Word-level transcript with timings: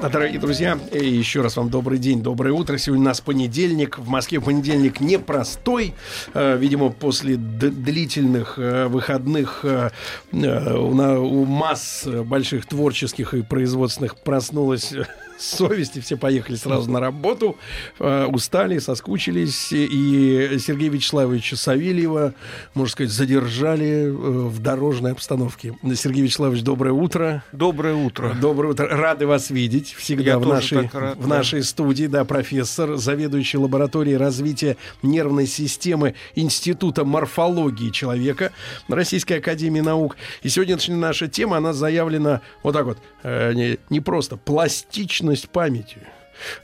Дорогие 0.00 0.38
друзья, 0.38 0.78
еще 0.92 1.40
раз 1.40 1.56
вам 1.56 1.70
добрый 1.70 1.98
день, 1.98 2.22
доброе 2.22 2.52
утро. 2.52 2.78
Сегодня 2.78 3.02
у 3.02 3.06
нас 3.06 3.20
понедельник. 3.20 3.98
В 3.98 4.08
Москве 4.08 4.40
понедельник 4.40 5.00
непростой. 5.00 5.92
Э, 6.34 6.56
видимо, 6.56 6.90
после 6.90 7.36
длительных 7.36 8.60
э, 8.60 8.86
выходных 8.86 9.64
э, 9.64 9.90
у 10.30 11.44
масс 11.44 12.06
больших 12.06 12.66
творческих 12.66 13.34
и 13.34 13.42
производственных 13.42 14.16
проснулась 14.16 14.94
совести, 15.38 16.00
все 16.00 16.16
поехали 16.16 16.56
сразу 16.56 16.90
на 16.90 17.00
работу, 17.00 17.56
э, 17.98 18.26
устали, 18.26 18.78
соскучились, 18.78 19.72
и 19.72 20.58
Сергея 20.58 20.90
Вячеславовича 20.90 21.56
Савельева, 21.56 22.34
можно 22.74 22.92
сказать, 22.92 23.12
задержали 23.12 24.06
э, 24.06 24.10
в 24.10 24.58
дорожной 24.60 25.12
обстановке. 25.12 25.76
Сергей 25.94 26.22
Вячеславович, 26.22 26.62
доброе 26.62 26.92
утро. 26.92 27.44
Доброе 27.52 27.94
утро. 27.94 28.34
Доброе 28.40 28.72
утро. 28.72 28.88
Рады 28.88 29.26
вас 29.26 29.50
видеть 29.50 29.94
всегда 29.94 30.32
Я 30.32 30.38
в, 30.38 30.46
нашей, 30.46 30.88
рад, 30.92 31.16
в 31.16 31.22
да. 31.22 31.26
нашей 31.26 31.62
студии. 31.62 32.06
Да, 32.06 32.24
профессор, 32.24 32.96
заведующий 32.96 33.58
лабораторией 33.58 34.16
развития 34.16 34.76
нервной 35.02 35.46
системы 35.46 36.14
Института 36.34 37.04
морфологии 37.04 37.90
человека 37.90 38.52
Российской 38.88 39.34
Академии 39.34 39.80
Наук. 39.80 40.16
И 40.42 40.48
сегодняшняя 40.48 40.96
наша 40.96 41.28
тема, 41.28 41.58
она 41.58 41.72
заявлена 41.72 42.40
вот 42.62 42.72
так 42.72 42.86
вот, 42.86 42.98
э, 43.22 43.52
не, 43.54 43.78
не 43.90 44.00
просто 44.00 44.36
пластично 44.36 45.27
пластичность 45.28 45.48
памяти. 45.50 45.98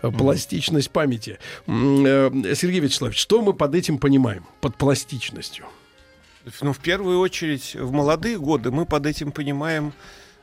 Пластичность 0.01 0.91
памяти. 0.91 1.39
Э, 1.67 2.55
Сергей 2.55 2.81
Вячеславович, 2.81 3.19
что 3.19 3.43
мы 3.43 3.55
под 3.55 3.75
этим 3.75 3.98
понимаем, 3.98 4.47
под 4.61 4.77
пластичностью? 4.77 5.67
Ну, 6.61 6.73
в 6.73 6.79
первую 6.79 7.21
очередь, 7.21 7.75
в 7.75 7.91
молодые 7.93 8.39
годы 8.39 8.71
мы 8.71 8.87
под 8.87 9.06
этим 9.06 9.33
понимаем 9.33 9.93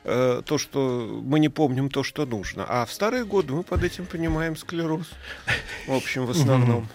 э, 0.04 0.42
то, 0.44 0.58
что 0.58 1.22
мы 1.24 1.38
не 1.38 1.48
помним 1.48 1.90
то, 1.90 2.02
что 2.02 2.26
нужно. 2.26 2.64
А 2.68 2.84
в 2.84 2.92
старые 2.92 3.24
годы 3.24 3.52
мы 3.52 3.62
под 3.62 3.84
этим 3.84 4.06
понимаем 4.06 4.56
склероз. 4.56 5.08
В 5.86 5.92
общем, 5.92 6.26
в 6.26 6.30
основном. 6.30 6.88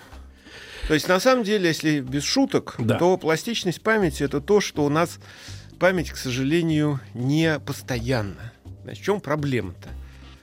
То 0.88 0.94
есть, 0.94 1.08
на 1.08 1.20
самом 1.20 1.44
деле, 1.44 1.68
если 1.68 2.00
без 2.00 2.24
шуток, 2.24 2.76
да. 2.78 2.98
то 2.98 3.18
пластичность 3.18 3.82
памяти 3.82 4.24
это 4.24 4.40
то, 4.40 4.62
что 4.62 4.86
у 4.86 4.90
нас 4.90 5.20
память, 5.80 6.12
к 6.12 6.18
сожалению, 6.18 7.00
не 7.14 7.60
постоянна. 7.60 8.54
Значит, 8.84 9.04
в 9.04 9.06
чем 9.06 9.20
проблема-то? 9.20 9.90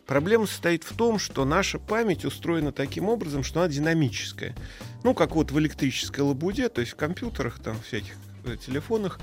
Проблема 0.06 0.46
состоит 0.46 0.84
в 0.84 0.94
том, 0.94 1.18
что 1.18 1.44
наша 1.44 1.78
память 1.78 2.24
устроена 2.24 2.72
таким 2.72 3.08
образом, 3.08 3.42
что 3.42 3.60
она 3.60 3.72
динамическая. 3.72 4.54
Ну, 5.02 5.14
как 5.14 5.34
вот 5.34 5.50
в 5.50 5.58
электрической 5.58 6.22
лабуде, 6.22 6.68
то 6.68 6.80
есть 6.80 6.92
в 6.92 6.96
компьютерах, 6.96 7.58
там, 7.58 7.80
всяких 7.80 8.14
э, 8.44 8.56
телефонах. 8.56 9.18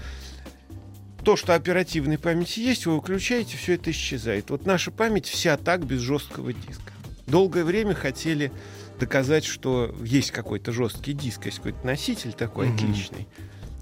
То, 1.24 1.36
что 1.36 1.54
оперативной 1.54 2.18
памяти 2.18 2.62
есть, 2.62 2.88
вы 2.88 2.96
выключаете, 2.96 3.56
все 3.58 3.76
это 3.76 3.92
исчезает. 3.92 4.50
Вот 4.50 4.66
наша 4.66 4.90
память 4.90 5.28
вся 5.28 5.56
так 5.56 5.86
без 5.86 6.00
жесткого 6.00 6.52
диска. 6.52 6.92
Долгое 7.28 7.64
время 7.64 7.94
хотели 7.94 8.52
доказать, 9.00 9.46
что 9.46 9.96
есть 10.04 10.32
какой-то 10.32 10.72
жесткий 10.72 11.14
диск, 11.14 11.46
есть 11.46 11.58
какой-то 11.58 11.86
носитель 11.86 12.34
такой 12.34 12.68
mm-hmm. 12.68 12.76
отличный. 12.76 13.28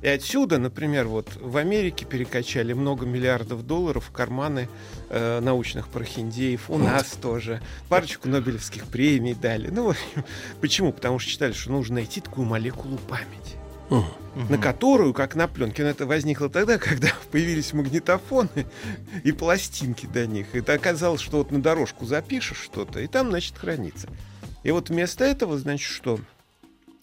И 0.01 0.07
отсюда, 0.07 0.59
например, 0.59 1.07
вот 1.07 1.27
в 1.41 1.57
Америке 1.57 2.05
перекачали 2.05 2.71
много 2.71 3.05
миллиардов 3.05 3.65
долларов 3.65 4.05
в 4.05 4.11
карманы 4.11 4.69
э, 5.09 5.39
научных 5.41 5.89
прохиндеев. 5.89 6.69
У 6.69 6.77
нас 6.77 7.17
тоже. 7.21 7.61
Парочку 7.89 8.29
Нобелевских 8.29 8.85
премий 8.85 9.33
дали. 9.33 9.69
Ну, 9.69 9.93
почему? 10.61 10.93
Потому 10.93 11.19
что 11.19 11.29
считали, 11.31 11.51
что 11.51 11.71
нужно 11.71 11.95
найти 11.95 12.21
такую 12.21 12.47
молекулу 12.47 12.97
памяти. 12.97 13.57
Uh 13.89 14.03
-huh. 14.35 14.51
на 14.51 14.59
которую, 14.59 15.15
как 15.15 15.33
на 15.33 15.47
пленке, 15.47 15.81
но 15.81 15.89
это 15.89 16.05
возникло 16.05 16.47
тогда, 16.47 16.77
когда 16.77 17.07
появились 17.31 17.73
магнитофоны 17.73 18.67
и 19.23 19.31
пластинки 19.31 20.05
до 20.05 20.27
них. 20.27 20.53
Это 20.53 20.73
оказалось, 20.73 21.21
что 21.21 21.37
вот 21.37 21.51
на 21.51 21.59
дорожку 21.59 22.05
запишешь 22.05 22.59
что-то, 22.59 22.99
и 22.99 23.07
там, 23.07 23.29
значит, 23.31 23.57
хранится. 23.57 24.07
И 24.61 24.69
вот 24.69 24.89
вместо 24.89 25.25
этого, 25.25 25.57
значит, 25.57 25.89
что 25.89 26.19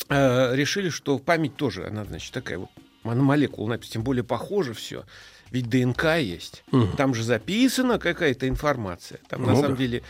э, 0.09 0.55
решили, 0.55 0.89
что 0.89 1.19
память 1.19 1.57
тоже, 1.57 1.87
она, 1.89 2.05
значит, 2.05 2.33
такая 2.33 2.59
вот 2.59 2.71
молекула 3.15 3.71
написана, 3.71 3.93
тем 3.93 4.03
более 4.03 4.25
похоже 4.25 4.75
все. 4.75 5.05
Ведь 5.51 5.69
ДНК 5.69 6.17
есть. 6.19 6.65
Угу. 6.73 6.97
Там 6.97 7.15
же 7.15 7.23
записана 7.23 7.99
какая-то 7.99 8.49
информация. 8.49 9.21
Там 9.29 9.43
Много. 9.43 9.55
на 9.57 9.63
самом 9.63 9.77
деле 9.77 10.03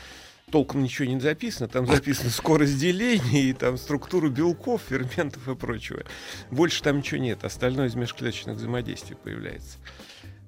толком 0.51 0.83
ничего 0.83 1.09
не 1.09 1.21
записано. 1.21 1.69
Там 1.69 1.87
записана 1.87 2.31
скорость 2.31 2.79
деления 2.79 3.43
и 3.43 3.53
там 3.53 3.77
структура 3.77 4.29
белков, 4.29 4.83
ферментов 4.89 5.47
и 5.49 5.55
прочего. 5.55 6.05
Больше 6.51 6.83
там 6.83 6.99
ничего 6.99 7.21
нет. 7.21 7.45
Остальное 7.45 7.89
из 7.89 7.95
межклеточных 7.95 8.57
взаимодействий 8.57 9.17
появляется. 9.17 9.79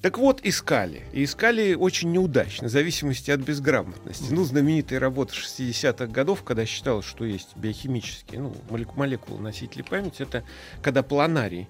Так 0.00 0.16
вот, 0.16 0.40
искали. 0.44 1.02
И 1.12 1.24
искали 1.24 1.74
очень 1.74 2.12
неудачно, 2.12 2.68
в 2.68 2.70
зависимости 2.70 3.32
от 3.32 3.40
безграмотности. 3.40 4.32
Ну, 4.32 4.44
знаменитая 4.44 5.00
работа 5.00 5.34
60-х 5.34 6.06
годов, 6.06 6.44
когда 6.44 6.64
считалось, 6.66 7.04
что 7.04 7.24
есть 7.24 7.56
биохимические, 7.56 8.40
ну, 8.40 8.54
молекулы 8.94 9.40
носители 9.40 9.82
памяти, 9.82 10.22
это 10.22 10.44
когда 10.82 11.02
планарий 11.02 11.66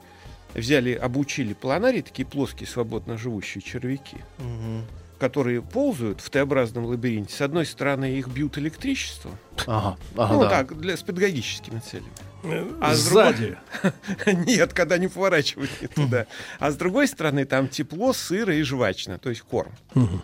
взяли, 0.54 0.92
обучили 0.92 1.53
планарии, 1.53 2.00
такие 2.00 2.26
плоские, 2.26 2.66
свободно 2.66 3.16
живущие 3.19 3.62
червяки, 3.62 4.16
угу. 4.38 4.84
которые 5.19 5.62
ползают 5.62 6.20
в 6.20 6.31
Т-образном 6.31 6.86
лабиринте. 6.86 7.34
С 7.34 7.41
одной 7.41 7.66
стороны, 7.66 8.19
их 8.19 8.28
бьют 8.28 8.59
электричеством. 8.59 9.32
Ага, 9.66 9.98
ага, 10.16 10.32
ну, 10.34 10.41
да. 10.41 10.50
так, 10.50 10.78
для, 10.78 10.97
с 10.97 11.03
педагогическими 11.03 11.81
целями. 11.81 12.12
Э, 12.44 12.66
а 12.81 12.94
Сзади? 12.94 13.59
Другой... 13.82 14.44
Нет, 14.47 14.72
когда 14.72 14.98
не 14.98 15.09
поворачивают 15.09 15.70
не 15.81 15.88
туда. 15.88 16.26
А 16.59 16.70
с 16.70 16.76
другой 16.76 17.09
стороны, 17.09 17.44
там 17.44 17.69
тепло, 17.69 18.12
сыро 18.12 18.54
и 18.54 18.62
жвачно, 18.62 19.19
то 19.19 19.30
есть 19.30 19.42
корм. 19.42 19.72
Угу. 19.94 20.22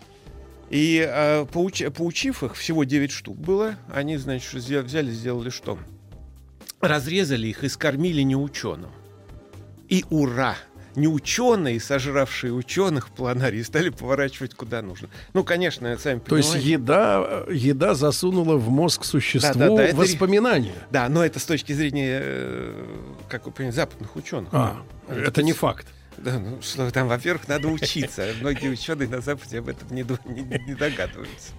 И 0.69 1.05
э, 1.07 1.45
поуч... 1.51 1.83
поучив 1.95 2.43
их, 2.43 2.55
всего 2.55 2.83
9 2.83 3.11
штук 3.11 3.37
было, 3.37 3.75
они, 3.93 4.17
значит, 4.17 4.53
взяли, 4.53 5.11
сделали 5.11 5.49
что? 5.49 5.77
Разрезали 6.81 7.47
их 7.47 7.63
и 7.63 7.69
скормили 7.69 8.21
неученым. 8.21 8.91
И 9.89 10.05
ура! 10.09 10.55
не 10.95 11.07
ученые, 11.07 11.79
сожравшие 11.79 12.53
ученых 12.53 13.09
в 13.09 13.11
планарии, 13.11 13.61
стали 13.61 13.89
поворачивать 13.89 14.55
куда 14.55 14.81
нужно. 14.81 15.09
Ну, 15.33 15.43
конечно, 15.43 15.97
сами 15.97 16.19
То 16.19 16.25
понимаете. 16.25 16.57
есть 16.57 16.65
еда, 16.65 17.43
еда 17.49 17.95
засунула 17.95 18.55
в 18.55 18.69
мозг 18.69 19.03
существу 19.03 19.59
да, 19.59 19.69
да, 19.69 19.87
да, 19.91 19.95
воспоминания. 19.95 20.71
Это, 20.71 20.87
да, 20.91 21.09
но 21.09 21.25
это 21.25 21.39
с 21.39 21.45
точки 21.45 21.73
зрения, 21.73 22.19
э, 22.21 22.85
как 23.29 23.45
вы 23.45 23.51
понимаете, 23.51 23.75
западных 23.77 24.15
ученых. 24.15 24.49
А, 24.53 24.81
это, 25.09 25.19
это 25.19 25.43
не 25.43 25.53
факт. 25.53 25.87
Да, 26.17 26.39
ну 26.39 26.61
что 26.61 26.89
там, 26.91 27.07
во-первых, 27.07 27.47
надо 27.47 27.67
учиться. 27.67 28.27
Многие 28.39 28.69
ученые 28.69 29.09
на 29.09 29.19
Западе 29.19 29.59
об 29.59 29.67
этом 29.67 29.93
не, 29.93 30.05
не, 30.25 30.43
не 30.65 30.75
догадываются. 30.75 31.51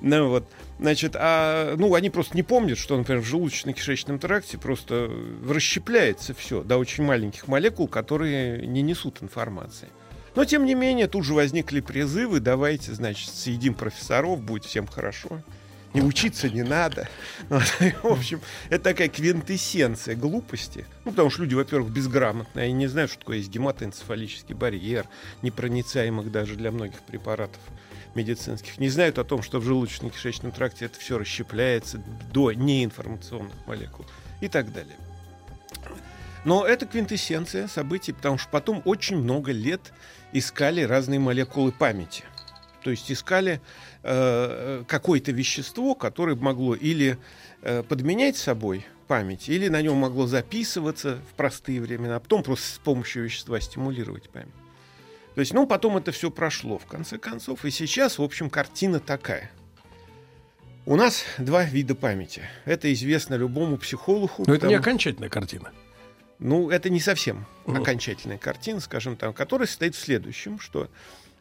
Ну 0.00 0.28
вот, 0.28 0.50
значит, 0.80 1.14
а, 1.16 1.76
ну, 1.76 1.94
они 1.94 2.10
просто 2.10 2.36
не 2.36 2.42
помнят, 2.42 2.78
что, 2.78 2.96
например, 2.96 3.22
в 3.22 3.26
желудочно-кишечном 3.26 4.18
тракте 4.18 4.58
просто 4.58 5.10
расщепляется 5.46 6.34
все 6.34 6.62
до 6.62 6.78
очень 6.78 7.04
маленьких 7.04 7.48
молекул, 7.48 7.88
которые 7.88 8.66
не 8.66 8.82
несут 8.82 9.22
информации. 9.22 9.88
Но, 10.34 10.44
тем 10.44 10.64
не 10.64 10.74
менее, 10.74 11.08
тут 11.08 11.24
же 11.24 11.34
возникли 11.34 11.80
призывы, 11.80 12.40
давайте, 12.40 12.92
значит, 12.92 13.30
съедим 13.30 13.74
профессоров, 13.74 14.40
будет 14.40 14.64
всем 14.64 14.86
хорошо. 14.86 15.42
Не 15.92 16.02
учиться 16.02 16.48
не 16.48 16.62
надо. 16.62 17.08
Вот, 17.48 17.64
в 17.64 18.06
общем, 18.06 18.40
это 18.68 18.84
такая 18.84 19.08
квинтэссенция 19.08 20.14
глупости. 20.14 20.86
Ну, 21.04 21.10
потому 21.10 21.30
что 21.30 21.42
люди, 21.42 21.54
во-первых, 21.54 21.90
безграмотные, 21.90 22.66
они 22.66 22.74
не 22.74 22.86
знают, 22.86 23.10
что 23.10 23.20
такое 23.20 23.38
есть 23.38 23.50
гематоэнцефалический 23.50 24.54
барьер, 24.54 25.06
непроницаемых 25.42 26.30
даже 26.30 26.54
для 26.54 26.70
многих 26.70 27.00
препаратов 27.02 27.60
медицинских 28.14 28.78
не 28.78 28.88
знают 28.88 29.18
о 29.18 29.24
том, 29.24 29.42
что 29.42 29.60
в 29.60 29.68
желудочно-кишечном 29.68 30.52
тракте 30.52 30.86
это 30.86 30.98
все 30.98 31.18
расщепляется 31.18 32.02
до 32.32 32.52
неинформационных 32.52 33.54
молекул 33.66 34.06
и 34.40 34.48
так 34.48 34.72
далее. 34.72 34.96
Но 36.44 36.66
это 36.66 36.86
квинтэссенция 36.86 37.68
событий, 37.68 38.12
потому 38.12 38.38
что 38.38 38.48
потом 38.50 38.82
очень 38.84 39.18
много 39.18 39.52
лет 39.52 39.92
искали 40.32 40.82
разные 40.82 41.20
молекулы 41.20 41.72
памяти. 41.72 42.24
То 42.82 42.90
есть 42.90 43.12
искали 43.12 43.60
э, 44.02 44.84
какое-то 44.88 45.32
вещество, 45.32 45.94
которое 45.94 46.34
могло 46.36 46.74
или 46.74 47.18
э, 47.60 47.82
подменять 47.82 48.38
собой 48.38 48.86
память, 49.06 49.48
или 49.48 49.68
на 49.68 49.82
нем 49.82 49.96
могло 49.96 50.26
записываться 50.26 51.18
в 51.30 51.34
простые 51.34 51.80
времена, 51.80 52.16
а 52.16 52.20
потом 52.20 52.42
просто 52.42 52.76
с 52.76 52.78
помощью 52.78 53.24
вещества 53.24 53.60
стимулировать 53.60 54.30
память. 54.30 54.54
То 55.34 55.40
есть, 55.40 55.52
ну, 55.54 55.66
потом 55.66 55.96
это 55.96 56.12
все 56.12 56.30
прошло, 56.30 56.78
в 56.78 56.86
конце 56.86 57.18
концов. 57.18 57.64
И 57.64 57.70
сейчас, 57.70 58.18
в 58.18 58.22
общем, 58.22 58.50
картина 58.50 59.00
такая. 59.00 59.50
У 60.86 60.96
нас 60.96 61.24
два 61.38 61.64
вида 61.64 61.94
памяти. 61.94 62.42
Это 62.64 62.92
известно 62.92 63.34
любому 63.34 63.76
психологу. 63.78 64.32
Но 64.38 64.44
потому... 64.44 64.56
это 64.56 64.66
не 64.68 64.74
окончательная 64.74 65.28
картина. 65.28 65.72
Ну, 66.38 66.70
это 66.70 66.90
не 66.90 67.00
совсем 67.00 67.46
угу. 67.66 67.76
окончательная 67.76 68.38
картина, 68.38 68.80
скажем 68.80 69.16
так, 69.16 69.36
которая 69.36 69.68
состоит 69.68 69.94
в 69.94 70.00
следующем, 70.00 70.58
что 70.58 70.88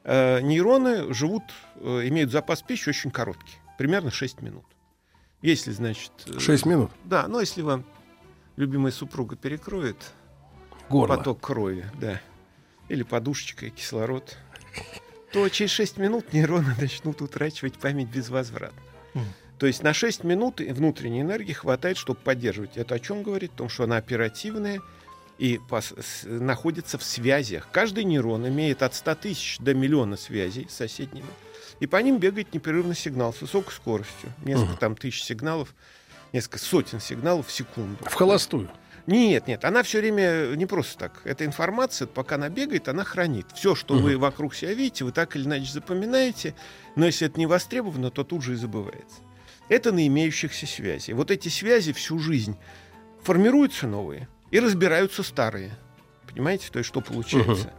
Э, 0.03 0.39
нейроны 0.41 1.13
живут, 1.13 1.43
э, 1.75 2.07
имеют 2.07 2.31
запас 2.31 2.61
пищи 2.61 2.89
очень 2.89 3.11
короткий, 3.11 3.57
примерно 3.77 4.11
6 4.11 4.41
минут. 4.41 4.65
Если, 5.41 5.71
значит... 5.71 6.11
э, 6.25 6.39
6 6.39 6.65
минут. 6.65 6.91
Да, 7.03 7.27
но 7.27 7.39
если 7.39 7.61
вам 7.61 7.85
любимая 8.55 8.91
супруга 8.91 9.35
перекроет 9.35 9.97
Горло. 10.89 11.17
поток 11.17 11.41
крови, 11.41 11.85
да, 11.99 12.21
или 12.89 13.03
подушечка 13.03 13.67
и 13.67 13.69
кислород, 13.69 14.37
то 15.31 15.47
через 15.49 15.71
6 15.71 15.97
минут 15.97 16.33
нейроны 16.33 16.75
начнут 16.81 17.21
утрачивать 17.21 17.75
память 17.75 18.09
безвозвратно. 18.09 18.81
То 19.57 19.67
есть 19.67 19.83
на 19.83 19.93
6 19.93 20.23
минут 20.23 20.61
внутренней 20.61 21.21
энергии 21.21 21.51
хватает, 21.51 21.97
чтобы 21.97 22.19
поддерживать. 22.19 22.77
Это 22.77 22.95
о 22.95 22.99
чем 22.99 23.23
говорит? 23.23 23.51
О 23.55 23.57
том, 23.57 23.69
что 23.69 23.83
она 23.83 23.97
оперативная 23.97 24.81
и 25.37 25.59
находится 26.23 26.97
в 26.97 27.03
связях. 27.03 27.67
Каждый 27.71 28.05
нейрон 28.05 28.47
имеет 28.47 28.83
от 28.83 28.95
100 28.95 29.15
тысяч 29.15 29.57
до 29.59 29.73
миллиона 29.73 30.15
связей 30.15 30.67
с 30.69 30.75
соседними. 30.75 31.27
И 31.81 31.87
по 31.87 31.97
ним 31.97 32.19
бегает 32.19 32.53
непрерывный 32.53 32.95
сигнал 32.95 33.33
с 33.33 33.41
высокой 33.41 33.73
скоростью. 33.73 34.31
Несколько 34.43 34.77
там 34.77 34.95
тысяч 34.95 35.23
сигналов, 35.23 35.73
несколько 36.33 36.59
сотен 36.59 36.99
сигналов 36.99 37.47
в 37.47 37.51
секунду. 37.51 38.03
В 38.05 38.13
холостую. 38.13 38.69
Нет, 39.07 39.47
нет, 39.47 39.65
она 39.65 39.83
все 39.83 39.99
время 39.99 40.55
не 40.55 40.65
просто 40.65 40.97
так. 40.97 41.21
Эта 41.23 41.45
информация, 41.45 42.07
пока 42.07 42.35
она 42.35 42.49
бегает, 42.49 42.87
она 42.87 43.03
хранит. 43.03 43.47
Все, 43.53 43.75
что 43.75 43.95
вы 43.95 44.17
вокруг 44.17 44.55
себя 44.55 44.73
видите, 44.73 45.05
вы 45.05 45.11
так 45.11 45.35
или 45.35 45.43
иначе 45.43 45.71
запоминаете, 45.71 46.55
но 46.95 47.05
если 47.05 47.27
это 47.27 47.39
не 47.39 47.45
востребовано, 47.45 48.11
то 48.11 48.23
тут 48.23 48.43
же 48.43 48.53
и 48.53 48.55
забывается. 48.55 49.17
Это 49.67 49.91
на 49.91 50.05
имеющихся 50.07 50.65
связи. 50.65 51.11
Вот 51.11 51.31
эти 51.31 51.47
связи 51.49 51.93
всю 51.93 52.19
жизнь 52.19 52.57
формируются 53.23 53.87
новые 53.87 54.27
и 54.51 54.59
разбираются 54.59 55.23
старые. 55.23 55.71
Понимаете, 56.27 56.69
то 56.71 56.79
есть 56.79 56.89
что 56.89 57.01
получается? 57.01 57.71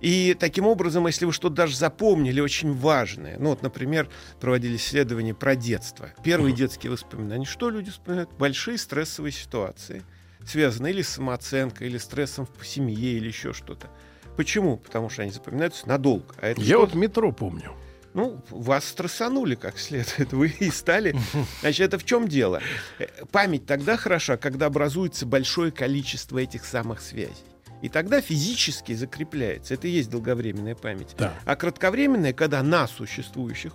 И 0.00 0.36
таким 0.38 0.66
образом, 0.66 1.06
если 1.06 1.24
вы 1.24 1.32
что-то 1.32 1.56
даже 1.56 1.76
запомнили 1.76 2.40
очень 2.40 2.72
важное, 2.72 3.36
ну 3.38 3.50
вот, 3.50 3.62
например, 3.62 4.08
проводили 4.40 4.76
исследования 4.76 5.34
про 5.34 5.56
детство, 5.56 6.10
первые 6.22 6.54
детские 6.54 6.92
воспоминания, 6.92 7.44
что 7.44 7.68
люди 7.68 7.90
вспоминают? 7.90 8.30
Большие 8.38 8.78
стрессовые 8.78 9.32
ситуации, 9.32 10.04
связанные 10.48 10.92
или 10.94 11.02
с 11.02 11.10
самооценкой, 11.10 11.88
или 11.88 11.98
стрессом 11.98 12.48
в 12.58 12.66
семье, 12.66 13.12
или 13.12 13.28
еще 13.28 13.52
что-то. 13.52 13.88
Почему? 14.36 14.76
Потому 14.76 15.10
что 15.10 15.22
они 15.22 15.30
запоминаются 15.30 15.88
надолго. 15.88 16.34
А 16.40 16.48
это 16.48 16.60
Я 16.60 16.76
что? 16.76 16.80
вот 16.80 16.94
метро 16.94 17.32
помню. 17.32 17.72
Ну, 18.14 18.42
вас 18.50 18.84
стрессанули 18.86 19.54
как 19.54 19.78
следует, 19.78 20.32
вы 20.32 20.48
и 20.48 20.70
стали. 20.70 21.14
Значит, 21.60 21.86
это 21.88 21.98
в 21.98 22.04
чем 22.04 22.26
дело? 22.26 22.60
Э, 22.98 23.06
Память 23.30 23.66
тогда 23.66 23.96
хороша, 23.96 24.36
когда 24.36 24.66
образуется 24.66 25.26
большое 25.26 25.70
количество 25.70 26.38
этих 26.38 26.64
самых 26.64 27.00
связей. 27.00 27.34
И 27.82 27.88
тогда 27.88 28.20
физически 28.20 28.92
закрепляется. 28.92 29.74
Это 29.74 29.86
и 29.86 29.90
есть 29.90 30.10
долговременная 30.10 30.74
память. 30.74 31.14
Да. 31.16 31.34
А 31.44 31.54
кратковременная, 31.54 32.32
когда 32.32 32.60
на 32.62 32.88
существующих 32.88 33.72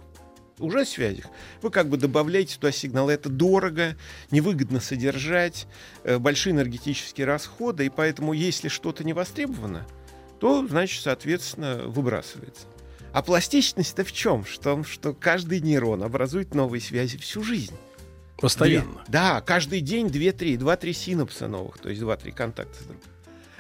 уже 0.60 0.86
связях, 0.86 1.26
вы 1.62 1.70
как 1.70 1.90
бы 1.90 1.98
добавляете 1.98 2.56
туда 2.56 2.72
сигналы. 2.72 3.14
Это 3.14 3.30
дорого, 3.30 3.96
невыгодно 4.32 4.80
содержать, 4.80 5.68
э, 6.04 6.18
большие 6.18 6.52
энергетические 6.54 7.28
расходы, 7.28 7.86
и 7.86 7.90
поэтому, 7.90 8.34
если 8.34 8.68
что-то 8.68 9.04
не 9.04 9.14
востребовано, 9.14 9.86
то, 10.40 10.66
значит, 10.68 11.02
соответственно, 11.02 11.84
выбрасывается. 11.86 12.68
А 13.14 13.22
пластичность-то 13.22 14.04
в 14.04 14.12
чем? 14.12 14.44
В 14.44 14.60
том, 14.60 14.84
что 14.84 15.14
каждый 15.14 15.62
нейрон 15.62 16.04
образует 16.04 16.56
новые 16.56 16.82
связи 16.82 17.18
всю 17.18 17.44
жизнь. 17.44 17.76
Постоянно. 18.38 18.92
Две- 18.92 19.04
да, 19.08 19.42
каждый 19.42 19.82
день 19.82 20.08
2-3, 20.08 20.58
2-3 20.58 20.94
синапса 20.94 21.48
новых, 21.48 21.78
то 21.78 21.90
есть 21.90 22.02
2-3 22.02 22.32
контакта 22.32 22.76
с 22.76 22.86
другом. 22.86 23.13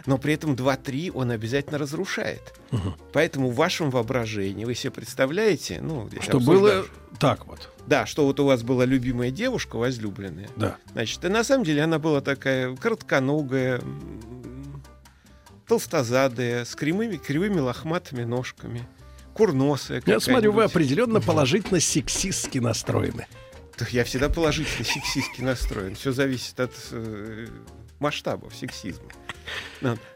Но 0.05 0.17
при 0.17 0.33
этом 0.33 0.53
2-3 0.53 1.11
он 1.13 1.31
обязательно 1.31 1.77
разрушает. 1.77 2.53
Мгм. 2.71 2.95
Поэтому 3.13 3.49
в 3.49 3.55
вашем 3.55 3.89
воображении 3.89 4.65
вы 4.65 4.75
себе 4.75 4.91
представляете, 4.91 5.79
ну, 5.81 6.09
Что 6.21 6.39
было 6.39 6.85
так 7.19 7.45
вот. 7.47 7.69
Да, 7.87 8.05
что 8.05 8.25
вот 8.25 8.39
у 8.39 8.45
вас 8.45 8.63
была 8.63 8.85
любимая 8.85 9.31
девушка, 9.31 9.77
возлюбленная. 9.77 10.49
Да. 10.55 10.77
Значит, 10.91 11.23
и 11.23 11.29
на 11.29 11.43
самом 11.43 11.63
деле 11.63 11.83
она 11.83 11.99
была 11.99 12.21
такая 12.21 12.75
коротконогая, 12.75 13.81
толстозадая, 15.67 16.65
с 16.65 16.75
кривыми, 16.75 17.17
кривыми 17.17 17.59
лохматыми 17.59 18.23
ножками, 18.23 18.87
курносая. 19.33 20.01
Я 20.05 20.19
смотрю, 20.19 20.51
вы 20.51 20.63
определенно 20.63 21.21
положительно 21.21 21.79
сексистски 21.79 22.59
настроены. 22.59 23.27
Я 23.89 24.03
всегда 24.03 24.29
положительно 24.29 24.85
сексистски 24.85 25.41
настроен. 25.41 25.95
Все 25.95 26.11
зависит 26.11 26.59
от 26.59 26.73
э, 26.91 27.47
масштабов 28.03 28.53
сексизма. 28.55 29.07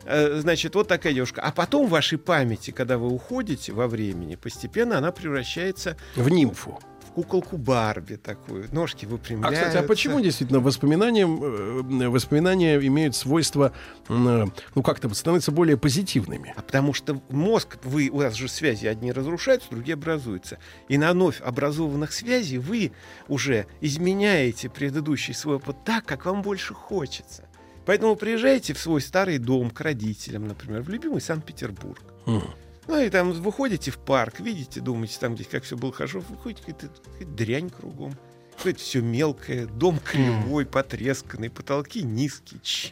Э, 0.05 0.39
Значит, 0.39 0.75
вот 0.75 0.87
такая 0.87 1.13
девушка. 1.13 1.41
А 1.41 1.51
потом 1.51 1.87
в 1.87 1.89
вашей 1.89 2.17
памяти, 2.17 2.71
когда 2.71 2.97
вы 2.97 3.07
уходите 3.09 3.71
во 3.73 3.87
времени, 3.87 4.35
постепенно 4.35 4.97
она 4.97 5.11
превращается 5.11 5.97
В 6.15 6.29
нимфу. 6.29 6.79
в 7.07 7.11
куколку 7.17 7.57
Барби 7.57 8.15
такую. 8.15 8.67
Ножки 8.71 9.05
А, 9.05 9.09
выпрямляются. 9.09 9.65
кстати, 9.65 9.83
а 9.83 9.87
почему 9.87 10.21
действительно 10.21 10.59
воспоминания, 10.59 11.23
э, 11.25 12.07
воспоминания 12.09 12.77
имеют 12.87 13.15
свойство, 13.15 13.73
э, 14.07 14.45
ну, 14.75 14.83
как-то 14.83 15.11
становятся 15.15 15.51
более 15.51 15.77
позитивными? 15.77 16.53
А 16.55 16.61
потому 16.61 16.93
что 16.93 17.19
мозг, 17.29 17.77
вы, 17.83 18.09
у 18.09 18.17
вас 18.17 18.35
же 18.35 18.47
связи 18.47 18.85
одни 18.85 19.11
разрушаются, 19.11 19.69
другие 19.71 19.95
образуются. 19.95 20.59
И 20.89 20.97
на 20.97 21.11
вновь 21.11 21.41
образованных 21.41 22.13
связей 22.13 22.59
вы 22.59 22.91
уже 23.27 23.65
изменяете 23.81 24.69
предыдущий 24.69 25.33
свой 25.33 25.55
опыт 25.55 25.83
так, 25.83 26.05
как 26.05 26.25
вам 26.25 26.41
больше 26.43 26.73
хочется. 26.75 27.43
Поэтому 27.87 28.17
приезжаете 28.17 28.73
в 28.73 28.79
свой 28.79 28.99
старый 28.99 29.37
дом 29.37 29.71
к 29.71 29.79
родителям, 29.79 30.45
например, 30.45 30.81
в 30.81 30.89
любимый 30.89 31.21
Санкт-Петербург. 31.21 32.03
Мгм. 32.25 32.53
Ну 32.85 32.99
и 32.99 33.09
там 33.09 33.31
выходите 33.31 33.91
в 33.91 33.97
парк, 33.97 34.41
видите, 34.41 34.81
думаете, 34.81 35.17
там 35.19 35.35
здесь 35.35 35.47
как 35.47 35.63
все 35.63 35.77
было 35.77 35.93
хорошо, 35.93 36.21
выходите, 36.29 36.63
какая-то 36.65 36.89
дрянь 37.25 37.69
кругом. 37.69 38.13
Какое-то 38.57 38.81
все 38.81 38.99
мелкое, 39.01 39.67
дом 39.67 39.99
кривой, 39.99 40.65
потресканный, 40.65 41.49
потолки 41.49 42.03
низкие. 42.03 42.59
Ч. 42.61 42.91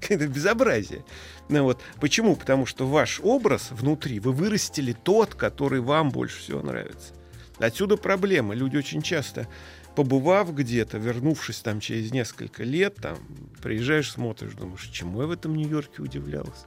Какое-то 0.00 0.28
безобразие. 0.28 1.02
Ну 1.48 1.62
вот. 1.62 1.80
Почему? 1.98 2.36
Потому 2.36 2.66
что 2.66 2.86
ваш 2.86 3.20
образ 3.22 3.70
внутри, 3.70 4.20
вы 4.20 4.32
вырастили 4.32 4.92
тот, 4.92 5.34
который 5.34 5.80
вам 5.80 6.10
больше 6.10 6.40
всего 6.40 6.60
нравится. 6.60 7.14
Отсюда 7.58 7.96
проблема. 7.96 8.54
Люди 8.54 8.76
очень 8.76 9.00
часто, 9.00 9.48
побывав 9.96 10.54
где-то, 10.54 10.98
вернувшись 10.98 11.60
там 11.60 11.80
через 11.80 12.12
несколько 12.12 12.62
лет, 12.62 12.94
там, 12.96 13.16
приезжаешь, 13.62 14.12
смотришь, 14.12 14.52
думаешь, 14.52 14.88
чему 14.92 15.22
я 15.22 15.26
в 15.26 15.30
этом 15.32 15.56
Нью-Йорке 15.56 16.02
удивлялся? 16.02 16.66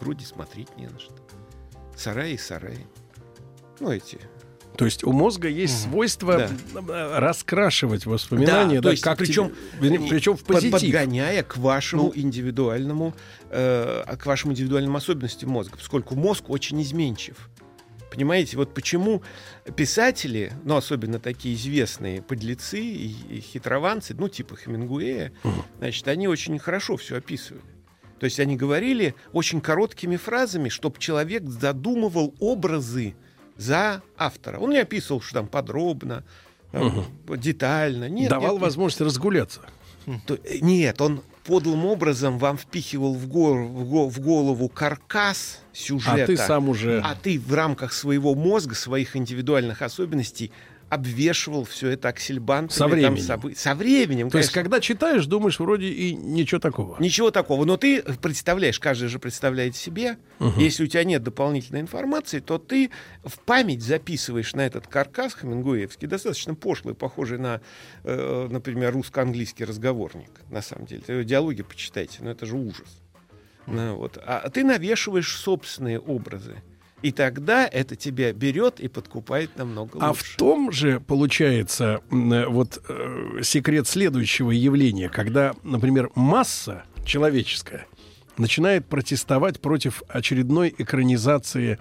Вроде 0.00 0.24
смотреть 0.24 0.76
не 0.76 0.86
на 0.88 0.98
что. 0.98 1.14
Сараи 1.96 2.32
и 2.34 2.38
сараи. 2.38 2.86
Ну, 3.78 3.90
эти. 3.92 4.18
То 4.76 4.86
есть 4.86 5.04
у 5.04 5.12
мозга 5.12 5.48
есть 5.48 5.82
свойство 5.82 6.48
э, 6.48 7.18
раскрашивать 7.18 8.06
воспоминания, 8.06 8.76
Да, 8.76 8.80
да, 8.80 8.88
то 8.88 8.90
есть 8.92 9.02
как 9.02 9.18
причем- 9.18 9.52
тебе- 9.78 10.00
причем 10.08 10.34
в 10.34 10.44
позитив. 10.44 10.72
подгоняя 10.72 11.42
к 11.42 11.58
вашему 11.58 12.04
Ну. 12.04 12.12
индивидуальному, 12.14 13.14
э, 13.50 14.02
к 14.18 14.24
вашим 14.24 14.52
индивидуальным 14.52 14.96
особенностям 14.96 15.50
мозга, 15.50 15.76
поскольку 15.76 16.14
мозг 16.16 16.48
очень 16.48 16.80
изменчив. 16.80 17.36
Понимаете, 18.12 18.58
вот 18.58 18.74
почему 18.74 19.22
писатели, 19.74 20.52
ну, 20.64 20.76
особенно 20.76 21.18
такие 21.18 21.54
известные 21.54 22.20
подлецы 22.20 22.78
и, 22.78 23.06
и 23.30 23.40
хитрованцы, 23.40 24.14
ну, 24.14 24.28
типа 24.28 24.54
Хемингуэя, 24.56 25.32
значит, 25.78 26.06
они 26.08 26.28
очень 26.28 26.58
хорошо 26.58 26.98
все 26.98 27.16
описывали. 27.16 27.62
То 28.20 28.24
есть 28.24 28.38
они 28.38 28.56
говорили 28.56 29.14
очень 29.32 29.62
короткими 29.62 30.16
фразами, 30.16 30.68
чтобы 30.68 30.98
человек 30.98 31.44
задумывал 31.48 32.34
образы 32.38 33.14
за 33.56 34.02
автора. 34.18 34.58
Он 34.58 34.70
не 34.70 34.78
описывал, 34.78 35.22
что 35.22 35.34
там 35.36 35.46
подробно, 35.46 36.22
там, 36.70 37.06
детально. 37.28 38.10
Нет, 38.10 38.28
Давал 38.28 38.54
нет, 38.54 38.62
возможность 38.62 39.00
разгуляться. 39.00 39.60
То- 40.26 40.34
э, 40.34 40.58
Нет, 40.60 41.00
он 41.00 41.22
подлым 41.44 41.84
образом 41.86 42.38
вам 42.38 42.56
впихивал 42.56 43.14
в, 43.14 43.26
гор- 43.26 43.62
в 43.64 43.84
го- 43.84 44.08
в 44.08 44.20
голову 44.20 44.68
каркас 44.68 45.60
сюжета. 45.72 46.22
А 46.24 46.26
ты 46.26 46.36
сам 46.36 46.68
уже... 46.68 47.00
А 47.04 47.14
ты 47.14 47.38
в 47.38 47.52
рамках 47.54 47.92
своего 47.92 48.34
мозга, 48.34 48.74
своих 48.74 49.16
индивидуальных 49.16 49.82
особенностей 49.82 50.52
обвешивал 50.92 51.64
все 51.64 51.88
это 51.88 52.08
аксельбантами. 52.10 52.70
Со 52.76 52.80
там, 52.80 52.90
временем. 52.90 53.14
собы- 53.16 53.54
Со 53.56 53.74
временем, 53.74 54.28
То 54.28 54.36
есть, 54.36 54.50
конечно. 54.52 54.62
когда 54.70 54.80
читаешь, 54.80 55.24
думаешь, 55.24 55.58
вроде 55.58 55.86
и 55.88 56.12
ничего 56.14 56.60
такого. 56.60 57.00
Ничего 57.00 57.30
такого. 57.30 57.64
Но 57.64 57.78
ты 57.78 58.02
представляешь, 58.02 58.78
каждый 58.78 59.08
же 59.08 59.18
представляет 59.18 59.74
себе. 59.74 60.18
Если 60.58 60.84
у 60.84 60.86
тебя 60.86 61.04
нет 61.04 61.22
дополнительной 61.22 61.80
информации, 61.80 62.40
то 62.40 62.58
ты 62.58 62.90
в 63.24 63.38
память 63.38 63.82
записываешь 63.82 64.52
на 64.54 64.66
этот 64.66 64.86
каркас 64.86 65.34
Хемингуэевский, 65.34 66.06
достаточно 66.08 66.54
пошлый, 66.54 66.94
похожий 66.94 67.38
на, 67.38 67.62
э, 68.04 68.48
например, 68.50 68.92
русско-английский 68.92 69.64
разговорник, 69.64 70.30
на 70.50 70.60
самом 70.60 70.84
деле. 70.84 71.24
Диалоги 71.24 71.62
почитайте, 71.62 72.18
но 72.20 72.32
это 72.32 72.44
же 72.44 72.56
ужас. 72.56 73.00
Ну, 73.66 73.96
вот. 73.96 74.18
А 74.26 74.50
ты 74.50 74.62
навешиваешь 74.62 75.34
собственные 75.36 76.00
образы. 76.00 76.62
И 77.02 77.10
тогда 77.10 77.66
это 77.66 77.96
тебя 77.96 78.32
берет 78.32 78.78
и 78.80 78.88
подкупает 78.88 79.56
намного 79.56 79.98
А 80.00 80.10
лучше. 80.10 80.24
в 80.24 80.36
том 80.36 80.72
же 80.72 81.00
получается 81.00 82.00
э, 82.10 82.46
вот 82.46 82.80
э, 82.88 83.40
секрет 83.42 83.88
следующего 83.88 84.50
явления, 84.52 85.08
когда, 85.08 85.54
например, 85.64 86.10
масса 86.14 86.84
человеческая 87.04 87.86
начинает 88.38 88.86
протестовать 88.86 89.60
против 89.60 90.02
очередной 90.08 90.74
экранизации 90.78 91.78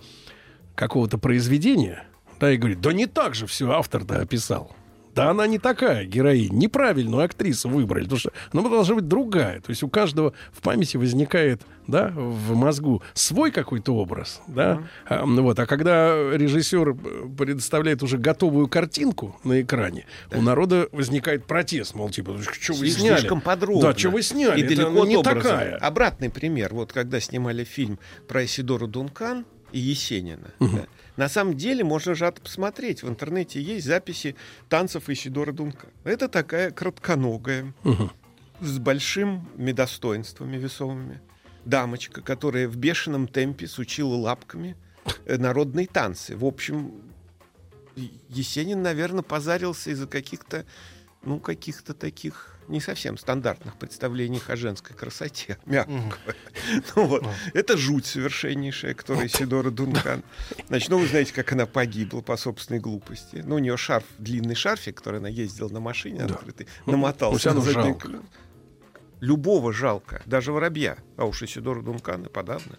какого-то 0.76 1.18
произведения, 1.18 2.06
да, 2.40 2.52
и 2.52 2.58
говорит, 2.58 2.82
да 2.82 2.92
не 2.92 3.06
так 3.06 3.36
же 3.36 3.46
все 3.46 3.72
автор-то 3.72 4.20
описал. 4.20 4.76
Да 5.16 5.30
она 5.30 5.48
не 5.48 5.60
такая 5.60 6.06
героиня. 6.06 6.56
Неправильную 6.56 7.24
актрису 7.24 7.70
выбрали, 7.70 8.04
потому 8.04 8.20
что 8.20 8.32
она 8.54 8.70
должна 8.70 8.96
быть 8.96 9.08
другая. 9.08 9.60
То 9.62 9.70
есть 9.70 9.84
у 9.84 9.90
каждого 9.90 10.34
в 10.52 10.62
памяти 10.62 10.98
возникает, 10.98 11.62
да, 11.88 12.12
в 12.16 12.56
мозгу 12.56 13.02
свой 13.14 13.52
какой-то 13.52 13.96
образ, 13.96 14.42
да. 14.48 14.84
А, 15.06 15.26
ну 15.26 15.44
вот, 15.44 15.60
а 15.60 15.66
когда 15.66 16.16
режиссер 16.34 16.96
предоставляет 17.38 18.04
уже 18.04 18.18
готовую 18.18 18.68
картинку 18.68 19.40
на 19.44 19.62
экране, 19.62 20.06
да. 20.30 20.38
у 20.38 20.42
народа 20.42 20.88
возникает 20.92 21.46
протест, 21.46 21.96
мол, 21.96 22.10
типа, 22.10 22.38
что 22.42 22.74
вы 22.74 22.90
сняли? 22.90 23.20
Слишком 23.20 23.42
подробно. 23.42 23.82
Да, 23.82 23.98
что 23.98 24.10
вы 24.10 24.22
сняли? 24.22 24.62
И 24.62 24.64
Это 24.64 24.76
далеко 24.76 25.06
не 25.06 25.18
образа. 25.18 25.36
такая. 25.36 25.76
Обратный 25.78 26.30
пример. 26.30 26.74
Вот 26.74 26.94
когда 26.94 27.20
снимали 27.20 27.64
фильм 27.64 28.00
про 28.28 28.46
Исидору 28.46 28.88
Дункан 28.88 29.46
и 29.72 29.80
Есенина, 29.80 30.52
да, 30.60 30.86
на 31.22 31.30
самом 31.30 31.56
деле 31.56 31.84
можно 31.84 32.16
же 32.16 32.32
посмотреть. 32.32 33.04
В 33.04 33.08
интернете 33.08 33.62
есть 33.62 33.86
записи 33.86 34.36
танцев 34.70 35.08
Исидора 35.08 35.52
Дунка. 35.52 35.90
Это 36.04 36.28
такая 36.28 36.72
кратконогая, 36.72 37.76
с 38.60 38.80
большими 38.80 39.72
достоинствами 39.72 40.58
весомыми. 40.58 41.22
Дамочка, 41.64 42.24
которая 42.24 42.68
в 42.68 42.76
бешеном 42.76 43.28
темпе 43.28 43.68
сучила 43.68 44.16
лапками 44.16 44.76
э, 45.26 45.38
народные 45.38 45.86
танцы. 45.86 46.36
В 46.36 46.44
общем, 46.44 47.04
Есенин, 48.28 48.82
наверное, 48.82 49.22
позарился 49.22 49.92
из-за 49.92 50.08
каких-то, 50.08 50.66
ну, 51.22 51.40
каких-то 51.40 51.94
таких 51.94 52.58
не 52.72 52.80
совсем 52.82 53.18
стандартных 53.18 53.76
представлениях 53.78 54.50
о 54.50 54.56
женской 54.56 54.96
красоте, 54.96 55.58
мягко 55.66 55.92
говоря. 55.92 56.84
Ну, 56.96 57.06
вот. 57.06 57.26
Это 57.54 57.78
жуть 57.78 58.06
совершеннейшая, 58.06 58.94
которая 58.94 59.28
Сидора 59.28 59.70
Дункан. 59.72 60.24
Значит, 60.68 60.90
ну 60.90 60.98
вы 60.98 61.08
знаете, 61.08 61.34
как 61.34 61.52
она 61.52 61.66
погибла 61.66 62.22
по 62.22 62.38
собственной 62.38 62.80
глупости. 62.80 63.44
Ну, 63.46 63.56
у 63.56 63.60
нее 63.60 63.78
шарф, 63.78 64.06
длинный 64.18 64.56
шарфик, 64.56 64.98
который 64.98 65.20
она 65.20 65.30
ездила 65.30 65.70
на 65.70 65.80
машине 65.80 66.24
открытый, 66.24 66.68
Ну, 66.86 66.94
намотался 66.94 67.54
ну, 67.54 67.62
жалко. 67.62 68.10
Любого 69.20 69.72
жалко, 69.72 70.24
даже 70.26 70.52
воробья, 70.52 70.98
а 71.16 71.26
уж 71.26 71.44
Исидора 71.44 71.84
Дункана 71.84 72.28
подавно. 72.30 72.78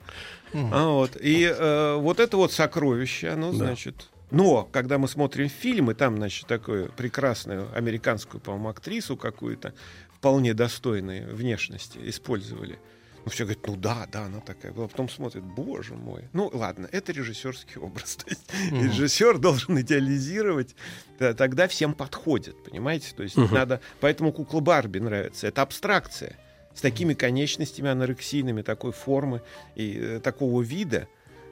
А 0.52 0.88
вот. 0.88 1.16
И 1.20 1.44
э, 1.44 1.94
вот 1.96 2.18
это 2.18 2.36
вот 2.36 2.52
сокровище, 2.52 3.28
оно, 3.28 3.52
Да. 3.52 3.58
значит... 3.58 4.08
Но, 4.32 4.64
когда 4.72 4.96
мы 4.96 5.08
смотрим 5.08 5.48
фильмы, 5.48 5.94
там, 5.94 6.16
значит, 6.16 6.46
такую 6.46 6.90
прекрасную 6.92 7.68
американскую, 7.76 8.40
по-моему, 8.40 8.70
актрису 8.70 9.16
какую-то, 9.16 9.74
вполне 10.14 10.54
достойной 10.54 11.26
внешности 11.26 11.98
использовали. 12.02 12.78
Ну, 13.24 13.30
все 13.30 13.44
говорят, 13.44 13.66
ну 13.66 13.76
да, 13.76 14.08
да, 14.10 14.24
она 14.24 14.40
такая 14.40 14.72
была. 14.72 14.88
Потом 14.88 15.08
смотрят, 15.08 15.44
боже 15.44 15.94
мой. 15.94 16.28
Ну, 16.32 16.50
ладно, 16.52 16.88
это 16.90 17.12
режиссерский 17.12 17.80
образ. 17.80 18.16
То 18.24 18.30
есть 18.30 18.50
режиссер 18.72 19.38
должен 19.38 19.78
идеализировать, 19.80 20.74
да, 21.18 21.34
тогда 21.34 21.68
всем 21.68 21.92
подходит, 21.94 22.62
понимаете? 22.64 23.14
То 23.14 23.22
есть 23.22 23.36
надо... 23.36 23.80
Поэтому 24.00 24.32
кукла 24.32 24.60
Барби 24.60 24.98
нравится. 24.98 25.46
Это 25.46 25.62
абстракция. 25.62 26.38
С 26.74 26.80
такими 26.80 27.12
конечностями 27.12 27.90
анорексийными, 27.90 28.62
такой 28.62 28.92
формы 28.92 29.42
и 29.74 29.94
э, 29.94 30.20
такого 30.20 30.62
вида, 30.62 31.06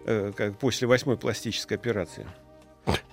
э, 0.07 0.33
как 0.35 0.59
после 0.59 0.89
восьмой 0.89 1.19
пластической 1.19 1.77
операции. 1.77 2.27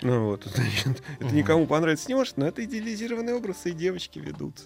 Ну 0.02 0.26
вот, 0.26 0.44
значит, 0.46 1.04
это 1.20 1.34
никому 1.34 1.66
понравиться 1.68 2.08
не 2.08 2.16
может, 2.16 2.38
но 2.38 2.48
это 2.48 2.64
идеализированный 2.64 3.34
образ, 3.34 3.66
и 3.66 3.72
девочки 3.72 4.20
ведутся. 4.20 4.66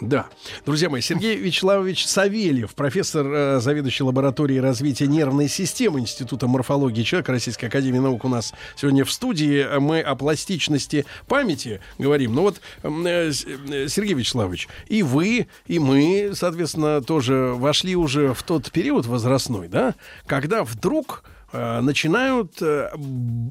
Да. 0.00 0.28
Друзья 0.64 0.88
мои, 0.88 1.02
Сергей 1.02 1.36
Вячеславович 1.36 2.06
Савельев, 2.06 2.74
профессор, 2.74 3.26
э, 3.26 3.60
заведующий 3.60 4.02
лабораторией 4.02 4.60
развития 4.60 5.06
нервной 5.06 5.46
системы 5.46 6.00
Института 6.00 6.46
морфологии 6.46 7.02
человека 7.02 7.32
Российской 7.32 7.66
Академии 7.66 7.98
Наук 7.98 8.24
у 8.24 8.28
нас 8.28 8.54
сегодня 8.76 9.04
в 9.04 9.12
студии. 9.12 9.78
Мы 9.78 10.00
о 10.00 10.14
пластичности 10.14 11.04
памяти 11.26 11.80
говорим. 11.98 12.34
Ну 12.34 12.42
вот, 12.42 12.60
э, 12.82 12.88
э, 12.88 13.88
Сергей 13.88 14.14
Вячеславович, 14.14 14.68
и 14.86 15.02
вы, 15.02 15.48
и 15.66 15.78
мы, 15.78 16.32
соответственно, 16.34 17.02
тоже 17.02 17.52
вошли 17.54 17.94
уже 17.94 18.32
в 18.32 18.42
тот 18.42 18.70
период 18.70 19.04
возрастной, 19.04 19.68
да, 19.68 19.94
когда 20.26 20.64
вдруг 20.64 21.24
начинают 21.52 22.62
э, 22.62 22.90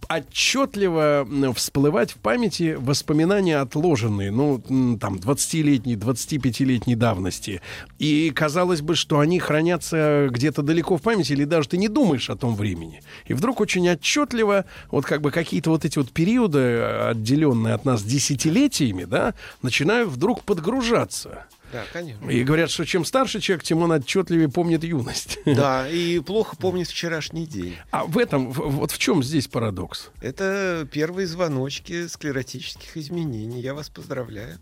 отчетливо 0.10 1.27
всплывать 1.56 2.12
в 2.12 2.15
памяти 2.15 2.77
воспоминания 2.79 3.58
отложенные, 3.58 4.32
ну, 4.32 4.60
там, 4.98 5.15
20-летней, 5.15 5.96
25-летней 5.96 6.96
давности. 6.96 7.62
И 7.98 8.32
казалось 8.32 8.82
бы, 8.82 8.96
что 8.96 9.20
они 9.20 9.39
хранятся 9.39 10.27
где-то 10.32 10.62
далеко 10.62 10.98
в 10.98 11.01
памяти, 11.01 11.34
или 11.34 11.44
даже 11.44 11.70
ты 11.70 11.77
не 11.77 11.89
думаешь 11.89 12.29
о 12.29 12.36
том 12.36 12.56
времени. 12.56 13.01
И 13.25 13.34
вдруг 13.34 13.60
очень 13.60 13.89
отчетливо, 13.89 14.65
вот 14.91 15.06
как 15.06 15.22
бы 15.22 15.32
какие-то 15.32 15.70
вот 15.70 15.86
эти 15.86 15.98
вот 15.98 16.12
периоды, 16.12 16.60
э, 16.60 17.10
отделенные 17.10 17.74
от 17.74 17.86
нас 17.86 18.03
десятилетиями, 18.03 19.03
да, 19.03 19.34
начинают 19.62 20.10
вдруг 20.10 20.44
подгружаться. 20.44 21.46
Да, 21.72 21.84
конечно. 21.94 22.28
И 22.30 22.44
говорят, 22.44 22.72
что 22.72 22.86
чем 22.86 23.06
старше 23.06 23.40
человек, 23.40 23.64
тем 23.64 23.80
он 23.84 23.92
отчетливее 23.92 24.50
помнит 24.50 24.84
юность. 24.84 25.38
Да, 25.46 25.88
и 25.90 26.20
плохо 26.20 26.56
помнит 26.56 26.88
вчерашний 26.88 27.46
день. 27.46 27.76
А 27.92 28.06
в 28.06 28.18
этом, 28.18 28.52
в- 28.52 28.70
вот 28.72 28.92
в 28.92 28.98
чем 28.98 29.24
здесь 29.24 29.48
парадокс? 29.48 30.10
Это 30.22 30.88
первые 30.92 31.28
звоночки 31.28 32.08
склеротических 32.08 32.98
изменений. 32.98 33.62
Я 33.62 33.74
вас 33.74 33.90
поздравляю. 33.90 34.58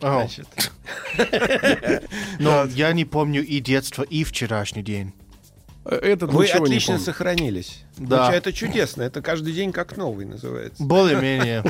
Значит, 0.00 0.48
но 2.40 2.64
я 2.64 2.92
не 2.92 3.04
помню 3.04 3.44
и 3.44 3.60
детство, 3.60 4.02
и 4.02 4.24
вчерашний 4.24 4.82
день. 4.82 5.12
Этот 5.84 6.32
вы 6.32 6.46
отлично 6.46 6.98
сохранились. 6.98 7.82
Да. 7.96 8.30
Ну, 8.30 8.36
Это 8.36 8.52
чудесно. 8.52 9.02
Это 9.02 9.20
каждый 9.20 9.52
день 9.52 9.72
как 9.72 9.96
новый 9.96 10.24
называется. 10.24 10.82
Более-менее. 10.82 11.64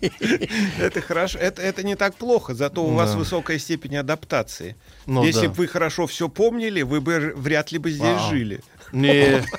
Это 0.80 1.00
хорошо. 1.00 1.38
Это, 1.38 1.60
это 1.60 1.82
не 1.82 1.96
так 1.96 2.14
плохо, 2.14 2.54
зато 2.54 2.84
у 2.84 2.90
вас 2.94 3.14
высокая 3.14 3.58
степень 3.58 3.96
адаптации. 3.96 4.76
Ну 5.06 5.24
Если 5.24 5.48
бы 5.48 5.54
вы 5.54 5.66
хорошо 5.66 6.06
все 6.06 6.28
помнили, 6.28 6.82
вы 6.82 7.00
бы 7.00 7.32
вряд 7.36 7.72
ли 7.72 7.78
бы 7.78 7.90
здесь 7.90 8.02
Вау. 8.20 8.30
жили. 8.30 8.60
Не. 8.92 9.42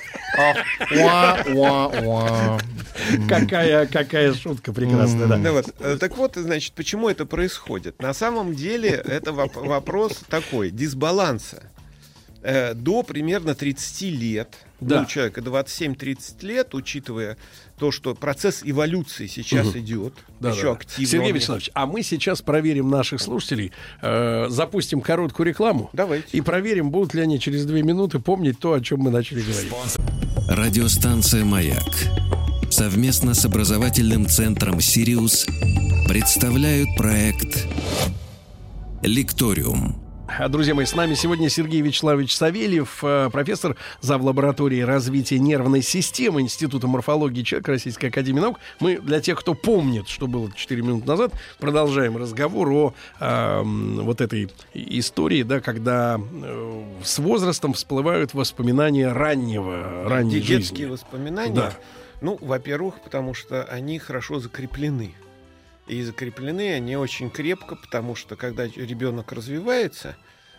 А. 1.04 2.58
Какая, 3.28 3.86
какая 3.86 4.32
шутка 4.32 4.72
прекрасная, 4.72 5.26
да. 5.26 5.36
Ну 5.36 5.52
вот, 5.52 5.74
э, 5.80 5.96
так 6.00 6.16
вот, 6.16 6.36
значит, 6.36 6.72
почему 6.72 7.08
это 7.08 7.26
происходит? 7.26 8.00
На 8.00 8.14
самом 8.14 8.54
деле 8.54 8.90
это 8.90 9.32
воп- 9.32 9.66
вопрос 9.66 10.22
такой, 10.28 10.70
дисбаланса. 10.70 11.64
Э, 12.44 12.74
До 12.74 13.02
примерно 13.04 13.54
30 13.54 14.10
лет, 14.10 14.56
Да. 14.80 14.96
ну, 14.98 15.02
у 15.02 15.06
человека 15.06 15.40
27-30 15.40 16.42
лет, 16.42 16.74
учитывая 16.74 17.36
то, 17.78 17.92
что 17.92 18.14
процесс 18.16 18.62
эволюции 18.64 19.28
сейчас 19.28 19.76
идет, 19.76 20.14
Да, 20.40 20.50
еще 20.50 20.64
да, 20.64 20.72
активно. 20.72 21.06
Сергей 21.06 21.28
он- 21.30 21.34
Вячеславович, 21.36 21.70
а 21.74 21.86
мы 21.86 22.02
сейчас 22.02 22.42
проверим 22.42 22.90
наших 22.90 23.20
слушателей, 23.20 23.70
э, 24.00 24.46
запустим 24.48 25.00
короткую 25.00 25.46
рекламу 25.48 25.88
Давайте. 25.92 26.36
и 26.36 26.40
проверим, 26.40 26.90
будут 26.90 27.14
ли 27.14 27.20
они 27.22 27.38
через 27.38 27.64
две 27.64 27.82
минуты 27.82 28.18
помнить 28.18 28.58
то, 28.58 28.72
о 28.72 28.80
чем 28.80 29.00
мы 29.00 29.10
начали 29.12 29.40
говорить. 29.40 29.72
Радиостанция 30.48 31.44
«Маяк» 31.44 31.94
совместно 32.70 33.34
с 33.34 33.44
образовательным 33.44 34.26
центром 34.26 34.80
«Сириус» 34.80 35.46
представляют 36.08 36.88
проект 36.96 37.66
«Лекториум». 39.02 40.01
А, 40.38 40.48
Друзья 40.48 40.74
мои, 40.74 40.84
с 40.86 40.94
нами 40.94 41.14
сегодня 41.14 41.48
Сергей 41.48 41.80
Вячеславович 41.82 42.34
Савельев, 42.34 43.00
э, 43.02 43.28
профессор 43.30 43.76
зав. 44.00 44.22
лаборатории 44.22 44.80
развития 44.80 45.38
нервной 45.38 45.82
системы 45.82 46.40
Института 46.40 46.86
морфологии 46.86 47.42
человека 47.42 47.72
Российской 47.72 48.06
Академии 48.06 48.40
Наук. 48.40 48.58
Мы, 48.80 48.98
для 48.98 49.20
тех, 49.20 49.38
кто 49.38 49.54
помнит, 49.54 50.08
что 50.08 50.26
было 50.26 50.50
4 50.54 50.80
минуты 50.80 51.06
назад, 51.06 51.32
продолжаем 51.58 52.16
разговор 52.16 52.68
о 52.70 52.94
э, 53.20 53.62
вот 53.64 54.20
этой 54.20 54.50
истории, 54.74 55.42
да, 55.42 55.60
когда 55.60 56.18
э, 56.20 56.84
с 57.02 57.18
возрастом 57.18 57.72
всплывают 57.72 58.32
воспоминания 58.32 59.12
раннего, 59.12 60.08
ранней 60.08 60.40
Де- 60.40 60.42
жизни. 60.42 60.56
Детские 60.58 60.88
воспоминания. 60.88 61.54
Да. 61.54 61.72
Ну, 62.20 62.38
во-первых, 62.40 63.00
потому 63.02 63.34
что 63.34 63.64
они 63.64 63.98
хорошо 63.98 64.38
закреплены. 64.38 65.14
И 65.86 66.02
закреплены 66.02 66.74
они 66.74 66.96
очень 66.96 67.28
крепко, 67.30 67.76
потому 67.76 68.14
что 68.14 68.36
когда 68.36 68.66
ребенок 68.66 69.32
развивается, 69.32 70.16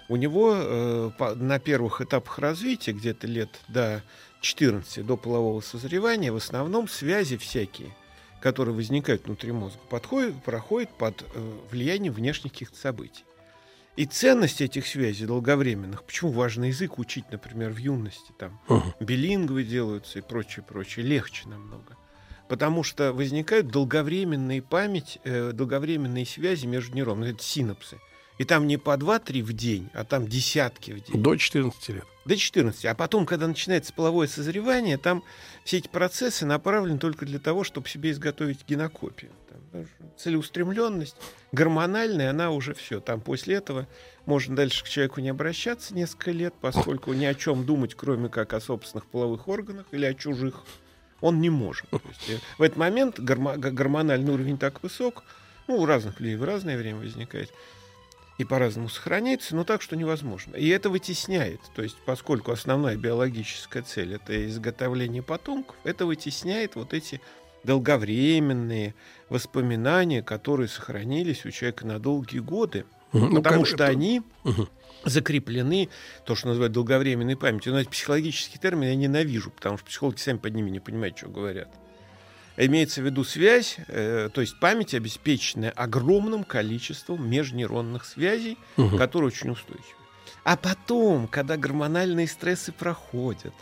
у 0.09 0.15
него 0.17 0.53
э, 0.55 1.11
по- 1.17 1.33
на 1.35 1.59
первых 1.59 2.01
этапах 2.01 2.39
развития, 2.39 2.91
где-то 2.91 3.25
лет 3.27 3.49
до 3.69 4.03
14, 4.41 5.05
до 5.05 5.15
полового 5.15 5.61
созревания, 5.61 6.31
в 6.31 6.35
основном 6.35 6.89
связи 6.89 7.37
всякие, 7.37 7.95
которые 8.41 8.75
возникают 8.75 9.25
внутри 9.25 9.53
мозга, 9.53 9.79
подходят, 9.89 10.43
проходят 10.43 10.89
под 10.97 11.23
э, 11.33 11.53
влиянием 11.71 12.11
внешних 12.13 12.51
каких-то 12.51 12.77
событий. 12.77 13.23
И 13.95 14.05
ценность 14.05 14.59
этих 14.59 14.87
связей 14.87 15.25
долговременных, 15.27 16.03
почему 16.03 16.31
важно 16.31 16.65
язык 16.65 16.97
учить, 16.99 17.25
например, 17.31 17.71
в 17.71 17.77
юности, 17.77 18.33
там, 18.37 18.59
Мгм. 18.67 18.93
билингвы 18.99 19.63
делаются 19.63 20.19
и 20.19 20.21
прочее, 20.21 20.65
прочее, 20.67 21.05
легче 21.05 21.47
намного. 21.47 21.95
Потому 22.53 22.83
что 22.83 23.13
возникают 23.13 23.69
долговременные 23.69 24.61
память, 24.61 25.17
э, 25.23 25.53
долговременные 25.53 26.23
связи 26.23 26.67
между 26.67 26.95
нейронами, 26.95 27.31
это 27.31 27.41
синапсы. 27.41 27.97
И 28.37 28.43
там 28.43 28.67
не 28.67 28.77
по 28.77 28.95
2-3 28.95 29.41
в 29.41 29.53
день, 29.53 29.89
а 29.95 30.03
там 30.03 30.27
десятки 30.27 30.91
в 30.91 31.03
день. 31.03 31.19
До 31.19 31.35
14 31.35 31.89
лет. 31.89 32.03
До 32.25 32.37
14. 32.37 32.85
А 32.85 32.93
потом, 32.93 33.25
когда 33.25 33.47
начинается 33.47 33.91
половое 33.91 34.27
созревание, 34.27 34.99
там 34.99 35.23
все 35.63 35.79
эти 35.79 35.87
процессы 35.87 36.45
направлены 36.45 36.99
только 36.99 37.25
для 37.25 37.39
того, 37.39 37.63
чтобы 37.63 37.89
себе 37.89 38.11
изготовить 38.11 38.59
генокопию. 38.67 39.31
Там, 39.49 39.87
целеустремленность 40.15 41.15
гормональная, 41.51 42.29
она 42.29 42.51
уже 42.51 42.75
все. 42.75 42.99
Там 42.99 43.19
после 43.19 43.55
этого 43.55 43.87
можно 44.27 44.55
дальше 44.55 44.83
к 44.83 44.89
человеку 44.89 45.21
не 45.21 45.29
обращаться 45.29 45.95
несколько 45.95 46.29
лет, 46.29 46.53
поскольку 46.61 47.13
ни 47.13 47.25
о 47.25 47.33
чем 47.33 47.65
думать, 47.65 47.95
кроме 47.95 48.29
как 48.29 48.53
о 48.53 48.61
собственных 48.61 49.07
половых 49.07 49.47
органах 49.47 49.87
или 49.89 50.05
о 50.05 50.13
чужих, 50.13 50.63
он 51.23 51.39
не 51.39 51.49
может. 51.49 51.85
Есть, 51.91 52.29
э, 52.29 52.39
в 52.57 52.61
этот 52.61 52.77
момент 52.77 53.17
гормо- 53.17 53.57
гормональный 53.57 54.33
уровень 54.33 54.57
так 54.57 54.83
высок, 54.83 55.23
ну, 55.67 55.77
у 55.77 55.85
разных 55.85 56.19
людей 56.19 56.35
в 56.35 56.43
разное 56.43 56.77
время 56.77 56.99
возникает, 56.99 57.49
и 58.37 58.43
по-разному 58.43 58.89
сохраняется, 58.89 59.55
но 59.55 59.63
так, 59.63 59.81
что 59.81 59.95
невозможно. 59.95 60.55
И 60.57 60.67
это 60.67 60.89
вытесняет, 60.89 61.61
то 61.75 61.81
есть 61.81 61.95
поскольку 62.05 62.51
основная 62.51 62.97
биологическая 62.97 63.83
цель— 63.83 64.13
это 64.15 64.47
изготовление 64.47 65.23
потомков, 65.23 65.77
это 65.85 66.05
вытесняет 66.05 66.75
вот 66.75 66.93
эти 66.93 67.21
долговременные 67.63 68.93
воспоминания, 69.29 70.21
которые 70.21 70.67
сохранились 70.67 71.45
у 71.45 71.51
человека 71.51 71.87
на 71.87 71.99
долгие 71.99 72.39
годы. 72.39 72.85
Ну, 73.13 73.33
потому 73.41 73.61
как 73.63 73.67
что 73.67 73.85
они 73.85 74.23
Мгм. 74.43 74.67
Закреплены, 75.03 75.89
то, 76.25 76.35
что 76.35 76.47
называют 76.47 76.73
долговременной 76.73 77.35
памятью. 77.35 77.73
Но 77.73 77.79
это 77.81 77.89
психологический 77.89 78.57
термин 78.59 78.89
я 78.89 78.95
ненавижу, 78.95 79.51
потому 79.51 79.77
что 79.77 79.87
психологи 79.87 80.17
сами 80.17 80.37
под 80.37 80.53
ними 80.55 80.69
не 80.69 80.79
понимают, 80.79 81.17
что 81.17 81.27
говорят. 81.27 81.69
Имеется 82.55 83.01
в 83.01 83.05
виду 83.05 83.23
связь, 83.23 83.77
э, 83.87 84.29
то 84.31 84.41
есть 84.41 84.59
память, 84.59 84.93
обеспеченная 84.93 85.71
огромным 85.71 86.43
количеством 86.43 87.27
межнейронных 87.27 88.05
связей, 88.05 88.57
Мгм. 88.77 88.97
которые 88.97 89.27
очень 89.29 89.49
устойчивы. 89.49 89.97
А 90.43 90.55
потом, 90.55 91.27
когда 91.27 91.57
гормональные 91.57 92.27
стрессы 92.27 92.71
проходят, 92.71 93.53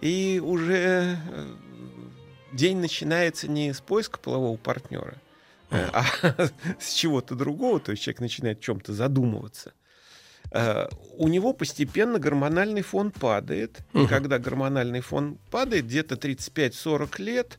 и 0.00 0.40
уже 0.42 1.18
э, 1.30 1.54
день 2.52 2.78
начинается 2.78 3.48
не 3.48 3.72
с 3.74 3.80
поиска 3.80 4.18
полового 4.18 4.56
партнера, 4.56 5.16
э, 5.70 5.88
а 5.92 6.04
с 6.80 6.94
чего-то 6.94 7.34
другого, 7.34 7.80
то 7.80 7.90
есть 7.92 8.02
человек 8.02 8.20
начинает 8.20 8.58
о 8.60 8.62
чем-то 8.62 8.94
задумываться, 8.94 9.74
у 11.16 11.28
него 11.28 11.52
постепенно 11.52 12.18
гормональный 12.18 12.82
фон 12.82 13.10
падает. 13.10 13.78
И 13.94 13.98
Мгм. 13.98 14.08
когда 14.08 14.38
гормональный 14.38 15.00
фон 15.00 15.38
падает, 15.50 15.86
где-то 15.86 16.16
35-40 16.16 17.18
лет, 17.18 17.58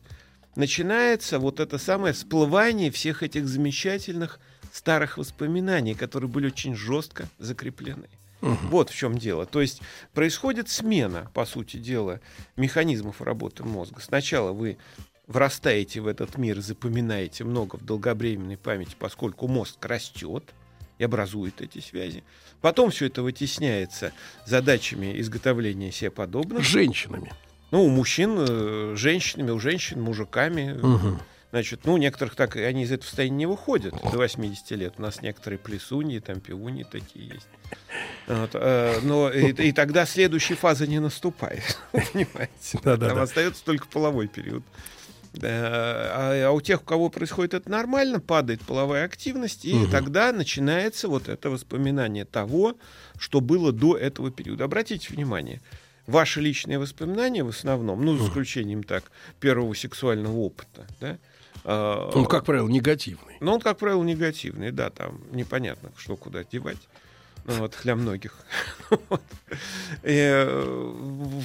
начинается 0.56 1.38
вот 1.38 1.60
это 1.60 1.78
самое 1.78 2.14
всплывание 2.14 2.90
всех 2.90 3.22
этих 3.22 3.48
замечательных 3.48 4.38
старых 4.72 5.18
воспоминаний, 5.18 5.94
которые 5.94 6.28
были 6.30 6.46
очень 6.46 6.74
жестко 6.76 7.28
закреплены. 7.38 8.08
Мгм. 8.40 8.68
Вот 8.70 8.90
в 8.90 8.94
чем 8.94 9.18
дело. 9.18 9.46
То 9.46 9.60
есть 9.60 9.80
происходит 10.12 10.68
смена, 10.68 11.30
по 11.32 11.46
сути 11.46 11.78
дела, 11.78 12.20
механизмов 12.56 13.22
работы 13.22 13.64
мозга. 13.64 14.00
Сначала 14.00 14.52
вы 14.52 14.76
врастаете 15.26 16.00
в 16.00 16.06
этот 16.06 16.36
мир, 16.36 16.60
запоминаете 16.60 17.44
много 17.44 17.76
в 17.76 17.84
долговременной 17.84 18.58
памяти, 18.58 18.94
поскольку 18.98 19.48
мозг 19.48 19.84
растет 19.84 20.44
и 20.98 21.04
образует 21.04 21.60
эти 21.60 21.80
связи. 21.80 22.22
Потом 22.60 22.90
все 22.90 23.06
это 23.06 23.22
вытесняется 23.22 24.12
задачами 24.46 25.20
изготовления 25.20 25.92
себе 25.92 26.10
подобных. 26.10 26.64
Женщинами. 26.64 27.32
Ну, 27.70 27.84
у 27.84 27.88
мужчин, 27.88 28.36
э, 28.38 28.94
женщинами, 28.96 29.50
у 29.50 29.58
женщин, 29.58 30.00
мужиками. 30.00 30.78
Мгм. 30.80 31.20
Значит, 31.50 31.82
ну, 31.84 31.94
у 31.94 31.96
некоторых 31.98 32.34
так, 32.34 32.56
они 32.56 32.82
из 32.82 32.90
этого 32.90 33.06
состояния 33.06 33.36
не 33.36 33.46
выходят 33.46 33.94
до 34.10 34.18
80 34.18 34.72
лет. 34.72 34.94
У 34.98 35.02
нас 35.02 35.22
некоторые 35.22 35.58
плесуньи, 35.58 36.18
там 36.18 36.40
пивуньи 36.40 36.84
такие 36.84 37.28
есть. 37.28 37.48
Вот, 38.26 38.50
э, 38.54 38.98
но 39.02 39.30
и, 39.30 39.52
и 39.52 39.72
тогда 39.72 40.04
следующая 40.04 40.56
фаза 40.56 40.86
не 40.88 40.98
наступает. 40.98 41.78
Понимаете? 41.92 42.80
Да-да-да. 42.82 43.10
Там 43.10 43.18
остается 43.20 43.64
только 43.64 43.86
половой 43.86 44.26
период. 44.26 44.64
Да, 45.34 45.48
а, 45.50 46.48
а 46.48 46.52
у 46.52 46.60
тех, 46.60 46.82
у 46.82 46.84
кого 46.84 47.08
происходит 47.08 47.54
это 47.54 47.70
нормально, 47.70 48.20
падает 48.20 48.60
половая 48.62 49.04
активность, 49.04 49.64
и 49.64 49.74
Мгм. 49.74 49.90
тогда 49.90 50.32
начинается 50.32 51.08
вот 51.08 51.28
это 51.28 51.50
воспоминание 51.50 52.24
того, 52.24 52.76
что 53.18 53.40
было 53.40 53.72
до 53.72 53.96
этого 53.96 54.30
периода. 54.30 54.64
Обратите 54.64 55.12
внимание, 55.12 55.60
ваши 56.06 56.40
личные 56.40 56.78
воспоминания 56.78 57.42
в 57.42 57.48
основном, 57.48 58.04
ну, 58.04 58.16
за 58.16 58.28
исключением 58.28 58.84
так, 58.84 59.10
первого 59.40 59.74
сексуального 59.74 60.36
опыта, 60.36 60.86
да, 61.00 61.18
а, 61.64 62.10
Он, 62.14 62.26
как 62.26 62.44
правило, 62.44 62.68
негативный. 62.68 63.36
но 63.40 63.54
он, 63.54 63.60
как 63.60 63.78
правило, 63.78 64.02
негативный, 64.04 64.70
да, 64.70 64.90
там 64.90 65.20
непонятно, 65.32 65.90
что 65.96 66.16
куда 66.16 66.44
девать. 66.44 66.78
Вот, 67.44 67.76
для 67.82 67.94
многих. 67.96 68.34
Вот. 69.08 69.22
Э, 70.02 70.44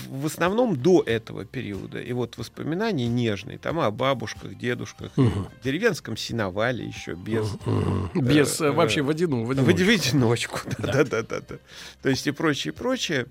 В 0.09 0.25
основном 0.25 0.75
до 0.75 1.01
этого 1.05 1.45
периода. 1.45 1.99
И 1.99 2.13
вот 2.13 2.37
воспоминания 2.37 3.07
нежные, 3.07 3.57
там 3.57 3.79
о 3.79 3.89
бабушках, 3.91 4.55
дедушках, 4.57 5.11
Мгм. 5.17 5.47
деревенском 5.63 6.15
сеновале 6.17 6.85
еще 6.85 7.13
без... 7.15 7.49
Без 8.13 8.61
Э, 8.61 8.71
вообще. 8.71 9.01
В 9.01 9.07
водяного. 9.07 9.45
в 9.53 9.69
одиночку. 9.69 10.59
Да, 10.79 11.03
да, 11.03 11.21
да, 11.23 11.39
да. 11.41 11.55
То 12.01 12.09
есть 12.09 12.27
и 12.27 12.31
прочее, 12.31 12.73
и 12.73 12.75
прочее. 12.75 13.25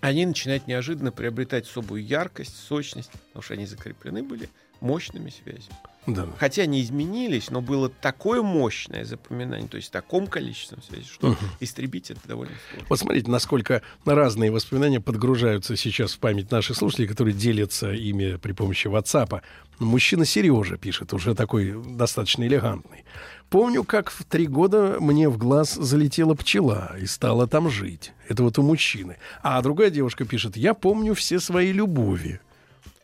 Они 0.00 0.26
начинают 0.26 0.66
неожиданно 0.66 1.12
приобретать 1.12 1.66
особую 1.68 2.04
яркость, 2.04 2.56
сочность, 2.56 3.10
потому 3.28 3.42
что 3.42 3.54
они 3.54 3.66
закреплены 3.66 4.22
были 4.22 4.48
мощными 4.80 5.30
связями. 5.30 5.76
Да. 6.06 6.26
Хотя 6.38 6.66
не 6.66 6.82
изменились, 6.82 7.50
но 7.50 7.60
было 7.60 7.88
такое 7.88 8.42
мощное 8.42 9.04
запоминание, 9.04 9.68
то 9.68 9.76
есть 9.76 9.88
в 9.88 9.92
таком 9.92 10.26
количестве 10.26 10.78
что 11.04 11.28
Мгм. 11.28 11.36
истребить 11.60 12.10
это 12.10 12.20
довольно 12.26 12.54
сложно. 12.70 12.86
Вот 12.88 12.98
смотрите, 12.98 13.30
насколько 13.30 13.82
разные 14.04 14.50
воспоминания 14.50 15.00
подгружаются 15.00 15.76
сейчас 15.76 16.14
в 16.14 16.18
память 16.18 16.50
наших 16.50 16.76
слушателей, 16.76 17.06
которые 17.08 17.34
делятся 17.34 17.92
ими 17.92 18.36
при 18.36 18.52
помощи 18.52 18.88
WhatsApp. 18.88 19.42
Мужчина 19.78 20.24
Сережа 20.24 20.76
пишет, 20.76 21.12
уже 21.12 21.34
такой 21.34 21.74
достаточно 21.96 22.44
элегантный. 22.46 23.04
Помню, 23.48 23.84
как 23.84 24.10
в 24.10 24.24
три 24.24 24.46
года 24.46 24.96
мне 24.98 25.28
в 25.28 25.36
глаз 25.38 25.74
залетела 25.74 26.34
пчела 26.34 26.96
и 26.98 27.06
стала 27.06 27.46
там 27.46 27.68
жить. 27.70 28.12
Это 28.28 28.42
вот 28.42 28.58
у 28.58 28.62
мужчины. 28.62 29.18
А 29.42 29.60
другая 29.62 29.90
девушка 29.90 30.24
пишет, 30.24 30.56
я 30.56 30.74
помню 30.74 31.14
все 31.14 31.38
свои 31.38 31.70
любови. 31.70 32.40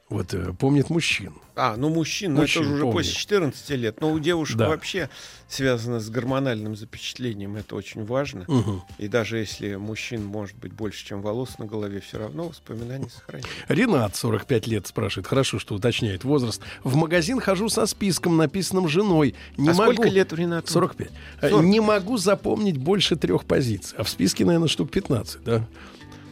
Вот 0.09 0.33
э, 0.33 0.53
помнит 0.59 0.89
мужчин. 0.89 1.35
А, 1.55 1.77
ну 1.77 1.89
мужчин, 1.91 2.35
ну 2.35 2.43
Мужчин 2.43 2.63
это 2.63 2.69
же 2.69 2.75
уже 2.77 2.83
помню. 2.85 2.97
после 2.99 3.13
14 3.13 3.71
лет. 3.71 4.01
Но 4.01 4.13
у 4.13 4.19
девушек 4.21 4.57
Да. 4.57 4.69
вообще 4.69 5.11
связано 5.49 5.99
с 6.01 6.09
гормональным 6.09 6.77
запечатлением, 6.77 7.57
это 7.57 7.75
очень 7.75 8.05
важно. 8.05 8.45
Мгм. 8.47 8.83
И 8.99 9.09
даже 9.09 9.39
если 9.39 9.75
мужчин 9.75 10.25
может 10.25 10.57
быть 10.57 10.73
больше, 10.73 11.05
чем 11.05 11.21
волос 11.21 11.59
на 11.59 11.67
голове, 11.67 12.01
все 12.01 12.19
равно 12.19 12.49
воспоминания 12.49 13.11
сохраняются. 13.11 13.53
Ренат, 13.69 14.15
45 14.17 14.67
лет, 14.69 14.87
спрашивает. 14.87 15.27
Хорошо, 15.27 15.59
что 15.59 15.75
уточняет 15.75 16.25
возраст. 16.25 16.63
В 16.85 16.95
магазин 16.95 17.41
хожу 17.41 17.69
со 17.69 17.87
списком, 17.87 18.37
написанным 18.37 18.89
женой. 18.89 19.35
Не 19.57 19.71
а 19.71 19.75
могу... 19.75 19.93
сколько 19.95 20.09
лет 20.09 20.33
у 20.33 20.37
Рената? 20.37 20.71
45. 20.73 21.09
Э, 21.43 21.51
40. 21.51 21.65
Не 21.67 21.81
могу 21.81 22.17
запомнить 22.19 22.79
больше 22.79 23.17
трех 23.17 23.45
позиций. 23.45 23.99
А 23.99 24.05
в 24.05 24.09
списке, 24.09 24.45
наверное, 24.45 24.69
штук 24.69 24.91
15, 24.91 25.43
да? 25.45 25.67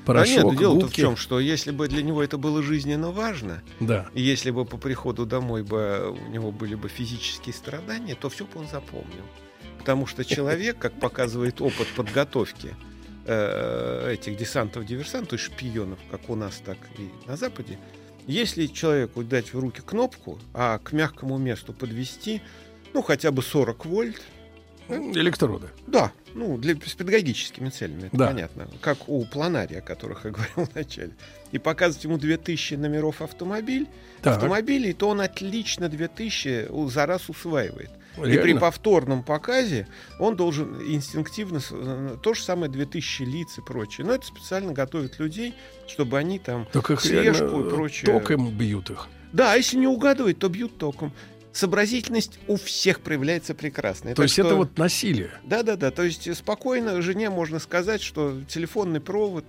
Да 0.07 0.13
Порошок, 0.13 0.35
нет, 0.37 0.45
ну 0.45 0.55
дело-то 0.55 0.81
в 0.81 0.83
губки. 0.85 1.01
чем, 1.01 1.17
что 1.17 1.41
если 1.41 1.73
бы 1.73 1.89
для 1.89 2.03
него 2.03 2.23
это 2.23 2.39
было 2.39 2.63
жизненно 2.63 3.11
важно, 3.11 3.63
Да. 3.81 4.07
если 4.15 4.53
бы 4.53 4.65
по 4.65 4.77
приходу 4.77 5.27
домой 5.27 5.65
бы 5.65 6.11
у 6.13 6.31
него 6.31 6.53
были 6.53 6.77
бы 6.77 6.89
физические 6.89 7.53
страдания, 7.53 8.15
то 8.15 8.29
все 8.29 8.45
бы 8.45 8.61
он 8.61 8.69
запомнил. 8.69 9.25
Потому 9.79 10.07
что 10.07 10.25
человек, 10.25 10.79
как 10.79 10.99
показывает 11.01 11.61
опыт 11.61 11.89
подготовки 11.97 12.77
э, 13.25 14.13
этих 14.15 14.37
десантов-диверсантов 14.37 15.41
шпионов, 15.41 15.99
как 16.11 16.31
у 16.31 16.37
нас, 16.37 16.63
так 16.65 16.79
и 16.99 17.11
на 17.29 17.37
Западе, 17.37 17.79
если 18.29 18.67
человеку 18.67 19.25
дать 19.25 19.53
в 19.55 19.59
руки 19.59 19.81
кнопку, 19.85 20.39
а 20.55 20.79
к 20.79 20.93
мягкому 20.93 21.37
месту 21.39 21.73
подвести, 21.73 22.43
ну, 22.95 23.03
хотя 23.03 23.31
бы 23.33 23.43
40 23.43 23.85
вольт, 23.87 24.23
Электроды. 24.89 25.69
да, 25.89 26.13
ну, 26.37 26.59
для, 26.59 26.75
с 26.75 26.95
педагогическими 26.95 27.69
целями, 27.71 28.07
это 28.09 28.17
Да. 28.17 28.27
понятно. 28.29 28.69
Как 28.81 29.09
у 29.09 29.25
планария, 29.25 29.79
о 29.79 29.83
которых 29.83 30.25
я 30.25 30.31
говорил 30.31 30.69
вначале. 30.73 31.13
И 31.53 31.59
показывать 31.59 32.05
ему 32.05 32.19
2000 32.19 32.75
номеров 32.75 33.23
автомобиль, 33.23 33.87
Так. 34.23 34.37
автомобилей, 34.37 34.93
то 34.93 35.09
он 35.09 35.21
отлично 35.21 35.89
2000 35.89 36.67
у- 36.71 36.89
за 36.89 37.07
раз 37.07 37.29
усваивает. 37.29 37.91
И 38.17 38.21
при 38.21 38.31
Реально? 38.37 38.61
повторном 38.61 39.23
показе 39.23 39.87
он 40.19 40.37
должен 40.37 40.81
инстинктивно 40.91 41.61
э, 41.71 42.17
то 42.23 42.33
же 42.33 42.43
самое 42.43 42.71
2000 42.73 43.23
лиц 43.25 43.59
и 43.59 43.61
прочее. 43.61 44.07
Но 44.07 44.15
это 44.15 44.25
специально 44.27 44.73
готовят 44.73 45.19
людей, 45.19 45.55
чтобы 45.87 46.17
они 46.19 46.39
там 46.39 46.67
Так 46.73 46.91
их 46.91 47.01
слежку 47.03 47.45
реально, 47.45 47.63
и 47.65 47.67
э, 47.67 47.71
прочее. 47.71 48.13
током 48.13 48.51
бьют 48.57 48.89
их. 48.91 49.09
Да, 49.33 49.53
а 49.53 49.57
если 49.57 49.77
не 49.77 49.87
угадывает, 49.87 50.39
то 50.39 50.49
бьют 50.49 50.79
током. 50.79 51.13
Сообразительность 51.57 52.39
у 52.49 52.57
всех 52.57 53.01
проявляется 53.01 53.55
прекрасно. 53.55 54.15
То 54.15 54.25
есть 54.25 54.39
это 54.39 54.57
вот 54.57 54.77
насилие. 54.77 55.31
Да, 55.43 55.63
да, 55.63 55.77
да. 55.77 55.91
То 55.91 56.03
есть 56.03 56.37
спокойно 56.37 57.01
жене 57.01 57.31
можно 57.31 57.61
сказать, 57.61 58.03
что 58.03 58.43
телефонный 58.47 59.01
провод 59.01 59.47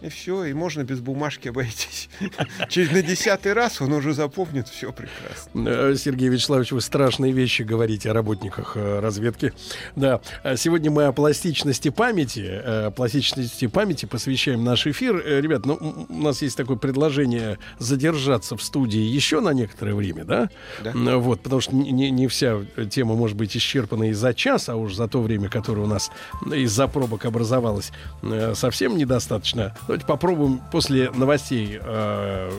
и 0.00 0.08
все, 0.08 0.44
и 0.44 0.52
можно 0.52 0.84
без 0.84 1.00
бумажки 1.00 1.48
обойтись. 1.48 2.08
через 2.68 2.90
на 2.92 3.02
десятый 3.02 3.52
раз 3.52 3.80
он 3.80 3.92
уже 3.92 4.12
запомнит 4.14 4.68
все 4.68 4.92
прекрасно. 4.92 5.68
Э, 5.68 5.94
Сергей 5.96 6.28
Вячеславович, 6.28 6.72
вы 6.72 6.80
страшные 6.80 7.32
вещи 7.32 7.62
говорите 7.62 8.10
о 8.10 8.12
работниках 8.14 8.76
э, 8.76 9.00
разведки. 9.00 9.52
Да, 9.96 10.20
А 10.44 10.56
сегодня 10.56 10.90
мы 10.90 11.04
о 11.04 11.12
пластичности 11.12 11.88
памяти, 11.90 12.44
э, 12.46 12.90
пластичности 12.94 13.66
памяти 13.66 14.06
посвящаем 14.06 14.62
наш 14.64 14.86
эфир. 14.86 15.16
Э, 15.24 15.40
Ребят, 15.40 15.66
ну, 15.66 16.06
у 16.08 16.22
нас 16.22 16.42
есть 16.42 16.56
такое 16.56 16.76
предложение 16.76 17.58
задержаться 17.78 18.56
в 18.56 18.62
студии 18.62 19.00
еще 19.00 19.40
на 19.40 19.50
некоторое 19.52 19.94
время, 19.94 20.24
да? 20.24 20.48
Да. 20.82 21.18
Вот, 21.18 21.40
потому 21.42 21.60
что 21.60 21.74
не, 21.74 22.10
не- 22.10 22.28
вся 22.28 22.60
тема 22.90 23.14
может 23.14 23.36
быть 23.36 23.56
исчерпана 23.56 24.10
и 24.10 24.12
за 24.12 24.34
час, 24.34 24.68
а 24.68 24.76
уж 24.76 24.94
за 24.94 25.08
то 25.08 25.22
время, 25.22 25.48
которое 25.48 25.82
у 25.82 25.86
нас 25.86 26.10
из-за 26.54 26.86
пробок 26.88 27.24
образовалось, 27.24 27.90
э, 28.22 28.54
совсем 28.54 28.96
недостаточно. 28.96 29.74
Давайте 29.88 30.04
попробуем 30.04 30.60
после 30.70 31.10
новостей 31.12 31.80
э, 31.82 32.50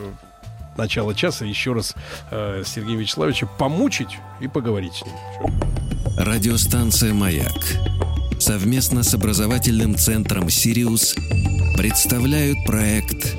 начала 0.76 1.14
часа 1.14 1.44
еще 1.44 1.72
раз 1.72 1.94
э, 2.32 2.64
Сергея 2.66 2.98
Вячеславовича 2.98 3.46
помучить 3.46 4.18
и 4.40 4.48
поговорить 4.48 4.94
с 4.94 5.06
ним. 5.06 5.14
Радиостанция 6.18 7.14
«Маяк» 7.14 7.54
совместно 8.40 9.04
с 9.04 9.14
образовательным 9.14 9.94
центром 9.94 10.50
«Сириус» 10.50 11.14
представляют 11.76 12.58
проект 12.66 13.36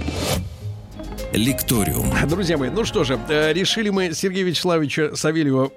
«Лекториум». 1.33 2.13
Друзья 2.29 2.57
мои, 2.57 2.69
ну 2.69 2.85
что 2.85 3.03
же, 3.03 3.19
э, 3.27 3.51
решили 3.51 3.89
мы 3.89 4.13
Сергея 4.13 4.45
Вячеславовича 4.45 5.17
Савельева 5.17 5.69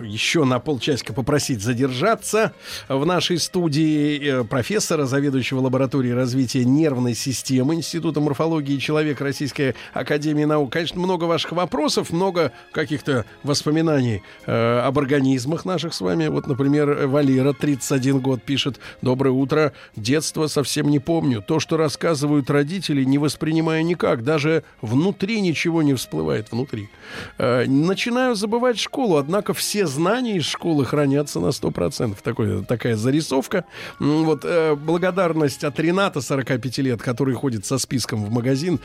еще 0.00 0.44
на 0.44 0.58
полчасика 0.58 1.12
попросить 1.12 1.62
задержаться 1.62 2.52
в 2.88 3.06
нашей 3.06 3.38
студии 3.38 4.40
э, 4.40 4.44
профессора, 4.44 5.06
заведующего 5.06 5.60
лабораторией 5.60 6.14
развития 6.14 6.64
нервной 6.64 7.14
системы 7.14 7.74
Института 7.74 8.20
морфологии 8.20 8.76
человека 8.76 9.24
Российской 9.24 9.74
Академии 9.94 10.44
Наук. 10.44 10.72
Конечно, 10.72 11.00
много 11.00 11.24
ваших 11.24 11.52
вопросов, 11.52 12.10
много 12.10 12.52
каких-то 12.72 13.24
воспоминаний 13.42 14.22
э, 14.46 14.80
об 14.80 14.98
организмах 14.98 15.64
наших 15.64 15.94
с 15.94 16.00
вами. 16.00 16.28
Вот, 16.28 16.46
например, 16.46 17.06
Валера, 17.06 17.54
31 17.54 18.20
год, 18.20 18.42
пишет 18.42 18.78
«Доброе 19.00 19.30
утро. 19.30 19.72
Детство 19.96 20.48
совсем 20.48 20.88
не 20.88 20.98
помню. 20.98 21.42
То, 21.42 21.60
что 21.60 21.76
рассказывают 21.78 22.50
родители, 22.50 23.04
не 23.04 23.16
воспринимаю 23.16 23.84
никак. 23.84 24.22
Даже 24.22 24.64
внутри 24.82 25.40
ничего 25.40 25.82
не 25.82 25.94
всплывает. 25.94 26.52
Внутри. 26.52 26.90
Э, 27.38 27.64
начинаю 27.66 28.34
забывать 28.34 28.78
школу, 28.78 28.97
однако 29.16 29.54
все 29.54 29.86
знания 29.86 30.36
из 30.36 30.44
школы 30.44 30.84
хранятся 30.84 31.40
на 31.40 31.48
100%. 31.48 32.16
Такой, 32.22 32.64
такая 32.64 32.96
зарисовка. 32.96 33.64
Вот 33.98 34.44
э, 34.44 34.74
благодарность 34.74 35.64
от 35.64 35.78
Рената, 35.80 36.20
45 36.20 36.78
лет, 36.78 37.02
который 37.02 37.34
ходит 37.34 37.64
со 37.66 37.78
списком 37.78 38.24
в 38.24 38.30
магазин. 38.30 38.80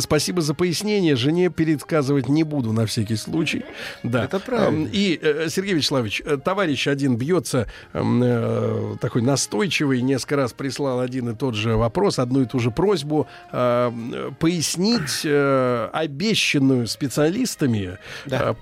Спасибо 0.00 0.40
за 0.42 0.54
пояснение. 0.54 1.16
Жене 1.16 1.50
пересказывать 1.50 2.28
не 2.28 2.42
буду 2.44 2.72
на 2.72 2.86
всякий 2.86 3.16
случай. 3.16 3.64
Да. 4.02 4.24
Это 4.24 4.40
правильно. 4.40 4.88
И, 4.92 5.18
э, 5.20 5.48
Сергей 5.48 5.74
Вячеславович, 5.74 6.22
э, 6.24 6.36
товарищ 6.36 6.88
один 6.88 7.16
бьется, 7.16 7.66
э, 7.92 8.96
такой 9.00 9.22
настойчивый, 9.22 10.00
несколько 10.02 10.36
раз 10.36 10.52
прислал 10.52 11.00
один 11.00 11.28
и 11.30 11.34
тот 11.34 11.54
же 11.54 11.76
вопрос, 11.76 12.18
одну 12.18 12.42
и 12.42 12.46
ту 12.46 12.58
же 12.58 12.70
просьбу 12.70 13.26
э, 13.52 13.92
пояснить 14.38 15.22
э, 15.24 15.88
обещанную 15.92 16.86
специалистами, 16.86 17.98
Да. 18.26 18.50
э, 18.50 18.54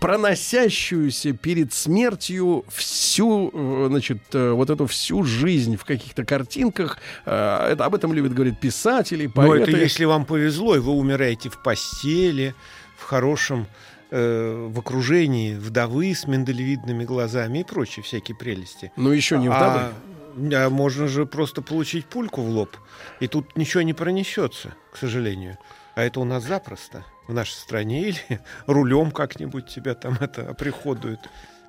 проносящуюся 0.82 1.32
перед 1.32 1.72
смертью 1.72 2.64
всю, 2.68 3.50
э, 3.52 3.86
значит, 3.88 4.18
э, 4.32 4.52
вот 4.52 4.70
эту 4.70 4.86
всю 4.86 5.24
жизнь 5.24 5.76
в 5.76 5.84
каких-то 5.84 6.24
картинках. 6.24 6.98
Э, 7.24 7.68
это, 7.72 7.84
об 7.84 7.94
этом 7.94 8.12
любят 8.12 8.34
говорить 8.34 8.58
писатели, 8.58 9.26
Но 9.26 9.32
поэты. 9.32 9.70
это 9.70 9.80
если 9.80 10.04
вам 10.04 10.24
повезло, 10.24 10.76
и 10.76 10.78
вы 10.78 10.92
умираете 10.92 11.48
в 11.48 11.62
постели, 11.62 12.54
в 12.96 13.04
хорошем, 13.04 13.66
в 14.10 14.78
окружении 14.78 15.54
вдовы 15.54 16.14
с 16.14 16.26
миндалевидными 16.26 17.02
глазами 17.04 17.60
и 17.60 17.64
прочие 17.64 18.02
всякие 18.02 18.36
прелести. 18.36 18.92
Ну, 18.96 19.10
еще 19.10 19.38
не 19.38 19.48
вдовы. 19.48 19.80
А, 19.80 20.66
а 20.66 20.68
можно 20.68 21.08
же 21.08 21.24
просто 21.24 21.62
получить 21.62 22.04
пульку 22.04 22.42
в 22.42 22.48
лоб, 22.50 22.76
и 23.20 23.26
тут 23.26 23.56
ничего 23.56 23.82
не 23.82 23.94
пронесется, 23.94 24.74
к 24.92 24.98
сожалению. 24.98 25.56
А 25.94 26.02
это 26.02 26.20
у 26.20 26.24
нас 26.24 26.44
запросто 26.44 27.04
в 27.28 27.34
нашей 27.34 27.54
стране. 27.54 28.08
Или 28.08 28.40
рулем 28.66 29.10
как-нибудь 29.10 29.66
тебя 29.66 29.94
там 29.94 30.16
это 30.20 30.48
оприходуют, 30.50 31.20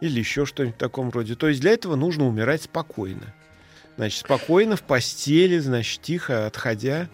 или 0.02 0.20
еще 0.20 0.46
что-нибудь 0.46 0.76
в 0.76 0.80
таком 0.80 1.10
роде. 1.10 1.36
То 1.36 1.48
есть 1.48 1.62
для 1.62 1.72
этого 1.72 1.96
нужно 1.96 2.28
умирать 2.28 2.64
спокойно. 2.64 3.34
Значит, 3.96 4.20
спокойно 4.20 4.76
в 4.76 4.82
постели, 4.82 5.60
значит, 5.60 6.02
тихо 6.02 6.48
отходя 6.48 7.10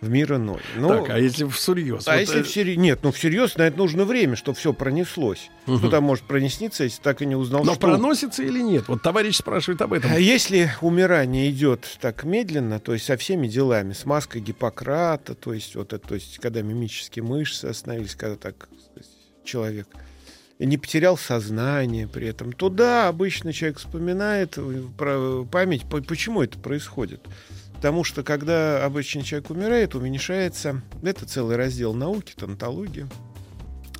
в 0.00 0.08
мир 0.08 0.34
иной. 0.34 0.60
Ну, 0.76 0.88
так, 0.88 1.10
а 1.10 1.18
если 1.18 1.44
всерьез? 1.48 2.06
а 2.06 2.12
Вот, 2.12 2.20
если 2.20 2.42
всерьез? 2.42 2.76
Нет, 2.78 3.00
ну 3.02 3.10
всерьез 3.12 3.56
на 3.56 3.62
это 3.62 3.76
нужно 3.78 4.04
время, 4.04 4.36
чтобы 4.36 4.56
все 4.56 4.72
пронеслось. 4.72 5.50
Что 5.64 5.90
там 5.90 6.04
может 6.04 6.24
пронесниться, 6.24 6.84
если 6.84 7.02
так 7.02 7.20
и 7.20 7.26
не 7.26 7.34
узнал, 7.36 7.64
Но 7.64 7.72
что 7.72 7.80
проносится 7.80 8.42
или 8.42 8.60
нет? 8.60 8.84
Вот 8.88 9.02
товарищ 9.02 9.36
спрашивает 9.36 9.82
об 9.82 9.92
этом. 9.92 10.10
а 10.12 10.18
если 10.18 10.70
умирание 10.80 11.50
идет 11.50 11.98
так 12.00 12.24
медленно, 12.24 12.78
то 12.80 12.92
есть 12.92 13.04
со 13.06 13.16
всеми 13.16 13.48
делами, 13.48 13.92
с 13.92 14.04
маской 14.06 14.40
Гиппократа, 14.40 15.34
то 15.34 15.52
есть 15.52 15.74
вот 15.74 15.92
это, 15.92 16.06
то 16.08 16.14
есть 16.14 16.38
когда 16.38 16.62
мимические 16.62 17.22
мышцы 17.24 17.66
остановились, 17.66 18.14
когда 18.14 18.36
так 18.36 18.68
сказать, 18.90 19.10
человек 19.44 19.88
не 20.58 20.76
потерял 20.78 21.16
сознание 21.16 22.08
при 22.08 22.26
этом, 22.28 22.52
то 22.52 22.68
да, 22.68 23.08
обычно 23.08 23.52
человек 23.52 23.78
вспоминает 23.78 24.54
э, 24.56 24.82
про 24.96 25.44
память, 25.44 25.82
по- 25.88 26.02
почему 26.02 26.42
это 26.42 26.58
происходит. 26.58 27.20
Потому 27.78 28.04
что 28.04 28.22
когда 28.22 28.84
обычный 28.84 29.22
человек 29.22 29.50
умирает, 29.50 29.94
уменьшается, 29.94 30.82
это 31.02 31.26
целый 31.26 31.56
раздел 31.56 31.94
науки, 31.94 32.34
тонтологии, 32.36 33.06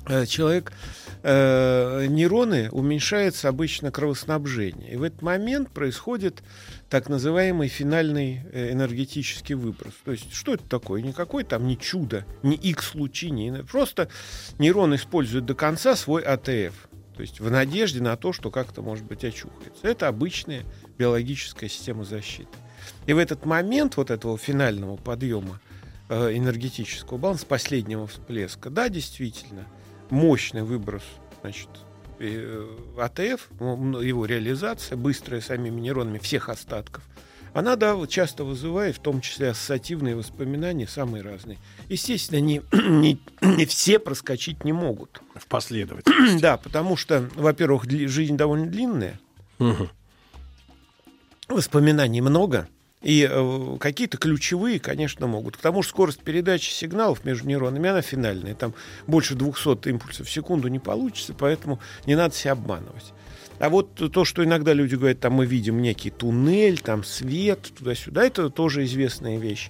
Э, 0.09 0.25
человек, 0.25 0.73
э, 1.21 2.07
нейроны 2.07 2.69
уменьшается 2.71 3.47
обычно 3.47 3.91
кровоснабжение. 3.91 4.93
И 4.93 4.95
в 4.95 5.03
этот 5.03 5.21
момент 5.21 5.69
происходит 5.69 6.41
так 6.89 7.09
называемый 7.09 7.67
финальный 7.67 8.41
э, 8.51 8.71
энергетический 8.71 9.53
выброс. 9.53 9.93
То 10.03 10.11
есть 10.11 10.33
что 10.33 10.55
это 10.55 10.67
такое? 10.67 11.03
Никакой 11.03 11.43
там 11.43 11.67
не 11.67 11.77
чудо, 11.77 12.25
не 12.41 12.55
X-лучи, 12.55 13.29
не... 13.29 13.63
Просто 13.63 14.09
нейрон 14.57 14.95
использует 14.95 15.45
до 15.45 15.53
конца 15.53 15.95
свой 15.95 16.23
АТФ. 16.23 16.73
То 17.15 17.21
есть 17.21 17.39
в 17.39 17.51
надежде 17.51 18.01
на 18.01 18.17
то, 18.17 18.33
что 18.33 18.49
как-то, 18.49 18.81
может 18.81 19.05
быть, 19.05 19.23
очухается. 19.23 19.87
Это 19.87 20.07
обычная 20.07 20.63
биологическая 20.97 21.69
система 21.69 22.03
защиты. 22.03 22.57
И 23.05 23.13
в 23.13 23.17
этот 23.17 23.45
момент 23.45 23.97
вот 23.97 24.11
этого 24.11 24.37
финального 24.37 24.95
подъема 24.97 25.59
э, 26.09 26.35
энергетического 26.37 27.17
баланса, 27.17 27.45
последнего 27.45 28.07
всплеска, 28.07 28.69
да, 28.69 28.89
действительно, 28.89 29.65
мощный 30.09 30.63
выброс, 30.63 31.03
значит, 31.41 31.69
э, 32.19 32.67
АТФ, 32.97 33.49
его 33.59 34.25
реализация, 34.25 34.95
быстрая 34.97 35.41
самими 35.41 35.79
нейронами 35.79 36.17
всех 36.19 36.49
остатков, 36.49 37.03
она, 37.53 37.75
да, 37.75 37.97
часто 38.07 38.43
вызывает, 38.43 38.97
в 38.97 38.99
том 38.99 39.21
числе 39.21 39.49
ассоциативные 39.49 40.15
воспоминания, 40.15 40.87
самые 40.87 41.23
разные. 41.23 41.57
Естественно, 41.87 42.39
не, 42.39 42.61
не, 42.73 43.19
не 43.41 43.65
все 43.65 43.97
проскочить 43.99 44.63
не 44.63 44.71
могут. 44.71 45.21
В 45.35 45.47
последовательности. 45.47 46.41
Да, 46.41 46.57
потому 46.57 46.95
что, 46.95 47.27
во-первых, 47.35 47.85
жизнь 47.89 48.37
довольно 48.37 48.67
длинная, 48.67 49.19
Мгм. 49.57 49.89
воспоминаний 51.47 52.21
много, 52.21 52.67
и 53.01 53.27
э, 53.29 53.77
какие-то 53.79 54.17
ключевые, 54.17 54.79
конечно, 54.79 55.25
могут. 55.27 55.55
К 55.55 55.61
тому 55.61 55.83
же 55.83 55.89
скорость 55.89 56.19
передачи 56.19 56.69
сигналов 56.69 57.23
между 57.23 57.47
нейронами, 57.47 57.89
она 57.89 58.01
финальная. 58.01 58.55
Там 58.55 58.73
больше 59.07 59.35
200 59.35 59.87
импульсов 59.87 60.27
в 60.27 60.31
секунду 60.31 60.67
не 60.67 60.79
получится, 60.79 61.33
поэтому 61.33 61.79
не 62.05 62.15
надо 62.15 62.35
себя 62.35 62.53
обманывать. 62.53 63.13
А 63.59 63.69
вот 63.69 63.93
то, 63.95 64.25
что 64.25 64.43
иногда 64.43 64.73
люди 64.73 64.95
говорят, 64.95 65.19
там 65.19 65.33
мы 65.33 65.45
видим 65.45 65.81
некий 65.81 66.09
туннель, 66.09 66.79
там 66.79 67.03
свет, 67.03 67.71
туда-сюда, 67.77 68.25
это 68.25 68.49
тоже 68.49 68.83
известная 68.85 69.37
вещь. 69.37 69.69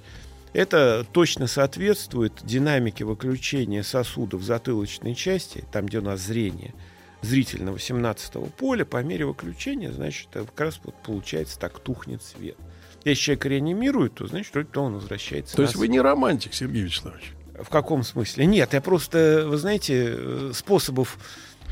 Это 0.53 1.05
точно 1.11 1.45
соответствует 1.45 2.33
динамике 2.43 3.05
выключения 3.05 3.83
сосудов 3.83 4.41
затылочной 4.41 5.13
части, 5.13 5.63
там, 5.71 5.85
где 5.85 5.99
у 5.99 6.01
нас 6.03 6.19
зрение, 6.21 6.73
зрительного 7.21 7.77
17-го 7.77 8.47
поля, 8.47 8.85
по 8.85 9.03
мере 9.03 9.25
выключения, 9.25 9.91
значит, 9.91 10.29
э, 10.33 10.45
как 10.45 10.59
раз 10.59 10.79
вот 10.83 10.95
получается 11.03 11.59
так 11.59 11.79
тухнет 11.79 12.23
свет. 12.23 12.57
Если 13.05 13.21
человек 13.23 13.45
реанимирует, 13.45 14.15
то 14.15 14.27
значит, 14.27 14.53
то 14.71 14.81
он 14.81 14.95
возвращается. 14.95 15.55
То 15.55 15.61
есть 15.61 15.75
вы 15.75 15.87
не 15.87 16.01
романтик, 16.01 16.53
Сергей 16.53 16.83
Вячеславович? 16.83 17.33
в 17.63 17.69
каком 17.69 18.03
смысле? 18.03 18.45
Нет, 18.45 18.73
я 18.73 18.81
просто, 18.81 19.45
вы 19.47 19.57
знаете, 19.57 20.13
э, 20.15 20.51
способов 20.53 21.17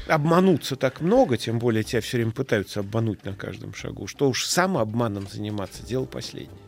обмануться 0.08 0.76
так 0.76 1.02
много, 1.02 1.38
тем 1.38 1.60
более 1.60 1.84
тебя 1.84 2.02
все 2.02 2.18
время 2.18 2.32
пытаются 2.32 2.80
обмануть 2.80 3.26
на 3.26 3.34
каждом 3.34 3.74
шагу, 3.74 4.08
что 4.08 4.30
уж 4.30 4.46
самообманом 4.46 5.28
заниматься 5.32 5.84
дело 5.84 6.06
последнее. 6.06 6.60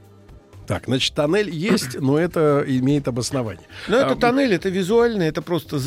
Так, 0.67 0.85
значит, 0.85 1.15
тоннель 1.15 1.49
есть, 1.49 1.99
но 1.99 2.19
это 2.19 2.63
имеет 2.67 3.07
обоснование. 3.07 3.65
Но 3.87 3.97
это 3.97 4.11
А, 4.11 4.15
тоннель, 4.15 4.53
это 4.53 4.69
визуально, 4.69 5.23
это 5.23 5.41
просто, 5.41 5.79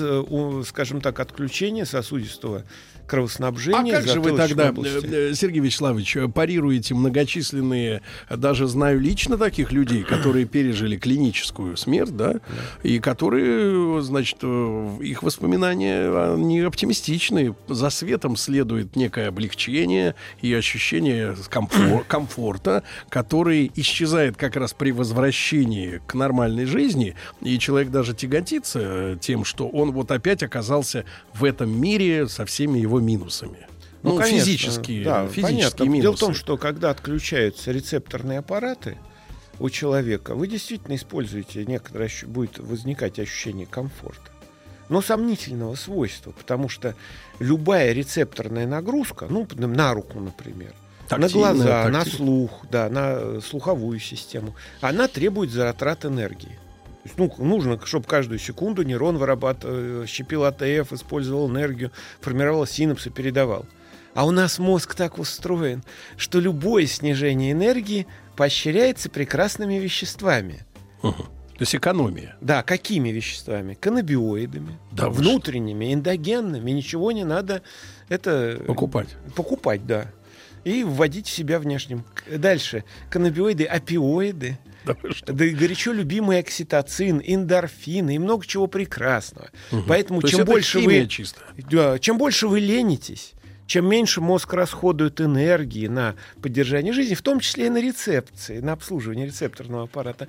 скажем 0.65 1.01
так, 1.01 1.21
отключение 1.21 1.87
сосудистого 1.87 2.65
А 3.07 3.11
кровоснабжения. 3.11 3.93
как 3.95 4.07
же 4.07 4.21
вы 4.21 4.37
тогда, 4.37 4.71
области. 4.71 5.07
э, 5.07 5.31
э, 5.31 5.35
Сергей 5.35 5.61
Вячеславович, 5.61 6.17
э, 6.17 6.29
парируете 6.29 6.95
многочисленные, 6.95 8.03
даже 8.31 8.67
знаю 8.67 9.01
лично 9.01 9.37
таких 9.37 9.73
людей, 9.73 10.03
которые 10.03 10.45
пережили 10.47 10.97
клиническую 10.97 11.77
смерть, 11.77 12.17
да, 12.17 12.37
и 12.83 12.99
которые, 12.99 14.03
значит, 14.03 14.39
их 14.43 15.23
воспоминания, 15.23 16.35
они 16.35 16.61
оптимистичные. 16.61 17.55
За 17.69 17.91
светом 17.91 18.37
следует 18.37 18.97
некое 18.97 19.29
облегчение 19.29 20.15
и 20.41 20.53
ощущение 20.55 21.35
комфор- 21.51 22.05
комфорта, 22.09 22.83
который 23.09 23.71
исчезает 23.75 24.37
как 24.37 24.57
раз 24.57 24.73
при 24.73 24.93
возвращении 24.93 26.01
к 26.07 26.15
нормальной 26.15 26.65
жизни, 26.65 27.15
и 27.41 27.59
человек 27.59 27.91
даже 27.91 28.15
тяготится 28.15 29.19
тем, 29.21 29.45
что 29.45 29.69
он 29.69 29.93
вот 29.93 30.11
опять 30.11 30.43
оказался 30.43 31.05
в 31.35 31.45
этом 31.45 31.71
мире 31.79 32.29
со 32.29 32.45
всеми 32.47 32.79
его 32.79 33.01
минусами. 33.03 33.67
Ну, 34.03 34.17
конечно, 34.17 34.39
физические, 34.39 35.05
да, 35.05 35.27
физические 35.27 35.45
понятно. 35.45 35.83
минусы. 35.85 36.03
Дело 36.03 36.17
в 36.17 36.21
том, 36.21 36.35
что 36.35 36.57
когда 36.57 36.91
отключаются 36.91 37.71
рецепторные 37.71 38.39
аппараты 38.41 38.99
у 39.59 39.71
человека, 39.71 40.35
вы 40.35 40.49
действительно 40.49 40.97
используете 40.97 41.65
некоторое 41.65 42.11
будет 42.27 42.59
возникать 42.59 43.19
ощущение 43.19 43.67
комфорта. 43.67 44.31
Но 44.89 45.01
сомнительного 45.01 45.75
свойства, 45.77 46.33
потому 46.33 46.69
что 46.69 46.97
любая 47.39 47.93
рецепторная 47.93 48.67
нагрузка, 48.67 49.27
ну, 49.31 49.47
на 49.57 49.95
руку, 49.95 50.19
например, 50.19 50.75
на 51.11 51.29
Тактильная, 51.29 51.55
глаза, 51.55 51.89
на 51.89 52.05
тактиль- 52.05 52.17
слух, 52.17 52.67
да, 52.71 52.89
на 52.89 53.13
э, 53.15 53.41
слуховую 53.47 54.01
систему, 54.01 54.55
она 54.81 55.09
требует 55.09 55.51
затрат 55.51 56.05
энергии. 56.05 56.59
То 57.03 57.09
есть, 57.09 57.19
ну, 57.19 57.35
нужно, 57.45 57.81
чтобы 57.85 58.07
каждую 58.07 58.39
секунду 58.39 58.83
нейрон 58.83 59.19
вырабатывал, 59.19 60.07
щепил 60.07 60.45
АТФ, 60.45 60.93
использовал 60.93 61.51
энергию, 61.51 61.91
формировал 62.21 62.65
синапсы, 62.65 63.11
передавал. 63.11 63.67
А 64.15 64.25
у 64.25 64.31
нас 64.31 64.59
мозг 64.59 64.95
так 64.95 65.19
устроен, 65.19 65.83
что 66.17 66.39
любое 66.39 66.87
снижение 66.87 67.53
энергии 67.53 68.07
поощряется 68.37 69.11
прекрасными 69.11 69.75
веществами. 69.75 70.65
Мгм. 71.03 71.15
То 71.15 71.61
есть 71.61 71.75
экономия. 71.75 72.37
Да, 72.41 72.63
какими 72.63 73.09
веществами? 73.11 73.75
Каннабиоидами, 73.75 74.79
Да 74.93 75.11
внутренними, 75.11 75.93
эндогенными. 75.93 76.71
Ничего 76.71 77.11
не 77.13 77.25
надо 77.25 77.63
это 78.09 78.61
Покупать. 78.67 79.09
покупать, 79.35 79.87
да. 79.87 80.07
И 80.65 80.85
вводить 80.85 81.27
в 81.27 81.31
себя 81.33 81.59
внешним. 81.59 82.05
Дальше. 82.31 82.85
Каннабиоиды, 83.11 83.65
опиоиды. 83.65 84.59
Да 85.27 85.45
и 85.45 85.51
горячо 85.51 85.93
любимый 85.93 86.39
окситоцин, 86.39 87.21
эндорфины 87.25 88.17
и 88.17 88.19
много 88.19 88.47
чего 88.47 88.67
прекрасного. 88.67 89.51
Поэтому 89.87 90.21
То 90.21 90.29
чем 90.29 90.45
больше 90.45 90.81
вы, 90.81 91.09
да, 91.71 91.99
чем 91.99 92.19
больше 92.19 92.49
вы 92.49 92.61
ленитесь, 92.61 93.33
чем 93.67 93.89
меньше 93.89 94.21
мозг 94.21 94.53
расходует 94.53 95.21
энергии 95.21 95.87
на 95.87 96.15
поддержание 96.43 96.93
жизни, 96.93 97.15
в 97.15 97.23
том 97.23 97.41
числе 97.41 97.67
и 97.67 97.71
на 97.71 97.81
рецепции, 97.81 98.59
на 98.61 98.73
обслуживание 98.73 99.27
рецепторного 99.27 99.85
аппарата, 99.85 100.29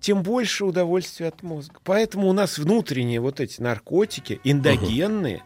тем 0.00 0.22
больше 0.22 0.64
удовольствия 0.64 1.28
от 1.28 1.42
мозга. 1.42 1.74
Поэтому 1.84 2.28
у 2.28 2.32
нас 2.32 2.58
внутренние 2.58 3.20
вот 3.20 3.40
эти 3.40 3.60
наркотики, 3.60 4.40
эндогенные, 4.44 5.42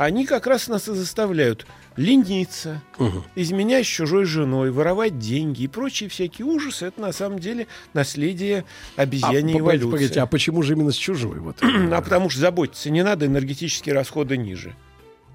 они 0.00 0.24
как 0.24 0.46
раз 0.46 0.66
нас 0.68 0.88
и 0.88 0.94
заставляют 0.94 1.66
лениться, 1.96 2.80
Мгм. 2.98 3.22
изменять 3.34 3.84
с 3.84 3.88
чужой 3.88 4.24
женой, 4.24 4.70
воровать 4.70 5.18
деньги 5.18 5.64
и 5.64 5.68
прочие 5.68 6.08
всякие 6.08 6.46
ужасы. 6.46 6.86
Это 6.86 7.02
на 7.02 7.12
самом 7.12 7.38
деле 7.38 7.66
наследие 7.92 8.64
А, 8.96 9.02
обезьяньей 9.02 9.58
погодите, 9.58 9.58
эволюции. 9.58 9.90
погодите, 9.90 10.20
а 10.22 10.26
почему 10.26 10.62
же 10.62 10.72
именно 10.72 10.90
с 10.90 10.96
чужой? 10.96 11.38
Вот? 11.40 11.58
А 11.92 12.00
потому 12.00 12.30
что 12.30 12.40
заботиться 12.40 12.88
не 12.88 13.02
надо, 13.04 13.26
энергетические 13.26 13.94
расходы 13.94 14.38
ниже. 14.38 14.74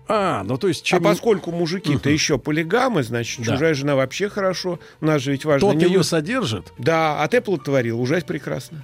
А, 0.07 0.43
ну 0.43 0.57
то 0.57 0.67
есть 0.67 0.81
А 0.81 0.85
чем 0.85 1.03
поскольку 1.03 1.51
мужики-то 1.51 2.09
Мгм. 2.09 2.13
еще 2.13 2.39
полигамы, 2.39 3.03
значит, 3.03 3.45
Да. 3.45 3.53
чужая 3.53 3.75
жена 3.75 3.95
вообще 3.95 4.29
хорошо. 4.29 4.79
У 4.99 5.05
нас 5.05 5.21
же 5.21 5.31
ведь 5.31 5.45
важно... 5.45 5.67
тот 5.69 5.75
не 5.77 5.85
ее 5.85 6.03
содержит, 6.03 6.73
Да, 6.79 7.21
а 7.21 7.27
ты 7.27 7.39
плодотворил, 7.39 8.01
уже 8.01 8.19
прекрасно. 8.21 8.83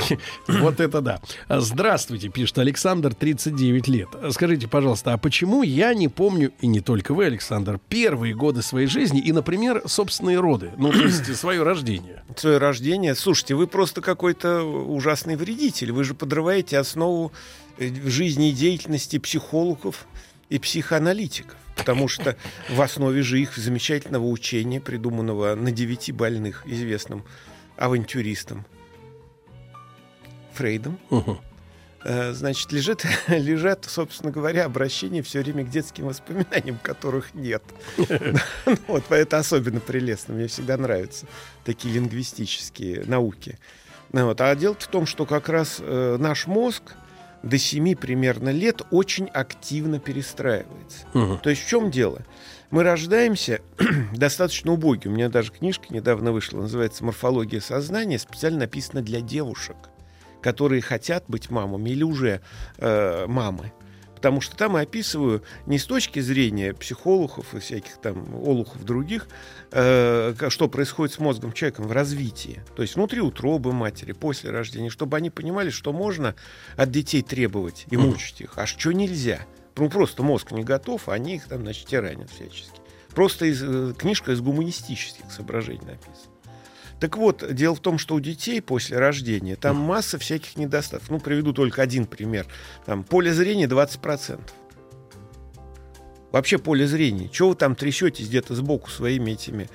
вот 0.48 0.80
это 0.80 1.00
да. 1.00 1.20
Здравствуйте, 1.48 2.28
пишет 2.28 2.58
Александр, 2.58 3.14
39 3.14 3.88
лет. 3.88 4.08
Скажите, 4.30 4.68
пожалуйста, 4.68 5.12
а 5.12 5.18
почему 5.18 5.62
я 5.62 5.94
не 5.94 6.08
помню, 6.08 6.52
и 6.60 6.66
не 6.66 6.80
только 6.80 7.14
вы, 7.14 7.26
Александр, 7.26 7.80
первые 7.88 8.34
годы 8.34 8.62
своей 8.62 8.86
жизни 8.86 9.20
и, 9.20 9.32
например, 9.32 9.82
собственные 9.86 10.40
роды, 10.40 10.70
ну, 10.76 10.92
то 10.92 11.02
есть 11.02 11.34
свое 11.36 11.62
рождение? 11.62 12.22
Свое 12.36 12.58
рождение. 12.58 13.14
Слушайте, 13.14 13.54
вы 13.54 13.66
просто 13.66 14.00
какой-то 14.00 14.62
ужасный 14.62 15.36
вредитель. 15.36 15.92
Вы 15.92 16.04
же 16.04 16.14
подрываете 16.14 16.78
основу 16.78 17.32
э, 17.78 17.88
жизни 18.04 18.50
и 18.50 18.52
деятельности 18.52 19.18
психологов 19.18 20.06
и 20.48 20.58
психоаналитиков. 20.58 21.56
Потому 21.76 22.06
что 22.06 22.36
в 22.68 22.80
основе 22.82 23.22
же 23.22 23.40
их 23.40 23.56
замечательного 23.56 24.26
учения, 24.26 24.80
придуманного 24.80 25.54
на 25.54 25.72
девяти 25.72 26.12
больных 26.12 26.66
известным 26.66 27.24
авантюристом 27.76 28.66
Фрейдом. 30.54 30.98
Э, 32.04 32.32
значит, 32.32 32.72
лежит, 32.72 33.04
лежат, 33.28 33.84
собственно 33.88 34.32
говоря, 34.32 34.64
обращения 34.64 35.22
все 35.22 35.40
время 35.40 35.64
к 35.64 35.70
детским 35.70 36.06
воспоминаниям, 36.06 36.78
которых 36.82 37.34
нет. 37.34 37.62
Ну 38.66 38.76
Вот, 38.88 39.10
это 39.10 39.38
особенно 39.38 39.80
прелестно. 39.80 40.34
Мне 40.34 40.46
всегда 40.48 40.76
нравятся 40.76 41.26
такие 41.64 41.94
лингвистические 41.94 43.04
науки. 43.06 43.58
Ну 44.12 44.26
вот, 44.26 44.40
А 44.40 44.54
дело 44.56 44.74
в 44.78 44.86
том, 44.86 45.06
что 45.06 45.26
как 45.26 45.48
раз 45.48 45.78
э, 45.80 46.16
наш 46.18 46.46
мозг 46.46 46.94
до 47.42 47.58
7 47.58 47.94
примерно 47.96 48.50
лет 48.50 48.82
очень 48.90 49.26
активно 49.26 49.98
перестраивается. 49.98 51.06
То 51.42 51.50
есть 51.50 51.64
в 51.64 51.68
чем 51.68 51.90
дело? 51.90 52.22
Мы 52.70 52.84
рождаемся 52.84 53.60
достаточно 54.12 54.72
убогие. 54.72 55.12
У 55.12 55.14
меня 55.14 55.28
даже 55.28 55.52
книжка 55.52 55.86
недавно 55.90 56.32
вышла, 56.32 56.58
называется 56.58 57.04
«Морфология 57.04 57.60
сознания», 57.60 58.18
специально 58.18 58.60
написана 58.60 59.02
для 59.02 59.20
девушек, 59.20 59.76
которые 60.42 60.82
хотят 60.82 61.24
быть 61.28 61.50
мамами 61.50 61.90
или 61.90 62.02
уже 62.02 62.40
э, 62.78 63.26
мамы. 63.26 63.72
Потому 64.22 64.40
что 64.40 64.56
там 64.56 64.76
я 64.76 64.82
описываю 64.82 65.42
не 65.66 65.78
с 65.78 65.84
точки 65.84 66.20
зрения 66.20 66.74
психологов 66.74 67.54
и 67.54 67.58
всяких 67.58 68.00
там 68.00 68.32
олухов 68.36 68.84
других, 68.84 69.26
э, 69.72 70.34
что 70.48 70.68
происходит 70.68 71.14
с 71.14 71.18
мозгом 71.18 71.52
человека 71.52 71.82
в 71.82 71.90
развитии. 71.90 72.62
То 72.76 72.82
есть 72.82 72.94
внутри 72.94 73.20
утробы 73.20 73.72
матери, 73.72 74.12
после 74.12 74.50
рождения, 74.50 74.90
чтобы 74.90 75.16
они 75.16 75.30
понимали, 75.30 75.70
что 75.70 75.92
можно 75.92 76.36
от 76.76 76.90
детей 76.92 77.22
требовать 77.22 77.86
и 77.90 77.96
мучить 77.96 78.42
их, 78.42 78.52
а 78.58 78.66
что 78.66 78.92
нельзя. 78.92 79.40
Ну, 79.76 79.90
просто 79.90 80.22
мозг 80.22 80.52
не 80.52 80.62
готов, 80.62 81.08
а 81.08 81.14
они 81.14 81.36
их 81.36 81.48
там, 81.48 81.62
значит, 81.62 81.88
тиранят 81.88 82.30
всячески. 82.30 82.80
Просто 83.14 83.46
из, 83.46 83.60
э, 83.60 83.92
книжка 83.98 84.30
из 84.30 84.40
гуманистических 84.40 85.32
соображений 85.32 85.84
написана. 85.84 86.31
Так 87.02 87.16
вот, 87.16 87.52
дело 87.52 87.74
в 87.74 87.80
том, 87.80 87.98
что 87.98 88.14
у 88.14 88.20
детей 88.20 88.62
после 88.62 88.96
рождения 88.96 89.56
там 89.56 89.74
масса 89.74 90.20
всяких 90.20 90.56
недостатков. 90.56 91.10
Ну, 91.10 91.18
приведу 91.18 91.52
только 91.52 91.82
один 91.82 92.06
пример. 92.06 92.46
Там 92.86 93.02
поле 93.02 93.34
зрения 93.34 93.66
20%. 93.66 94.38
Вообще 96.30 96.58
поле 96.58 96.86
зрения. 96.86 97.28
Чего 97.28 97.48
вы 97.48 97.54
там 97.56 97.74
трясетесь 97.74 98.28
где-то 98.28 98.54
сбоку 98.54 98.88
своими 98.88 99.32
этими 99.32 99.68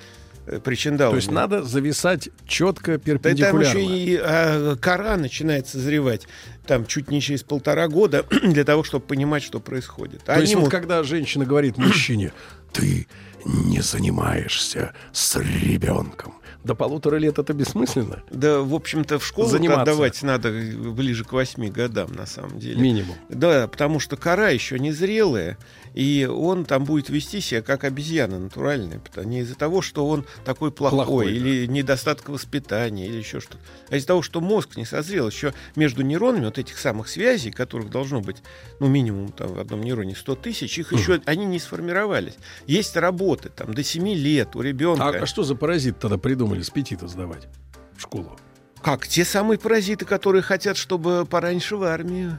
э, 0.46 0.58
причиндалами? 0.58 1.12
То 1.12 1.16
есть 1.16 1.30
надо 1.30 1.62
зависать 1.64 2.30
четко 2.46 2.92
Да 2.92 2.94
и 2.94 2.96
там 2.96 3.18
перпендикулярно. 3.20 3.78
еще 3.78 3.84
и 3.84 4.16
а, 4.16 4.76
кора 4.76 5.18
начинает 5.18 5.68
созревать 5.68 6.26
там 6.66 6.86
чуть 6.86 7.10
не 7.10 7.20
через 7.20 7.42
полтора 7.42 7.88
года 7.88 8.24
для 8.42 8.64
того, 8.64 8.84
чтобы 8.84 9.04
понимать, 9.04 9.42
что 9.42 9.60
происходит. 9.60 10.22
То 10.22 10.40
есть 10.40 10.54
Они 10.54 10.62
вот 10.62 10.70
когда 10.70 11.02
женщина 11.02 11.44
говорит 11.44 11.76
мужчине, 11.76 12.32
ты 12.72 13.06
не 13.44 13.82
занимаешься 13.82 14.94
с 15.12 15.36
ребенком. 15.36 16.37
До 16.64 16.74
полутора 16.74 17.16
лет 17.16 17.38
это 17.38 17.52
бессмысленно? 17.52 18.22
Да, 18.30 18.60
в 18.60 18.74
общем-то, 18.74 19.18
в 19.18 19.24
школу 19.26 19.48
Заниматься. 19.48 19.82
отдавать 19.82 20.22
надо 20.22 20.50
ближе 20.50 21.24
к 21.24 21.32
восьми 21.32 21.70
годам, 21.70 22.12
на 22.12 22.26
самом 22.26 22.58
деле. 22.58 22.80
Минимум. 22.80 23.14
Да, 23.28 23.68
потому 23.68 24.00
что 24.00 24.16
кора 24.16 24.48
еще 24.48 24.78
не 24.78 24.90
зрелая, 24.92 25.56
и 25.94 26.28
он 26.30 26.64
там 26.64 26.84
будет 26.84 27.08
вести 27.08 27.40
себя 27.40 27.62
как 27.62 27.84
обезьяна 27.84 28.38
натуральная, 28.38 29.00
не 29.24 29.40
из-за 29.40 29.54
того, 29.54 29.82
что 29.82 30.06
он 30.06 30.24
такой 30.44 30.70
плохой, 30.70 30.98
Плохой, 30.98 31.32
или 31.32 31.66
недостаток 31.66 32.28
воспитания, 32.28 33.06
или 33.06 33.16
еще 33.16 33.40
что-то, 33.40 33.58
а 33.90 33.96
из-за 33.96 34.08
того, 34.08 34.22
что 34.22 34.40
мозг 34.40 34.76
не 34.76 34.84
созрел. 34.84 35.28
Еще 35.28 35.54
между 35.76 36.02
нейронами 36.02 36.46
вот 36.46 36.58
этих 36.58 36.78
самых 36.78 37.08
связей, 37.08 37.50
которых 37.50 37.90
должно 37.90 38.20
быть, 38.20 38.38
ну, 38.80 38.88
минимум 38.88 39.32
там 39.32 39.54
в 39.54 39.58
одном 39.58 39.82
нейроне 39.82 40.14
100 40.14 40.36
тысяч, 40.36 40.78
их 40.78 40.92
еще, 40.92 41.20
они 41.24 41.44
не 41.44 41.58
сформировались. 41.58 42.34
Есть 42.66 42.96
работы 42.96 43.48
там 43.48 43.74
до 43.74 43.82
7 43.82 44.08
лет 44.08 44.56
у 44.56 44.60
ребенка. 44.60 45.08
А, 45.08 45.22
а 45.22 45.26
что 45.26 45.42
за 45.42 45.54
паразит 45.54 45.98
тогда 45.98 46.18
придумали 46.18 46.62
с 46.62 46.70
пяти-то 46.70 47.08
сдавать 47.08 47.48
в 47.96 48.02
школу? 48.02 48.38
Как 48.82 49.06
те 49.08 49.24
самые 49.24 49.58
паразиты, 49.58 50.04
которые 50.04 50.42
хотят, 50.42 50.76
чтобы 50.76 51.26
пораньше 51.26 51.76
в 51.76 51.82
армию, 51.82 52.38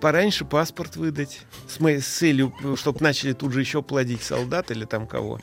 пораньше 0.00 0.44
паспорт 0.44 0.96
выдать, 0.96 1.40
с, 1.68 1.78
мо- 1.80 1.90
с 2.00 2.06
целью, 2.06 2.52
чтобы 2.76 2.98
начали 3.00 3.32
тут 3.32 3.52
же 3.52 3.60
еще 3.60 3.82
плодить 3.82 4.22
солдат 4.22 4.70
или 4.70 4.84
там 4.84 5.06
кого. 5.06 5.40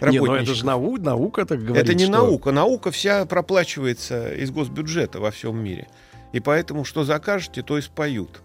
Не, 0.00 0.20
ну 0.20 0.34
это 0.34 0.54
же 0.54 0.64
нау- 0.64 0.98
наука, 0.98 1.44
так 1.44 1.64
говорит. 1.64 1.82
Это 1.84 1.94
не 1.94 2.04
что- 2.04 2.12
наука. 2.12 2.52
Наука 2.52 2.90
вся 2.92 3.24
проплачивается 3.26 4.32
из 4.34 4.50
госбюджета 4.50 5.18
во 5.20 5.30
всем 5.30 5.58
мире. 5.58 5.88
И 6.32 6.38
поэтому, 6.40 6.84
что 6.84 7.04
закажете, 7.04 7.62
то 7.62 7.76
и 7.76 7.80
споют. 7.80 8.40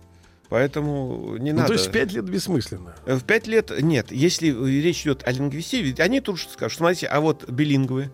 Поэтому 0.50 1.38
не 1.38 1.52
Ну, 1.52 1.58
надо. 1.58 1.68
то 1.70 1.74
есть 1.74 1.92
пять 1.92 2.14
лет 2.14 2.26
бессмысленно. 2.26 2.96
В 3.06 3.22
пять 3.24 3.48
лет 3.48 3.72
нет. 3.82 4.12
Если 4.12 4.48
речь 4.82 5.02
идет 5.04 5.28
о 5.28 5.32
лингвистике, 5.32 5.84
ведь 5.84 6.00
они 6.00 6.22
тут 6.22 6.40
же 6.40 6.48
скажут, 6.50 6.78
смотрите, 6.78 7.08
а 7.08 7.20
вот 7.20 7.50
билингвы, 7.50 8.12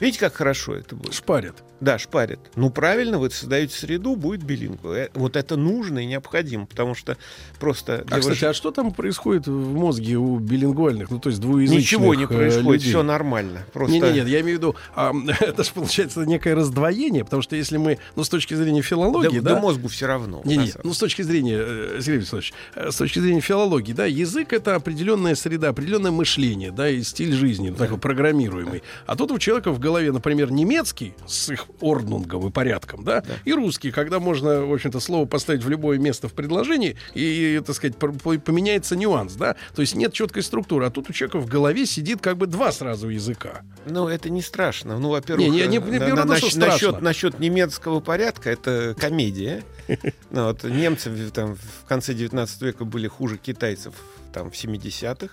видите, 0.00 0.20
как 0.20 0.34
хорошо 0.34 0.74
это 0.74 0.96
будет? 0.96 1.14
Шпарят. 1.14 1.62
Да, 1.80 1.98
шпарят. 1.98 2.38
Ну, 2.54 2.70
правильно, 2.70 3.18
вы 3.18 3.30
создаете 3.30 3.76
среду, 3.76 4.16
будет 4.16 4.42
билингва. 4.42 4.94
Э, 4.94 5.08
Вот 5.14 5.36
это 5.36 5.56
нужно 5.56 5.98
и 5.98 6.06
необходимо, 6.06 6.64
потому 6.66 6.94
что 6.94 7.18
просто... 7.60 8.04
А, 8.10 8.18
кстати, 8.18 8.44
выж- 8.44 8.48
а 8.48 8.54
что 8.54 8.70
там 8.70 8.92
происходит 8.94 9.46
в 9.46 9.74
мозге 9.74 10.16
у 10.16 10.38
билингвальных, 10.38 11.10
ну, 11.10 11.18
то 11.18 11.28
есть 11.28 11.40
двуязычных 11.40 11.80
Ничего 11.80 12.14
не 12.14 12.24
э, 12.24 12.28
происходит, 12.28 12.80
людей? 12.82 12.88
все 12.90 13.02
нормально. 13.02 13.66
Просто... 13.74 13.92
Не, 13.92 14.00
не, 14.00 14.12
нет, 14.12 14.28
я 14.28 14.40
имею 14.40 14.56
в 14.56 14.60
виду, 14.60 14.76
а, 14.94 15.12
это 15.40 15.64
же 15.64 15.70
получается 15.72 16.24
некое 16.24 16.54
раздвоение, 16.54 17.24
потому 17.24 17.42
что 17.42 17.56
если 17.56 17.76
мы, 17.76 17.98
ну, 18.14 18.24
с 18.24 18.28
точки 18.30 18.54
зрения 18.54 18.80
да, 18.80 18.86
филологии, 18.86 19.40
да 19.40 19.54
да, 19.54 19.60
мозгу 19.60 19.88
все 19.88 20.06
равно. 20.06 20.40
Не, 20.44 20.56
на 20.56 20.60
не, 20.62 20.68
самом 20.68 20.86
ну 20.86 20.94
с 20.94 20.98
точки 20.98 21.22
зрения, 21.22 21.58
э, 21.58 22.00
Сергей 22.00 22.26
э, 22.74 22.90
с 22.90 22.96
точки 22.96 23.18
зрения 23.18 23.40
филологии, 23.40 23.92
да, 23.92 24.06
язык 24.06 24.54
это 24.54 24.76
определенная 24.76 25.34
среда, 25.34 25.68
определенное 25.68 26.10
мышление, 26.10 26.70
да, 26.70 26.88
и 26.88 27.02
стиль 27.02 27.32
жизни, 27.32 27.68
ну, 27.68 27.76
такой 27.76 27.98
программируемый. 27.98 28.82
А 29.04 29.14
тут 29.14 29.30
у 29.30 29.38
человека 29.38 29.72
в 29.72 29.78
голове, 29.86 30.10
например, 30.12 30.50
немецкий 30.50 31.14
с 31.26 31.48
их 31.50 31.66
орднунгом 31.80 32.46
и 32.48 32.50
порядком, 32.50 33.04
да, 33.04 33.22
и 33.44 33.52
русский, 33.52 33.90
когда 33.92 34.18
можно, 34.18 34.64
в 34.66 34.72
общем-то, 34.72 35.00
слово 35.00 35.26
поставить 35.26 35.62
в 35.64 35.68
любое 35.68 35.98
место 35.98 36.28
в 36.28 36.32
предложении, 36.32 36.96
и, 37.14 37.62
так 37.64 37.76
сказать, 37.76 37.96
поменяется 37.96 38.96
нюанс, 38.96 39.34
да, 39.34 39.54
то 39.74 39.82
есть 39.82 39.94
нет 39.94 40.12
четкой 40.12 40.42
структуры, 40.42 40.86
а 40.86 40.90
тут 40.90 41.08
у 41.10 41.12
человека 41.12 41.38
в 41.38 41.46
голове 41.46 41.86
сидит 41.86 42.20
как 42.20 42.36
бы 42.36 42.46
два 42.46 42.72
сразу 42.72 43.08
языка. 43.08 43.62
Ну, 43.86 44.08
это 44.08 44.28
не 44.30 44.42
страшно. 44.42 44.98
Ну, 44.98 45.10
во-первых, 45.10 45.46
Не, 45.46 45.50
не, 45.50 45.66
не- 45.68 45.76
э, 45.76 45.80
не 45.90 45.98
на- 45.98 46.06
беру 46.06 46.16
на- 46.24 46.36
что 46.36 46.58
насчет, 46.58 47.00
насчет, 47.00 47.38
немецкого 47.40 48.00
порядка, 48.00 48.50
это 48.50 48.94
комедия. 48.98 49.62
Ну, 50.30 50.46
вот, 50.46 50.64
немцы 50.64 51.08
в- 51.10 51.30
там, 51.30 51.54
в 51.54 51.84
конце 51.88 52.12
19 52.12 52.60
века 52.62 52.84
были 52.84 53.06
хуже 53.08 53.38
китайцев 53.38 53.94
там, 54.32 54.50
в 54.50 54.54
70-х. 54.54 55.28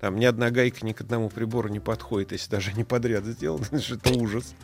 Там 0.00 0.16
ни 0.18 0.24
одна 0.24 0.50
гайка 0.50 0.84
ни 0.86 0.92
к 0.92 1.00
одному 1.00 1.28
прибору 1.28 1.68
не 1.68 1.80
подходит, 1.80 2.32
если 2.32 2.50
даже 2.50 2.72
не 2.72 2.84
подряд 2.84 3.24
сделано. 3.24 3.66
Это 3.72 4.10
ужас 4.14 4.54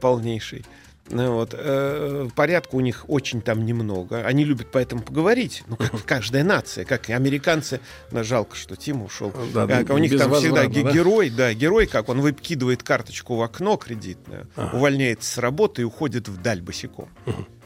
полнейший. 0.00 0.64
Ну, 1.10 1.32
вот, 1.36 1.54
э, 1.56 2.28
порядка 2.36 2.74
у 2.74 2.80
них 2.80 3.06
очень 3.08 3.40
там 3.40 3.64
немного. 3.64 4.26
Они 4.26 4.44
любят 4.44 4.68
поэтому 4.70 5.02
поговорить. 5.02 5.64
Ну, 5.66 5.76
как 5.76 5.90
каждая 6.04 6.44
нация, 6.44 6.84
как 6.84 7.08
и 7.08 7.14
американцы. 7.14 7.80
Ну, 8.10 8.22
жалко, 8.22 8.54
что 8.56 8.76
Тим 8.76 9.02
ушел. 9.02 9.32
Да, 9.54 9.66
Как 9.66 9.88
у 9.90 9.98
них 9.98 10.16
там 10.18 10.34
всегда 10.34 10.64
да? 10.64 10.68
герой, 10.68 11.30
да, 11.30 11.54
герой, 11.54 11.86
как 11.86 12.10
он 12.10 12.20
выкидывает 12.20 12.82
карточку 12.82 13.36
в 13.36 13.42
окно 13.42 13.78
кредитное, 13.78 14.46
Ага. 14.54 14.76
увольняется 14.76 15.32
с 15.32 15.38
работы 15.38 15.80
и 15.82 15.84
уходит 15.86 16.28
вдаль 16.28 16.60
босиком. 16.60 17.08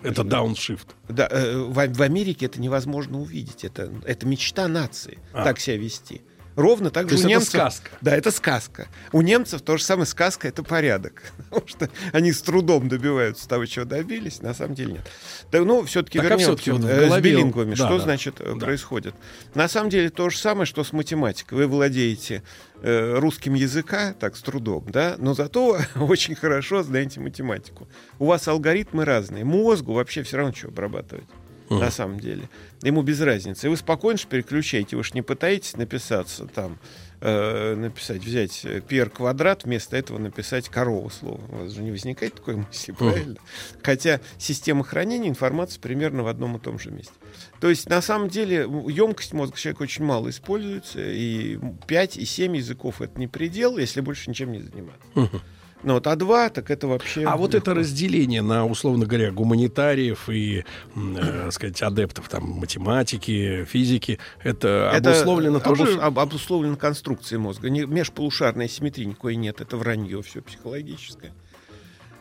Это 0.03 0.23
дауншифт. 0.23 0.95
Да, 1.09 1.27
э, 1.29 1.57
в, 1.59 1.75
в 1.75 2.03
Америке 2.03 2.47
это 2.47 2.61
невозможно 2.61 3.21
увидеть. 3.21 3.65
Это, 3.65 3.93
это 4.05 4.25
мечта 4.25 4.69
нации, 4.69 5.19
А. 5.33 5.43
так 5.43 5.59
себя 5.59 5.79
вести. 5.79 6.23
Ровно 6.57 6.91
так 6.91 7.05
То 7.09 7.11
же 7.11 7.17
у 7.17 7.19
это 7.21 7.29
немцев. 7.29 7.49
сказка. 7.51 7.91
Да, 8.01 8.15
это 8.17 8.31
сказка. 8.31 8.89
У 9.13 9.23
немцев 9.23 9.63
то 9.63 9.77
же 9.77 9.85
самое 9.85 10.07
сказка 10.07 10.49
это 10.49 10.63
порядок. 10.63 11.23
Потому 11.51 11.67
что 11.69 11.89
они 12.13 12.33
с 12.33 12.43
трудом 12.43 12.89
добиваются 12.89 13.49
того, 13.49 13.67
чего 13.67 13.85
добились, 13.85 14.43
на 14.43 14.55
самом 14.55 14.75
деле 14.75 14.93
нет. 14.95 15.11
Да, 15.51 15.61
ну, 15.65 15.83
все-таки 15.85 16.19
Так, 16.19 16.27
а 16.27 16.31
вернемся 16.31 16.57
всё-таки 16.57 16.71
вот 16.73 16.81
в 16.83 16.87
э, 16.89 17.11
с 17.11 17.23
билингвами. 17.23 17.71
Да, 17.71 17.77
что 17.77 17.99
да. 17.99 18.05
значит 18.05 18.41
э, 18.41 18.55
Да. 18.55 18.67
происходит? 18.67 19.15
На 19.55 19.69
самом 19.69 19.91
деле 19.91 20.11
то 20.11 20.29
же 20.31 20.37
самое, 20.39 20.67
что 20.67 20.85
с 20.85 20.93
математикой. 20.93 21.59
Вы 21.59 21.67
владеете 21.67 22.43
э, 22.83 23.19
русским 23.19 23.55
языка, 23.55 24.15
так, 24.19 24.37
с 24.37 24.43
трудом, 24.43 24.85
да, 24.89 25.15
но 25.19 25.35
зато 25.35 25.79
очень 25.97 26.35
хорошо 26.35 26.83
знаете 26.83 27.21
математику. 27.21 27.89
У 28.19 28.27
вас 28.27 28.47
алгоритмы 28.49 29.05
разные. 29.05 29.45
Мозгу 29.45 29.93
вообще 29.95 30.23
все 30.23 30.37
равно 30.39 30.53
что 30.55 30.69
обрабатывать. 30.69 31.27
На 31.71 31.91
самом 31.91 32.21
деле. 32.21 32.49
Ему 32.83 33.03
без 33.03 33.21
разницы. 33.21 33.67
И 33.67 33.71
вы 33.71 33.77
спокойно 33.77 34.19
ж 34.19 34.27
переключаете. 34.27 34.97
Вы 34.97 35.05
же 35.05 35.13
не 35.15 35.23
пытаетесь 35.23 35.77
написаться 35.77 36.47
там, 36.47 36.79
э, 37.21 37.75
написать, 37.75 38.23
взять 38.23 38.65
э, 38.65 38.81
пи 38.81 39.05
квадрат, 39.05 39.65
вместо 39.65 39.97
этого 39.97 40.19
написать 40.19 40.69
корова 40.69 41.09
слово. 41.09 41.41
У 41.49 41.57
вас 41.57 41.73
же 41.73 41.83
не 41.83 41.91
возникает 41.91 42.35
такой 42.35 42.57
мысли, 42.57 42.93
правильно? 42.93 43.37
Хотя 43.83 44.21
система 44.39 44.85
хранения 44.85 45.29
информации 45.29 45.81
примерно 45.81 46.23
в 46.23 46.29
одном 46.29 46.57
и 46.57 46.61
том 46.61 46.79
же 46.79 46.91
месте. 46.91 47.15
То 47.61 47.69
есть, 47.71 47.89
на 47.89 48.03
самом 48.03 48.29
деле, 48.29 48.69
емкость 48.89 49.33
мозга 49.33 49.57
человека 49.57 49.83
очень 49.83 50.05
мало 50.05 50.31
используется, 50.31 51.01
и 51.01 51.59
5 51.87 52.17
и 52.17 52.25
7 52.25 52.57
языков 52.57 53.01
это 53.01 53.19
не 53.19 53.29
предел, 53.29 53.79
если 53.79 54.01
больше 54.01 54.29
ничем 54.29 54.53
не 54.53 54.61
заниматься. 54.61 55.41
Ну 55.83 55.95
вот, 55.95 56.07
а 56.07 56.15
2, 56.17 56.51
так 56.51 56.71
это 56.71 56.87
вообще... 56.87 57.25
А 57.25 57.37
вот 57.37 57.55
это 57.55 57.75
разделение 57.75 58.41
на, 58.43 58.65
условно 58.67 59.05
говоря, 59.07 59.33
гуманитариев 59.33 60.29
и, 60.29 60.65
э, 60.95 61.51
сказать, 61.51 61.83
адептов 61.83 62.29
там 62.29 62.45
математики, 62.45 63.65
физики, 63.65 64.19
это, 64.43 64.93
Это 64.95 65.11
обусловлено 65.11 65.61
тоже... 65.61 65.83
обус- 65.85 65.99
об- 66.01 66.19
обусловлено 66.19 66.77
конструкцией 66.77 67.41
мозга. 67.41 67.69
Не, 67.71 67.85
межполушарной 67.85 68.69
симметрии 68.69 69.05
никакой 69.05 69.37
нет. 69.37 69.61
Это 69.61 69.77
вранье 69.77 70.23
все 70.23 70.41
психологическое. 70.41 71.33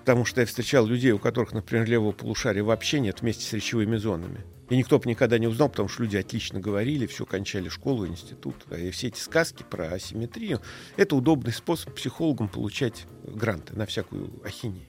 Потому 0.02 0.26
что 0.26 0.42
я 0.42 0.48
встречал 0.48 0.88
людей, 0.88 1.12
у 1.12 1.20
которых, 1.20 1.54
например, 1.54 1.88
левого 1.88 2.12
полушария 2.12 2.64
вообще 2.64 3.00
нет 3.00 3.22
вместе 3.22 3.46
с 3.46 3.54
речевыми 3.54 3.98
зонами. 3.98 4.44
И 4.70 4.76
никто 4.76 4.98
бы 4.98 5.08
никогда 5.08 5.38
не 5.38 5.48
узнал, 5.48 5.70
потому 5.70 5.90
что 5.90 6.02
люди 6.02 6.18
отлично 6.18 6.60
говорили, 6.60 7.06
все 7.06 7.26
кончали 7.26 7.70
школу, 7.70 8.08
институт. 8.08 8.56
И 8.76 8.90
все 8.92 9.08
эти 9.08 9.20
сказки 9.20 9.64
про 9.70 9.90
асимметрию— 9.94 10.60
это 10.98 11.16
удобный 11.16 11.54
способ 11.54 11.94
психологам 11.94 12.48
получать 12.48 13.06
гранты 13.24 13.76
на 13.76 13.86
всякую 13.86 14.42
ахинею. 14.44 14.88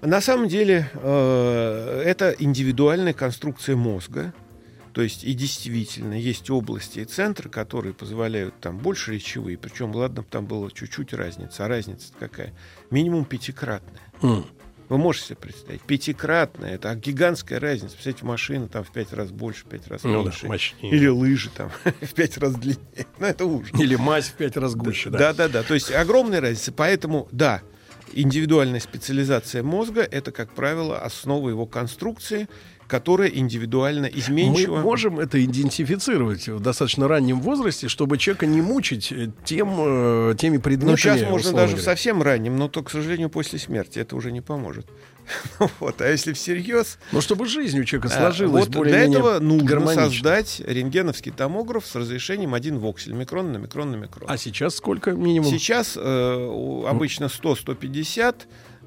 На 0.00 0.20
самом 0.20 0.48
деле 0.48 0.88
э, 0.94 2.02
это 2.04 2.34
индивидуальная 2.38 3.12
конструкция 3.12 3.74
мозга. 3.74 4.32
То 4.98 5.02
есть 5.02 5.22
и 5.22 5.32
действительно 5.32 6.14
есть 6.14 6.50
области 6.50 6.98
и 6.98 7.04
центры, 7.04 7.48
которые 7.48 7.94
позволяют 7.94 8.58
там 8.60 8.78
больше 8.78 9.12
речевые. 9.12 9.56
Причем, 9.56 9.94
ладно, 9.94 10.24
там 10.28 10.44
была 10.44 10.72
чуть-чуть 10.72 11.12
разница. 11.12 11.66
А 11.66 11.68
разница 11.68 12.12
какая? 12.18 12.52
Минимум 12.90 13.24
пятикратная. 13.24 14.00
М. 14.22 14.44
Вы 14.88 14.98
можете 14.98 15.26
себе 15.26 15.36
представить? 15.36 15.82
Пятикратная. 15.82 16.74
Это 16.74 16.92
гигантская 16.96 17.60
разница. 17.60 17.94
Представляете, 17.94 18.24
машина 18.26 18.66
там 18.66 18.82
в 18.82 18.90
пять 18.90 19.12
раз 19.12 19.30
больше, 19.30 19.66
в 19.66 19.68
пять 19.68 19.86
раз 19.86 20.02
Ну 20.02 20.24
да, 20.24 20.30
меньше. 20.30 20.48
мощнее. 20.48 20.92
Или 20.92 21.06
лыжи 21.06 21.50
там 21.50 21.70
в 21.84 22.14
пять 22.14 22.36
раз 22.36 22.56
длиннее. 22.56 23.06
Ну, 23.20 23.26
это 23.28 23.44
ужас. 23.44 23.78
Или 23.78 23.94
мазь 23.94 24.26
в 24.30 24.32
пять 24.32 24.56
раз 24.56 24.74
гуще, 24.74 25.10
да. 25.10 25.18
Да, 25.18 25.32
да, 25.32 25.48
да. 25.48 25.62
То 25.62 25.74
есть 25.74 25.92
огромная 25.92 26.40
разница. 26.40 26.72
Поэтому, 26.72 27.28
да, 27.30 27.62
индивидуальная 28.14 28.80
специализация 28.80 29.62
мозга 29.62 30.02
это, 30.02 30.32
как 30.32 30.52
правило, 30.56 30.98
основа 30.98 31.50
его 31.50 31.66
конструкции, 31.66 32.48
которая 32.88 33.28
индивидуально 33.28 34.06
изменчива. 34.06 34.76
Мы 34.76 34.82
можем 34.82 35.20
это 35.20 35.42
идентифицировать 35.44 36.48
в 36.48 36.60
достаточно 36.60 37.06
раннем 37.06 37.40
возрасте, 37.40 37.86
чтобы 37.88 38.18
человека 38.18 38.46
не 38.46 38.62
мучить 38.62 39.12
э, 39.12 39.30
тем, 39.44 39.74
э, 39.78 40.34
теми 40.38 40.56
предметами. 40.56 40.90
Ну, 40.92 40.96
сейчас 40.96 41.20
можно 41.22 41.52
даже 41.52 41.72
говоря. 41.74 41.84
совсем 41.84 42.22
ранним, 42.22 42.56
но 42.56 42.68
то, 42.68 42.82
к 42.82 42.90
сожалению, 42.90 43.28
после 43.28 43.58
смерти 43.58 43.98
это 43.98 44.16
уже 44.16 44.32
не 44.32 44.40
поможет. 44.40 44.86
Вот. 45.80 46.00
А 46.00 46.08
если 46.08 46.32
всерьез, 46.32 46.98
Ну, 47.12 47.20
чтобы 47.20 47.46
жизнь 47.46 47.78
у 47.78 47.84
человека 47.84 48.08
а, 48.14 48.18
сложилась 48.18 48.64
вот 48.64 48.70
для 48.70 48.78
более-менее 48.78 49.18
этого 49.18 49.38
нужно 49.40 49.86
создать 49.94 50.62
рентгеновский 50.64 51.32
томограф 51.32 51.86
с 51.86 51.94
разрешением 51.94 52.54
один 52.54 52.78
воксель, 52.78 53.12
микрон 53.12 53.52
на 53.52 53.58
микрон 53.58 53.90
на 53.90 53.96
микрон. 53.96 54.30
А 54.30 54.38
сейчас 54.38 54.76
сколько 54.76 55.12
минимум? 55.12 55.50
Сейчас 55.50 55.96
э, 55.96 56.84
обычно 56.88 57.26
100-150, 57.26 58.34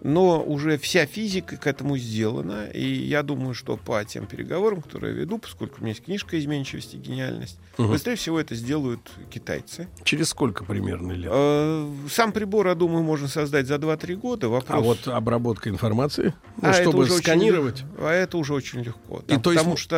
но 0.03 0.43
уже 0.43 0.77
вся 0.77 1.05
физика 1.05 1.57
к 1.57 1.67
этому 1.67 1.97
сделана. 1.97 2.65
И 2.73 2.83
я 2.83 3.23
думаю, 3.23 3.53
что 3.53 3.77
по 3.77 4.03
тем 4.03 4.25
переговорам, 4.25 4.81
которые 4.81 5.13
я 5.13 5.21
веду, 5.21 5.37
поскольку 5.37 5.75
у 5.79 5.81
меня 5.83 5.91
есть 5.91 6.03
книжка 6.03 6.39
«Изменчивость 6.39 6.93
и 6.95 6.97
гениальность», 6.97 7.59
Мгм. 7.77 7.91
быстрее 7.91 8.15
всего 8.15 8.39
это 8.39 8.55
сделают 8.55 8.99
китайцы. 9.29 9.87
Через 10.03 10.29
сколько 10.29 10.63
примерно 10.65 11.11
лет? 11.13 11.31
Э, 11.33 11.89
Сам 12.09 12.31
прибор, 12.31 12.67
я 12.67 12.75
думаю, 12.75 13.03
можно 13.03 13.27
создать 13.27 13.67
за 13.67 13.75
2-3 13.75 14.15
года. 14.15 14.49
Вопрос... 14.49 14.77
А 14.77 14.81
вот 14.81 15.07
обработка 15.07 15.69
информации, 15.69 16.33
ну, 16.57 16.67
А 16.67 16.71
это 16.71 16.81
чтобы 16.83 16.99
уже 17.03 17.13
очень 17.13 17.23
сканировать. 17.23 17.81
лег- 17.81 17.85
А 17.99 18.11
это 18.11 18.37
уже 18.37 18.53
очень 18.53 18.81
легко. 18.81 19.19
И 19.19 19.29
Там- 19.29 19.41
то 19.41 19.51
есть 19.51 19.59
потому 19.61 19.77
что 19.77 19.95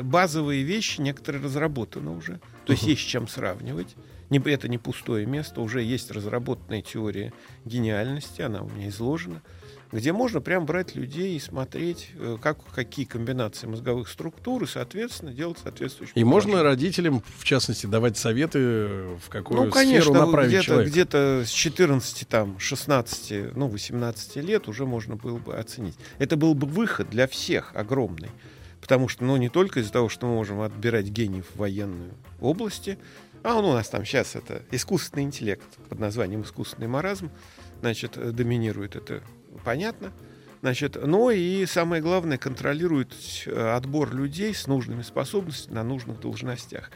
э, 0.00 0.02
базовые 0.02 0.62
вещи 0.62 1.00
некоторые 1.00 1.42
разработаны 1.42 2.10
уже. 2.10 2.40
То 2.66 2.72
есть 2.72 2.84
есть 2.84 3.00
с 3.02 3.04
чем 3.04 3.26
сравнивать. 3.28 3.96
Не, 4.30 4.38
это 4.38 4.68
не 4.68 4.78
пустое 4.78 5.26
место. 5.26 5.60
Уже 5.60 5.82
есть 5.82 6.10
разработанная 6.10 6.82
теория 6.82 7.32
гениальности. 7.64 8.42
Она 8.42 8.62
у 8.62 8.68
меня 8.68 8.88
изложена. 8.88 9.42
Где 9.92 10.12
можно 10.12 10.40
прям 10.40 10.66
брать 10.66 10.96
людей 10.96 11.36
и 11.36 11.38
смотреть, 11.38 12.10
э, 12.18 12.38
как, 12.42 12.58
какие 12.74 13.04
комбинации 13.06 13.68
мозговых 13.68 14.08
структур, 14.08 14.64
и, 14.64 14.66
соответственно, 14.66 15.32
делать 15.32 15.58
соответствующие 15.62 16.14
И 16.20 16.24
можно 16.24 16.52
положения. 16.54 16.70
родителям, 16.70 17.22
в 17.38 17.44
частности, 17.44 17.86
давать 17.86 18.16
советы, 18.18 18.88
в 19.24 19.28
какую 19.28 19.62
Ну, 19.66 19.70
конечно, 19.70 20.12
сферу 20.12 20.26
направить 20.26 20.48
где-то, 20.48 20.64
человека. 20.64 20.90
где-то 20.90 21.42
с 21.46 21.50
14, 21.50 22.26
там, 22.26 22.58
16, 22.58 23.54
ну, 23.54 23.68
18 23.68 24.36
лет 24.42 24.66
уже 24.66 24.86
можно 24.86 25.14
было 25.14 25.38
бы 25.38 25.56
оценить. 25.56 25.94
Это 26.18 26.36
был 26.36 26.54
бы 26.54 26.66
выход 26.66 27.08
для 27.08 27.28
всех 27.28 27.70
огромный. 27.76 28.30
Потому 28.80 29.08
что, 29.08 29.24
ну, 29.24 29.36
не 29.36 29.48
только 29.48 29.80
из-за 29.80 29.92
того, 29.92 30.08
что 30.08 30.26
мы 30.26 30.34
можем 30.34 30.60
отбирать 30.60 31.06
гениев 31.06 31.46
в 31.54 31.58
военной 31.58 32.10
области, 32.40 32.98
А 33.46 33.54
он 33.54 33.64
у 33.64 33.72
нас 33.74 33.88
там 33.88 34.04
сейчас 34.04 34.34
это 34.34 34.62
искусственный 34.72 35.22
интеллект 35.22 35.62
под 35.88 36.00
названием 36.00 36.42
искусственный 36.42 36.88
маразм, 36.88 37.30
значит, 37.80 38.16
э, 38.16 38.32
доминирует 38.32 38.96
это, 38.96 39.22
понятно. 39.64 40.12
Значит, 40.62 40.96
но 41.00 41.30
и 41.30 41.64
самое 41.64 42.02
главное, 42.02 42.38
контролирует 42.38 43.14
э, 43.46 43.76
отбор 43.76 44.12
людей 44.12 44.52
с 44.52 44.66
нужными 44.66 45.02
способностями 45.02 45.74
на 45.74 45.84
нужных 45.84 46.18
должностях. 46.18 46.90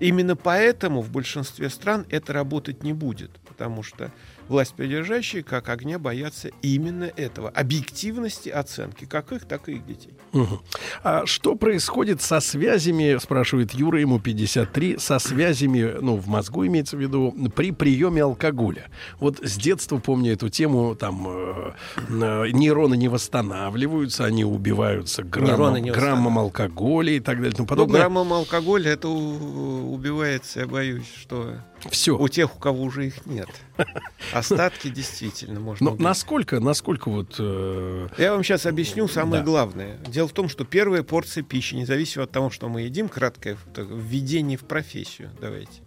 Именно 0.00 0.34
поэтому 0.34 1.02
в 1.02 1.10
большинстве 1.12 1.70
стран 1.70 2.04
это 2.10 2.32
работать 2.32 2.82
не 2.82 2.92
будет, 2.92 3.30
потому 3.46 3.84
что 3.84 4.10
власть 4.52 4.74
придержащие 4.74 5.42
как 5.42 5.68
огня 5.68 5.98
боятся 5.98 6.50
именно 6.60 7.10
этого. 7.16 7.48
Объективности 7.48 8.50
оценки, 8.50 9.06
как 9.06 9.32
их, 9.32 9.46
так 9.46 9.68
и 9.68 9.72
их 9.72 9.86
детей. 9.86 10.14
Угу. 10.32 10.60
А 11.02 11.26
что 11.26 11.56
происходит 11.56 12.22
со 12.22 12.40
связями, 12.40 13.18
спрашивает 13.18 13.72
Юра, 13.72 13.98
ему 13.98 14.20
53, 14.20 14.98
со 14.98 15.18
связями, 15.18 15.94
ну, 16.00 16.16
в 16.16 16.28
мозгу 16.28 16.66
имеется 16.66 16.96
в 16.96 17.00
виду, 17.00 17.34
при 17.56 17.72
приеме 17.72 18.22
алкоголя? 18.22 18.90
Вот 19.18 19.40
с 19.42 19.56
детства 19.56 19.98
помню 19.98 20.34
эту 20.34 20.50
тему, 20.50 20.94
там 20.94 21.26
э, 21.28 21.72
э, 22.10 22.48
нейроны 22.52 22.96
не 22.96 23.08
восстанавливаются, 23.08 24.26
они 24.26 24.44
убиваются 24.44 25.22
граммом, 25.22 25.76
не 25.76 25.90
граммом 25.90 26.38
алкоголя 26.38 27.12
и 27.12 27.20
так 27.20 27.38
далее. 27.38 27.54
Ну, 27.58 27.62
Ну, 27.62 27.66
подобное. 27.66 28.00
граммом 28.00 28.32
алкоголя 28.32 28.92
это 28.92 29.08
убивается, 29.08 30.60
я 30.60 30.66
боюсь, 30.66 31.10
что 31.20 31.54
Все. 31.90 32.16
у 32.16 32.28
тех, 32.28 32.54
у 32.54 32.58
кого 32.58 32.82
уже 32.84 33.06
их 33.08 33.26
нет. 33.26 33.48
Остатки 34.32 34.88
действительно 34.88 35.60
можно 35.60 35.84
Но 35.86 35.90
убить. 35.92 36.04
насколько, 36.04 36.60
насколько 36.60 37.10
вот... 37.10 37.36
э, 37.38 38.08
Я 38.18 38.32
вам 38.32 38.44
сейчас 38.44 38.66
объясню 38.66 39.08
самое 39.08 39.42
Да. 39.42 39.46
главное. 39.46 39.98
Дело 40.06 40.28
в 40.28 40.32
том, 40.32 40.48
что 40.48 40.64
первая 40.64 41.02
порция 41.02 41.42
пищи, 41.42 41.74
независимо 41.74 42.24
от 42.24 42.30
того, 42.30 42.50
что 42.50 42.68
мы 42.68 42.82
едим, 42.82 43.08
краткое 43.08 43.56
введение 43.76 44.56
в 44.58 44.64
профессию, 44.64 45.30
давайте, 45.40 45.80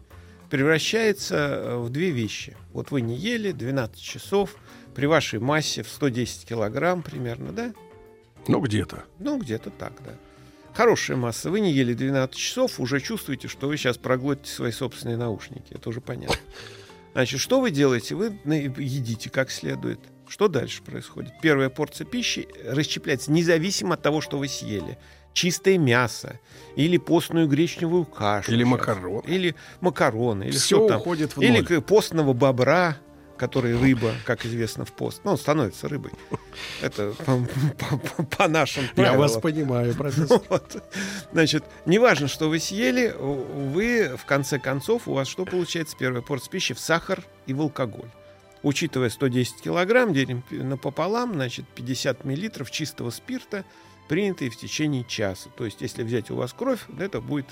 превращается 0.50 1.36
э, 1.36 1.78
в 1.78 1.90
две 1.90 2.12
вещи. 2.12 2.56
Вот 2.74 2.92
вы 2.92 3.02
не 3.02 3.16
ели 3.16 3.52
12 3.52 4.00
часов, 4.02 4.56
при 4.94 5.06
вашей 5.08 5.40
массе 5.40 5.84
в 5.84 5.90
110 5.90 6.46
килограмм 6.48 7.02
примерно, 7.04 7.52
да? 7.52 7.74
ну, 8.48 8.60
где-то. 8.62 9.04
Ну, 9.20 9.38
где-то 9.40 9.70
так, 9.72 9.94
да. 10.06 10.14
Хорошая 10.76 11.16
масса. 11.18 11.50
Вы 11.50 11.62
не 11.62 11.72
ели 11.72 11.94
12 11.94 12.36
часов, 12.36 12.80
уже 12.80 13.00
чувствуете, 13.00 13.48
что 13.48 13.68
вы 13.68 13.78
сейчас 13.78 13.98
проглотите 13.98 14.52
свои 14.52 14.72
собственные 14.72 15.18
наушники. 15.18 15.74
Это 15.74 15.90
уже 15.90 16.02
понятно. 16.02 16.36
Значит, 17.14 17.40
что 17.40 17.62
вы 17.62 17.72
делаете? 17.72 18.16
Вы 18.16 18.38
едите 18.46 19.30
как 19.30 19.52
следует. 19.52 20.00
Что 20.28 20.48
дальше 20.50 20.82
происходит? 20.84 21.32
Первая 21.42 21.70
порция 21.70 22.06
пищи 22.06 22.48
расщепляется 22.66 23.32
независимо 23.32 23.94
от 23.94 24.02
того, 24.02 24.20
что 24.22 24.38
вы 24.38 24.48
съели. 24.50 24.98
Чистое 25.34 25.78
мясо 25.78 26.40
или 26.76 26.98
постную 26.98 27.48
гречневую 27.48 28.06
кашу. 28.06 28.52
Или 28.52 28.64
макароны. 28.64 29.24
Или 29.28 29.56
макароны. 29.82 30.44
Или 30.46 30.52
Все 30.52 30.78
что 30.78 30.88
там. 30.90 31.02
уходит 31.02 31.38
в 31.38 31.42
Или 31.42 31.60
ноль. 31.60 31.66
к- 31.66 31.82
постного 31.82 32.34
бобра, 32.34 32.98
который 33.38 33.78
рыба, 33.78 34.14
как 34.26 34.46
известно, 34.46 34.86
в 34.86 34.92
пост. 34.94 35.22
Ну, 35.24 35.32
он 35.32 35.38
становится 35.38 35.88
рыбой. 35.88 36.12
Это 36.82 37.12
по, 37.26 37.38
по- 37.90 37.98
по- 37.98 38.24
по 38.24 38.48
нашим 38.48 38.84
Я 38.96 39.14
вас 39.14 39.34
правилам. 39.34 39.42
понимаю, 39.42 39.96
профессор. 39.96 40.42
Вот. 40.50 40.84
Значит, 41.32 41.64
неважно, 41.86 42.28
что 42.28 42.50
вы 42.50 42.60
съели, 42.60 43.14
вы, 43.18 44.16
в 44.18 44.26
конце 44.26 44.60
концов, 44.60 45.08
у 45.08 45.14
вас 45.14 45.28
что 45.28 45.46
получается? 45.46 45.96
Первая 45.98 46.22
порция 46.22 46.50
пищи 46.52 46.74
в 46.74 46.80
сахар 46.80 47.24
и 47.46 47.54
в 47.54 47.62
алкоголь. 47.62 48.10
Учитывая 48.64 49.10
110 49.10 49.62
килограмм, 49.62 50.14
делим 50.14 50.44
напополам, 50.50 51.34
значит, 51.34 51.66
50 51.76 52.26
миллилитров 52.26 52.72
чистого 52.72 53.12
спирта, 53.12 53.64
принятые 54.10 54.50
в 54.50 54.58
течение 54.58 55.04
часа. 55.04 55.50
То 55.58 55.66
есть, 55.66 55.82
если 55.82 56.04
взять 56.04 56.32
у 56.32 56.36
вас 56.36 56.54
кровь, 56.54 56.80
это 57.00 57.22
будет 57.22 57.48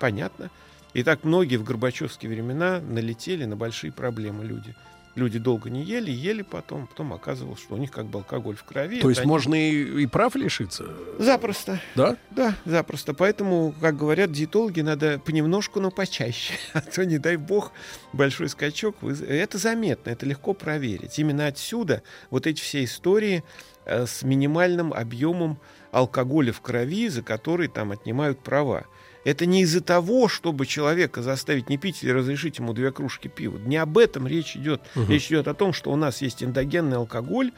понятно. 0.00 0.50
И 0.92 1.04
так 1.04 1.22
многие 1.22 1.56
в 1.56 1.62
Горбачевские 1.62 2.30
времена 2.32 2.80
налетели 2.80 3.44
на 3.44 3.54
большие 3.54 3.92
проблемы 3.92 4.44
люди. 4.44 4.74
Люди 5.16 5.38
долго 5.40 5.70
не 5.70 5.82
ели, 5.82 6.10
ели 6.10 6.42
потом, 6.42 6.86
потом 6.86 7.12
оказывалось, 7.12 7.60
что 7.60 7.74
у 7.74 7.78
них 7.78 7.90
как 7.90 8.06
бы 8.06 8.20
алкоголь 8.20 8.54
в 8.56 8.62
крови. 8.64 9.00
То 9.00 9.08
есть 9.08 9.22
они- 9.22 9.28
можно 9.28 9.54
и, 9.54 10.02
и 10.02 10.06
прав 10.06 10.36
лишиться, 10.36 10.84
Запросто. 11.18 11.80
да? 11.96 12.16
Да, 12.30 12.54
запросто. 12.64 13.12
Поэтому, 13.12 13.74
как 13.80 13.96
говорят 13.96 14.30
диетологи, 14.30 14.80
надо 14.82 15.18
понемножку, 15.18 15.80
но 15.80 15.90
почаще. 15.90 16.54
А 16.74 16.80
то, 16.80 17.04
не 17.04 17.18
дай 17.18 17.36
бог, 17.36 17.72
большой 18.12 18.48
скачок. 18.48 18.96
Это 19.02 19.58
заметно, 19.58 20.10
это 20.10 20.26
легко 20.26 20.54
проверить. 20.54 21.18
Именно 21.18 21.48
отсюда 21.48 22.02
вот 22.30 22.46
эти 22.46 22.60
все 22.60 22.84
истории 22.84 23.42
э, 23.86 24.06
с 24.06 24.22
минимальным 24.22 24.92
объемом 24.92 25.58
алкоголя 25.90 26.52
в 26.52 26.60
крови, 26.60 27.08
за 27.08 27.22
который 27.22 27.66
там 27.66 27.90
отнимают 27.90 28.38
права. 28.44 28.86
Это 29.24 29.46
не 29.46 29.62
из-за 29.62 29.80
того, 29.82 30.28
чтобы 30.28 30.66
человека 30.66 31.22
заставить 31.22 31.68
не 31.68 31.76
пить 31.76 32.02
или 32.02 32.10
разрешить 32.10 32.58
ему 32.58 32.72
две 32.72 32.90
кружки 32.90 33.28
пива. 33.28 33.58
Не 33.58 33.76
об 33.76 33.98
этом 33.98 34.26
речь 34.26 34.56
идет. 34.56 34.80
Речь 34.94 35.28
идет 35.28 35.48
о 35.48 35.54
том, 35.54 35.72
что 35.72 35.90
у 35.90 35.96
нас 35.96 36.22
есть 36.22 36.42
эндогенный 36.42 36.96
алкоголь, 36.96 37.52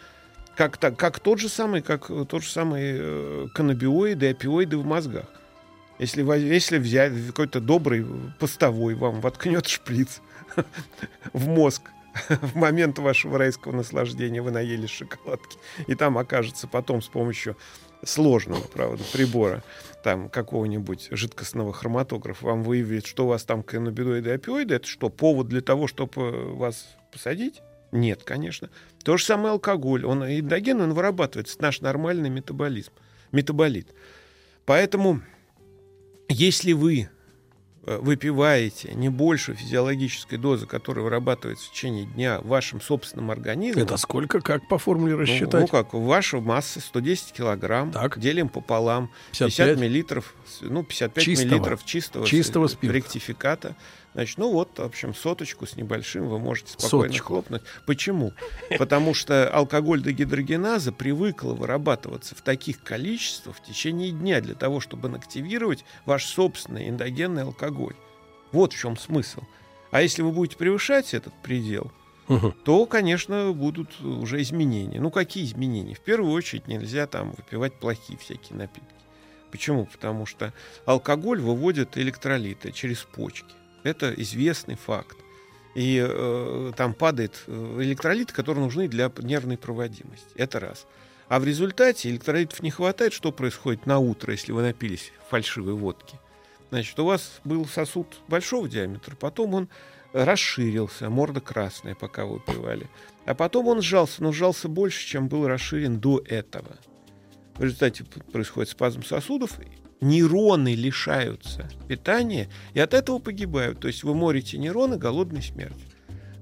как, 0.56 0.76
так, 0.76 0.96
как 0.98 1.20
тот 1.20 1.38
же 1.38 1.48
самый, 1.48 1.80
как 1.80 2.10
э, 2.10 2.26
тот 2.28 2.42
же 2.42 2.50
самый 2.50 2.82
э, 2.84 3.46
каннабиоиды, 3.54 4.30
опиоиды 4.30 4.76
в 4.76 4.84
мозгах. 4.84 5.24
Если, 5.98 6.22
если 6.22 6.78
взять 6.78 7.12
какой-то 7.28 7.60
добрый 7.60 8.04
постовой 8.38 8.94
вам 8.94 9.20
воткнет 9.20 9.66
шприц 9.66 10.20
в 11.32 11.46
мозг 11.48 11.82
в 12.28 12.56
момент 12.56 12.98
вашего 12.98 13.38
райского 13.38 13.72
наслаждения 13.72 14.42
вы 14.42 14.50
наелись 14.50 14.90
шоколадки, 14.90 15.58
и 15.86 15.94
там 15.94 16.18
окажется 16.18 16.66
потом 16.66 17.02
с 17.02 17.08
помощью 17.08 17.56
сложного, 18.04 18.62
правда, 18.62 19.02
прибора, 19.12 19.62
там 20.02 20.28
какого-нибудь 20.28 21.08
жидкостного 21.10 21.72
хроматографа, 21.72 22.46
вам 22.46 22.62
выявит, 22.62 23.06
что 23.06 23.24
у 23.24 23.28
вас 23.28 23.44
там 23.44 23.62
каннабиоиды 23.62 24.30
и 24.30 24.32
опиоиды, 24.32 24.74
это 24.74 24.86
что, 24.86 25.08
повод 25.08 25.48
для 25.48 25.60
того, 25.60 25.86
чтобы 25.86 26.54
вас 26.54 26.96
посадить? 27.12 27.62
Нет, 27.92 28.22
конечно. 28.24 28.70
То 29.04 29.18
же 29.18 29.24
самое 29.24 29.52
алкоголь. 29.52 30.04
Он 30.06 30.24
эндоген, 30.24 30.80
он 30.80 30.94
вырабатывается. 30.94 31.54
Это 31.54 31.62
наш 31.62 31.82
нормальный 31.82 32.30
метаболизм. 32.30 32.90
Метаболит. 33.32 33.94
Поэтому, 34.64 35.20
если 36.28 36.72
вы 36.72 37.00
э, 37.00 37.08
выпиваете 37.84 38.92
не 38.94 39.08
больше 39.08 39.54
физиологической 39.54 40.38
дозы, 40.38 40.66
которая 40.66 41.04
вырабатывается 41.04 41.68
в 41.68 41.72
течение 41.72 42.04
дня 42.04 42.40
в 42.40 42.46
вашем 42.46 42.80
собственном 42.80 43.30
организме, 43.30 43.82
Это 43.82 43.96
сколько, 43.96 44.40
как 44.40 44.68
по 44.68 44.78
формуле 44.78 45.14
ну, 45.14 45.20
рассчитать? 45.20 45.60
ну 45.62 45.66
как, 45.66 45.92
ваша 45.92 46.40
масса 46.40 46.80
110 46.80 47.32
килограмм, 47.32 47.90
Так. 47.90 48.18
делим 48.18 48.48
пополам, 48.48 49.10
55? 49.32 49.56
50 49.56 49.78
миллилитров, 49.80 50.34
ну, 50.60 50.84
55 50.84 51.24
Чистого. 51.24 51.46
миллилитров 51.48 51.84
чистого, 51.84 52.26
Чистого 52.26 52.66
спирта. 52.68 52.96
ректификата. 52.96 53.76
Значит, 54.14 54.36
ну 54.38 54.52
вот, 54.52 54.78
в 54.78 54.82
общем, 54.82 55.14
соточку 55.14 55.66
с 55.66 55.76
небольшим 55.76 56.28
вы 56.28 56.38
можете 56.38 56.72
спокойно 56.72 57.06
Соточку. 57.08 57.26
хлопнуть. 57.28 57.62
Почему? 57.86 58.32
Потому 58.78 59.14
что 59.14 59.48
алкоголь 59.48 60.02
дегидрогеназа 60.02 60.92
привыкла 60.92 61.54
вырабатываться 61.54 62.34
в 62.34 62.42
таких 62.42 62.82
количествах 62.82 63.56
в 63.56 63.62
течение 63.62 64.10
дня 64.10 64.40
для 64.42 64.54
того, 64.54 64.80
чтобы 64.80 65.08
активировать 65.08 65.84
ваш 66.04 66.26
собственный 66.26 66.90
эндогенный 66.90 67.42
алкоголь. 67.44 67.94
Вот 68.52 68.74
в 68.74 68.78
чем 68.78 68.98
смысл. 68.98 69.40
А 69.90 70.02
если 70.02 70.20
вы 70.22 70.30
будете 70.32 70.56
превышать 70.58 71.14
этот 71.14 71.32
предел, 71.42 71.90
Мгм. 72.28 72.52
то, 72.64 72.84
конечно, 72.86 73.52
будут 73.52 73.98
уже 74.00 74.40
изменения. 74.42 75.00
Ну, 75.00 75.10
какие 75.10 75.44
изменения? 75.44 75.94
В 75.94 76.00
первую 76.00 76.32
очередь 76.32 76.68
нельзя 76.68 77.06
там 77.06 77.32
выпивать 77.32 77.74
плохие 77.80 78.18
всякие 78.18 78.58
напитки. 78.58 78.88
Почему? 79.50 79.86
Потому 79.86 80.24
что 80.26 80.52
алкоголь 80.86 81.40
выводит 81.40 81.98
электролиты 81.98 82.72
через 82.72 82.98
почки. 83.02 83.54
Это 83.82 84.12
известный 84.14 84.76
факт. 84.76 85.16
И 85.74 86.04
э, 86.06 86.72
там 86.76 86.94
падает 86.94 87.44
э, 87.46 87.78
электролиты, 87.80 88.34
которые 88.34 88.64
нужны 88.64 88.88
для 88.88 89.10
нервной 89.18 89.56
проводимости. 89.56 90.26
Это 90.34 90.60
раз. 90.60 90.86
А 91.28 91.40
в 91.40 91.44
результате 91.44 92.10
электролитов 92.10 92.62
не 92.62 92.70
хватает. 92.70 93.12
Что 93.12 93.32
происходит 93.32 93.86
на 93.86 93.98
утро, 93.98 94.32
если 94.32 94.52
вы 94.52 94.62
напились 94.62 95.12
фальшивой 95.30 95.72
водки? 95.72 96.18
Значит, 96.70 96.98
у 96.98 97.04
вас 97.04 97.40
был 97.44 97.66
сосуд 97.66 98.18
большого 98.28 98.68
диаметра, 98.68 99.14
потом 99.14 99.54
он 99.54 99.68
расширился, 100.12 101.10
морда 101.10 101.40
красная, 101.40 101.94
пока 101.94 102.24
вы 102.24 102.40
пивали. 102.40 102.88
А 103.24 103.34
потом 103.34 103.68
он 103.68 103.82
сжался, 103.82 104.22
но 104.22 104.32
сжался 104.32 104.68
больше, 104.68 105.06
чем 105.06 105.28
был 105.28 105.46
расширен 105.46 106.00
до 106.00 106.22
этого. 106.26 106.78
В 107.56 107.62
результате 107.62 108.04
происходит 108.32 108.70
спазм 108.70 109.02
сосудов, 109.02 109.58
нейроны 110.02 110.74
лишаются 110.74 111.70
питания 111.88 112.48
и 112.74 112.80
от 112.80 112.92
этого 112.92 113.18
погибают. 113.18 113.80
То 113.80 113.88
есть 113.88 114.02
вы 114.04 114.14
морите 114.14 114.58
нейроны 114.58 114.98
голодной 114.98 115.42
смертью. 115.42 115.80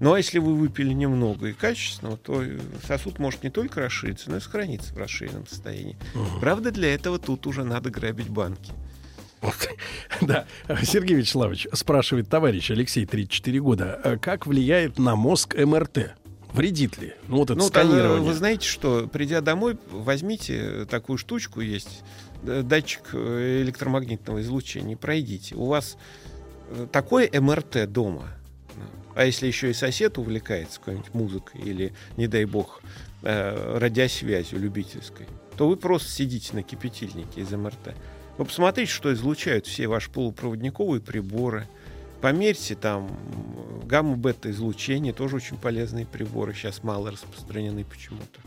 Ну 0.00 0.14
а 0.14 0.16
если 0.18 0.38
вы 0.38 0.54
выпили 0.54 0.94
немного 0.94 1.48
и 1.48 1.52
качественного, 1.52 2.16
то 2.16 2.42
э, 2.42 2.58
сосуд 2.86 3.18
может 3.18 3.44
не 3.44 3.50
только 3.50 3.82
расшириться, 3.82 4.30
но 4.30 4.38
и 4.38 4.40
сохраниться 4.40 4.94
в 4.94 4.96
расширенном 4.96 5.46
состоянии. 5.46 5.96
Правда, 6.40 6.70
для 6.72 6.92
этого 6.94 7.18
тут 7.18 7.46
уже 7.46 7.64
надо 7.64 7.90
грабить 7.90 8.28
банки. 8.30 8.72
Да, 10.20 10.46
Сергей 10.82 11.16
Вячеславович 11.16 11.68
спрашивает 11.72 12.28
товарищ 12.28 12.70
Алексей, 12.70 13.06
34 13.06 13.60
года, 13.60 14.00
а 14.02 14.16
как 14.18 14.46
влияет 14.46 14.98
на 14.98 15.16
мозг 15.16 15.54
МРТ? 15.56 16.14
Вредит 16.52 16.98
ли? 16.98 17.14
Ну, 17.28 17.36
вот 17.38 17.50
это 17.50 17.58
Ну, 17.58 17.70
тогда 17.70 17.90
сканирование. 17.90 18.26
вы 18.26 18.34
знаете, 18.34 18.66
что 18.66 19.06
придя 19.06 19.40
домой, 19.40 19.78
возьмите 19.90 20.84
такую 20.86 21.16
штучку, 21.16 21.60
есть 21.60 22.02
э, 22.02 22.29
датчик 22.42 23.10
э, 23.12 23.62
электромагнитного 23.62 24.40
излучения, 24.40 24.96
пройдите. 24.96 25.54
У 25.54 25.66
вас 25.66 25.96
э, 26.68 26.86
такое 26.90 27.30
МРТ 27.32 27.90
дома, 27.90 28.28
а 29.14 29.24
если 29.24 29.46
еще 29.46 29.70
и 29.70 29.74
сосед 29.74 30.18
увлекается 30.18 30.78
какой-нибудь 30.78 31.14
музыкой 31.14 31.60
или, 31.60 31.92
не 32.16 32.26
дай 32.26 32.44
бог, 32.44 32.80
э, 33.22 33.78
радиосвязью 33.78 34.58
любительской, 34.60 35.26
то 35.56 35.68
вы 35.68 35.76
просто 35.76 36.10
сидите 36.10 36.54
на 36.54 36.62
кипятильнике 36.62 37.42
из 37.42 37.50
МРТ. 37.50 37.94
Вы 38.38 38.44
посмотрите, 38.44 38.90
что 38.90 39.12
излучают 39.12 39.66
все 39.66 39.86
ваши 39.88 40.10
полупроводниковые 40.10 41.00
приборы. 41.00 41.66
Померьте 42.22 42.74
там 42.74 43.10
гамма-бета 43.84 44.50
излучение, 44.50 45.12
тоже 45.12 45.36
очень 45.36 45.56
полезные 45.56 46.06
приборы, 46.06 46.54
сейчас 46.54 46.82
мало 46.82 47.10
распространены 47.10 47.84
почему-то. 47.84 48.40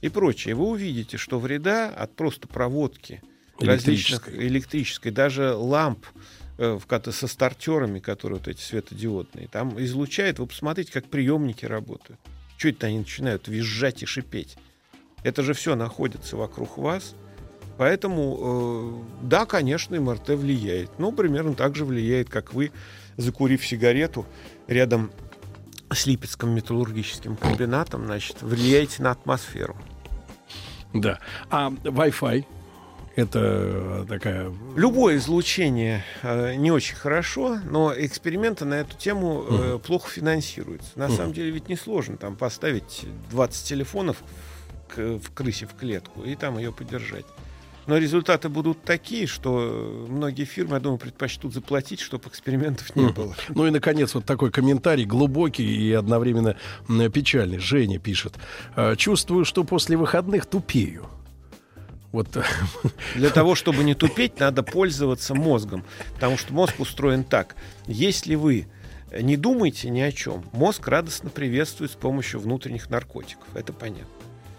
И 0.00 0.08
прочее. 0.08 0.54
Вы 0.54 0.66
увидите, 0.66 1.16
что 1.16 1.38
вреда 1.38 1.88
от 1.88 2.14
просто 2.14 2.46
проводки 2.46 3.20
различных 3.58 4.28
электрической, 4.28 5.10
даже 5.10 5.54
ламп 5.54 6.06
э, 6.58 6.78
в, 6.78 7.12
со 7.12 7.26
стартерами, 7.26 7.98
которые 7.98 8.38
вот 8.38 8.48
эти 8.48 8.60
светодиодные, 8.60 9.48
там 9.48 9.80
излучает. 9.82 10.38
Вы 10.38 10.46
посмотрите, 10.46 10.92
как 10.92 11.06
приемники 11.06 11.64
работают. 11.64 12.20
Чуть 12.56 12.76
это 12.76 12.86
они 12.86 12.98
начинают 12.98 13.48
визжать 13.48 14.02
и 14.02 14.06
шипеть? 14.06 14.56
Это 15.24 15.42
же 15.42 15.54
все 15.54 15.74
находится 15.74 16.36
вокруг 16.36 16.78
вас. 16.78 17.14
Поэтому, 17.76 19.04
э, 19.22 19.26
да, 19.26 19.46
конечно, 19.46 20.00
МРТ 20.00 20.30
влияет. 20.30 20.98
Но 20.98 21.12
примерно 21.12 21.54
так 21.54 21.76
же 21.76 21.84
влияет, 21.84 22.28
как 22.28 22.52
вы, 22.52 22.72
закурив 23.16 23.64
сигарету 23.64 24.26
рядом 24.66 25.10
с 25.90 26.06
Липецким 26.06 26.50
металлургическим 26.50 27.36
комбинатом, 27.36 28.06
значит, 28.06 28.42
влияете 28.42 29.02
на 29.02 29.12
атмосферу. 29.12 29.76
Да. 30.92 31.18
А 31.50 31.70
Wi-Fi? 31.70 32.44
Это 33.16 34.06
такая... 34.08 34.52
Любое 34.76 35.16
излучение 35.16 36.04
э, 36.22 36.54
не 36.54 36.70
очень 36.70 36.94
хорошо, 36.94 37.58
но 37.64 37.92
эксперименты 37.92 38.64
на 38.64 38.74
эту 38.74 38.96
тему 38.96 39.44
э, 39.48 39.52
uh 39.52 39.78
плохо 39.80 40.08
финансируются. 40.08 40.90
На 40.94 41.06
uh 41.06 41.16
самом 41.16 41.32
деле 41.32 41.50
ведь 41.50 41.68
несложно 41.68 42.16
там 42.16 42.36
поставить 42.36 43.06
20 43.30 43.66
телефонов 43.66 44.18
к, 44.86 45.18
в 45.18 45.32
крысе 45.34 45.66
в 45.66 45.74
клетку 45.74 46.22
и 46.22 46.36
там 46.36 46.58
ее 46.58 46.72
поддержать. 46.72 47.26
Но 47.88 47.96
результаты 47.96 48.50
будут 48.50 48.82
такие, 48.82 49.26
что 49.26 50.06
многие 50.08 50.44
фирмы, 50.44 50.74
я 50.74 50.80
думаю, 50.80 50.98
предпочтут 50.98 51.54
заплатить, 51.54 52.00
чтобы 52.00 52.28
экспериментов 52.28 52.94
не 52.94 53.08
было. 53.08 53.34
Ну 53.48 53.66
и, 53.66 53.70
наконец, 53.70 54.14
вот 54.14 54.26
такой 54.26 54.50
комментарий, 54.50 55.06
глубокий 55.06 55.64
и 55.64 55.92
одновременно 55.94 56.54
печальный. 57.12 57.58
Женя 57.58 57.98
пишет. 57.98 58.34
«А, 58.76 58.94
Чувствую, 58.94 59.46
что 59.46 59.64
после 59.64 59.96
выходных 59.96 60.44
тупею. 60.44 61.06
Вот. 62.12 62.28
Для 63.14 63.30
того, 63.30 63.54
чтобы 63.54 63.82
не 63.84 63.94
тупеть, 63.94 64.38
надо 64.38 64.62
пользоваться 64.62 65.34
мозгом. 65.34 65.82
Потому 66.14 66.36
что 66.36 66.52
мозг 66.52 66.78
устроен 66.80 67.24
так. 67.24 67.56
Если 67.86 68.34
вы 68.34 68.68
не 69.18 69.38
думаете 69.38 69.88
ни 69.88 70.00
о 70.00 70.12
чем, 70.12 70.44
мозг 70.52 70.86
радостно 70.88 71.30
приветствует 71.30 71.90
с 71.90 71.96
помощью 71.96 72.40
внутренних 72.40 72.90
наркотиков. 72.90 73.46
Это 73.54 73.72
понятно. 73.72 74.17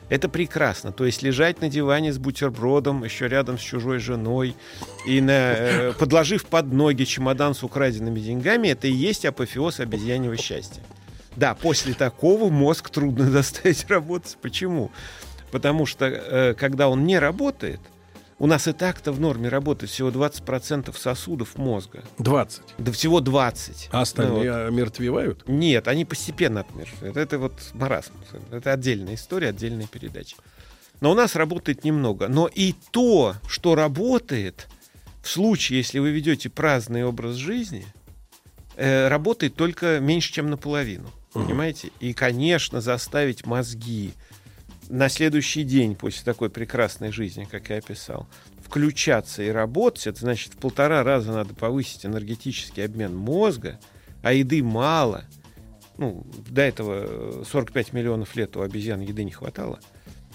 Это 0.09 0.27
прекрасно. 0.27 0.91
То 0.91 1.05
есть 1.05 1.21
лежать 1.21 1.61
на 1.61 1.69
диване 1.69 2.11
с 2.11 2.17
бутербродом, 2.17 3.03
еще 3.03 3.27
рядом 3.27 3.57
с 3.57 3.61
чужой 3.61 3.99
женой, 3.99 4.55
и 5.05 5.21
на, 5.21 5.31
э, 5.31 5.93
подложив 5.93 6.45
под 6.45 6.73
ноги 6.73 7.03
чемодан 7.03 7.53
с 7.53 7.63
украденными 7.63 8.19
деньгами, 8.19 8.69
это 8.69 8.87
и 8.87 8.91
есть 8.91 9.25
апофеоз 9.25 9.79
обезьяньего 9.79 10.35
счастья. 10.35 10.81
Да, 11.35 11.53
после 11.53 11.93
такого 11.93 12.49
мозг 12.49 12.89
трудно 12.89 13.25
заставить 13.31 13.87
работать. 13.89 14.37
Почему? 14.41 14.91
Потому 15.51 15.85
что, 15.85 16.05
э, 16.05 16.53
когда 16.55 16.89
он 16.89 17.05
не 17.05 17.19
работает, 17.19 17.79
у 18.39 18.47
нас 18.47 18.67
и 18.67 18.73
так-то 18.73 19.11
в 19.11 19.19
норме 19.19 19.49
работает 19.49 19.91
всего 19.91 20.09
20% 20.09 20.97
сосудов 20.97 21.57
мозга. 21.57 22.03
20? 22.19 22.61
Да 22.77 22.91
всего 22.93 23.19
20. 23.19 23.89
А 23.91 24.01
остальные 24.01 24.51
ну, 24.51 24.63
вот. 24.63 24.73
мертвевают? 24.73 25.47
Нет, 25.47 25.87
они 25.89 26.05
постепенно 26.05 26.61
отмертвеют. 26.61 27.17
Это, 27.17 27.37
вот 27.37 27.53
маразм. 27.73 28.13
Это 28.51 28.71
отдельная 28.71 29.15
история, 29.15 29.49
отдельная 29.49 29.87
передача. 29.87 30.37
Но 31.01 31.11
у 31.11 31.15
нас 31.15 31.35
работает 31.35 31.83
немного. 31.83 32.29
Но 32.29 32.47
и 32.47 32.73
то, 32.91 33.35
что 33.47 33.75
работает, 33.75 34.69
в 35.21 35.29
случае, 35.29 35.79
если 35.79 35.99
вы 35.99 36.11
ведете 36.11 36.49
праздный 36.49 37.03
образ 37.03 37.35
жизни, 37.35 37.85
э, 38.77 39.09
работает 39.09 39.55
только 39.55 39.99
меньше, 39.99 40.31
чем 40.31 40.49
наполовину. 40.49 41.09
Понимаете? 41.33 41.91
И, 41.99 42.13
конечно, 42.13 42.81
заставить 42.81 43.45
мозги 43.45 44.13
на 44.89 45.07
следующий 45.07 45.63
день 45.63 45.95
после 45.95 46.23
такой 46.25 46.49
прекрасной 46.49 47.11
жизни, 47.11 47.47
как 47.49 47.69
я 47.69 47.77
описал, 47.77 48.27
включаться 48.59 49.43
и 49.43 49.49
работать, 49.49 50.07
это 50.07 50.19
значит 50.19 50.55
в 50.55 50.57
полтора 50.57 51.03
раза 51.03 51.31
надо 51.31 51.53
повысить 51.53 52.05
энергетический 52.05 52.83
обмен 52.83 53.15
мозга, 53.15 53.79
а 54.21 54.33
еды 54.33 54.61
мало. 54.63 55.25
Ну, 55.97 56.25
до 56.49 56.61
этого 56.61 57.43
45 57.43 57.93
миллионов 57.93 58.35
лет 58.35 58.57
у 58.57 58.61
обезьян 58.61 59.01
еды 59.01 59.23
не 59.23 59.31
хватало. 59.31 59.79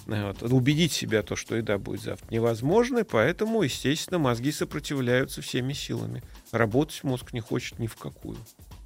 Вот. 0.06 0.42
Убедить 0.42 0.92
себя 0.92 1.22
то, 1.22 1.34
что 1.34 1.56
еда 1.56 1.78
будет 1.78 2.02
завтра, 2.02 2.26
невозможно, 2.30 3.04
поэтому, 3.04 3.62
естественно, 3.62 4.18
мозги 4.18 4.52
сопротивляются 4.52 5.40
всеми 5.40 5.72
силами. 5.72 6.22
Работать 6.52 7.02
мозг 7.02 7.32
не 7.32 7.40
хочет 7.40 7.78
ни 7.78 7.86
в 7.86 7.96
какую. 7.96 8.36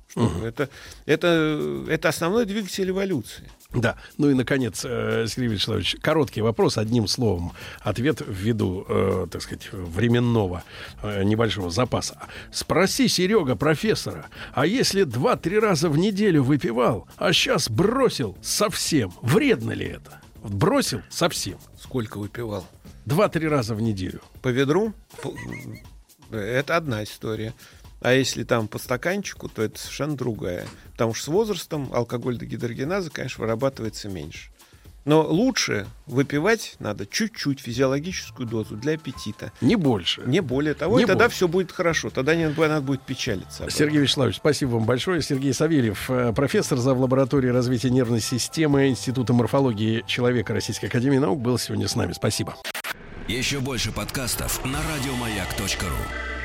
Что 0.09 0.23
угу. 0.23 0.45
это, 0.45 0.71
это, 1.05 1.85
это 1.89 2.09
основной 2.09 2.47
двигатель 2.47 2.89
эволюции. 2.89 3.51
Да. 3.75 3.97
Ну 4.17 4.31
и, 4.31 4.35
наконец, 4.35 4.83
э, 4.85 5.27
Сергей 5.29 5.49
Вячеславович, 5.53 5.97
короткий 6.01 6.41
вопрос, 6.41 6.79
одним 6.79 7.07
словом. 7.07 7.53
Ответ 7.81 8.23
ввиду, 8.27 8.87
э, 8.89 9.27
так 9.31 9.43
сказать, 9.43 9.69
временного 9.73 10.65
э, 11.03 11.23
небольшого 11.25 11.71
запаса. 11.71 12.19
Спроси, 12.51 13.09
Серега, 13.09 13.57
профессора, 13.57 14.27
а 14.55 14.65
если 14.65 15.05
два-три 15.05 15.59
раза 15.59 15.91
в 15.91 15.99
неделю 15.99 16.43
выпивал, 16.43 17.07
а 17.19 17.35
сейчас 17.35 17.69
бросил 17.69 18.39
совсем, 18.41 19.13
вредно 19.21 19.73
ли 19.73 19.87
это? 19.87 20.23
Бросил 20.43 21.03
совсем. 21.11 21.59
Сколько 21.79 22.19
выпивал? 22.19 22.65
Два-три 23.05 23.47
раза 23.49 23.75
в 23.75 23.83
неделю. 23.83 24.23
По 24.41 24.49
ведру? 24.49 24.95
Это 26.31 26.77
одна 26.77 27.05
история. 27.05 27.55
А 28.01 28.13
если 28.13 28.45
там 28.45 28.69
по 28.69 28.79
стаканчику, 28.79 29.49
то 29.49 29.63
это 29.63 29.79
совершенно 29.79 30.17
другая. 30.17 30.67
Потому 30.93 31.15
что 31.15 31.25
с 31.25 31.29
возрастом 31.29 31.91
алкоголь 31.93 32.39
дегидрогеназа, 32.39 33.11
конечно, 33.11 33.43
вырабатывается 33.43 34.09
меньше. 34.09 34.51
Но 35.05 35.23
лучше 35.23 35.87
выпивать 36.07 36.77
надо 36.81 37.07
чуть-чуть 37.07 37.61
физиологическую 37.61 38.47
дозу 38.47 38.77
для 38.77 38.93
аппетита. 38.93 39.53
Не 39.63 39.75
больше. 39.75 40.23
Не 40.27 40.41
более 40.41 40.75
того, 40.75 40.99
не 40.99 41.05
и 41.05 41.07
тогда 41.07 41.25
больше. 41.25 41.37
все 41.37 41.49
будет 41.49 41.73
хорошо. 41.73 42.11
Тогда 42.11 42.35
не 42.35 42.47
надо 42.47 42.83
будет 42.83 43.01
печалиться. 43.01 43.71
Сергей 43.71 44.01
Вячеславович, 44.01 44.37
спасибо 44.37 44.73
вам 44.73 44.85
большое. 44.85 45.23
Сергей 45.23 45.55
Савельев, 45.55 46.11
э, 46.11 46.35
профессор 46.35 46.77
за 46.77 46.93
лабораторией 46.93 47.53
развития 47.55 47.89
нервной 47.89 48.21
системы 48.21 48.89
Института 48.89 49.33
морфологии 49.33 50.05
человека 50.07 50.53
Российской 50.53 50.87
Академии 50.87 51.19
Наук, 51.19 51.41
был 51.41 51.57
сегодня 51.57 51.89
с 51.89 51.97
нами. 51.97 52.13
Спасибо. 52.13 52.57
Еще 53.29 53.61
больше 53.61 53.93
подкастов 53.93 54.63
на 54.67 54.79
радиомаяк.ру 54.95 56.38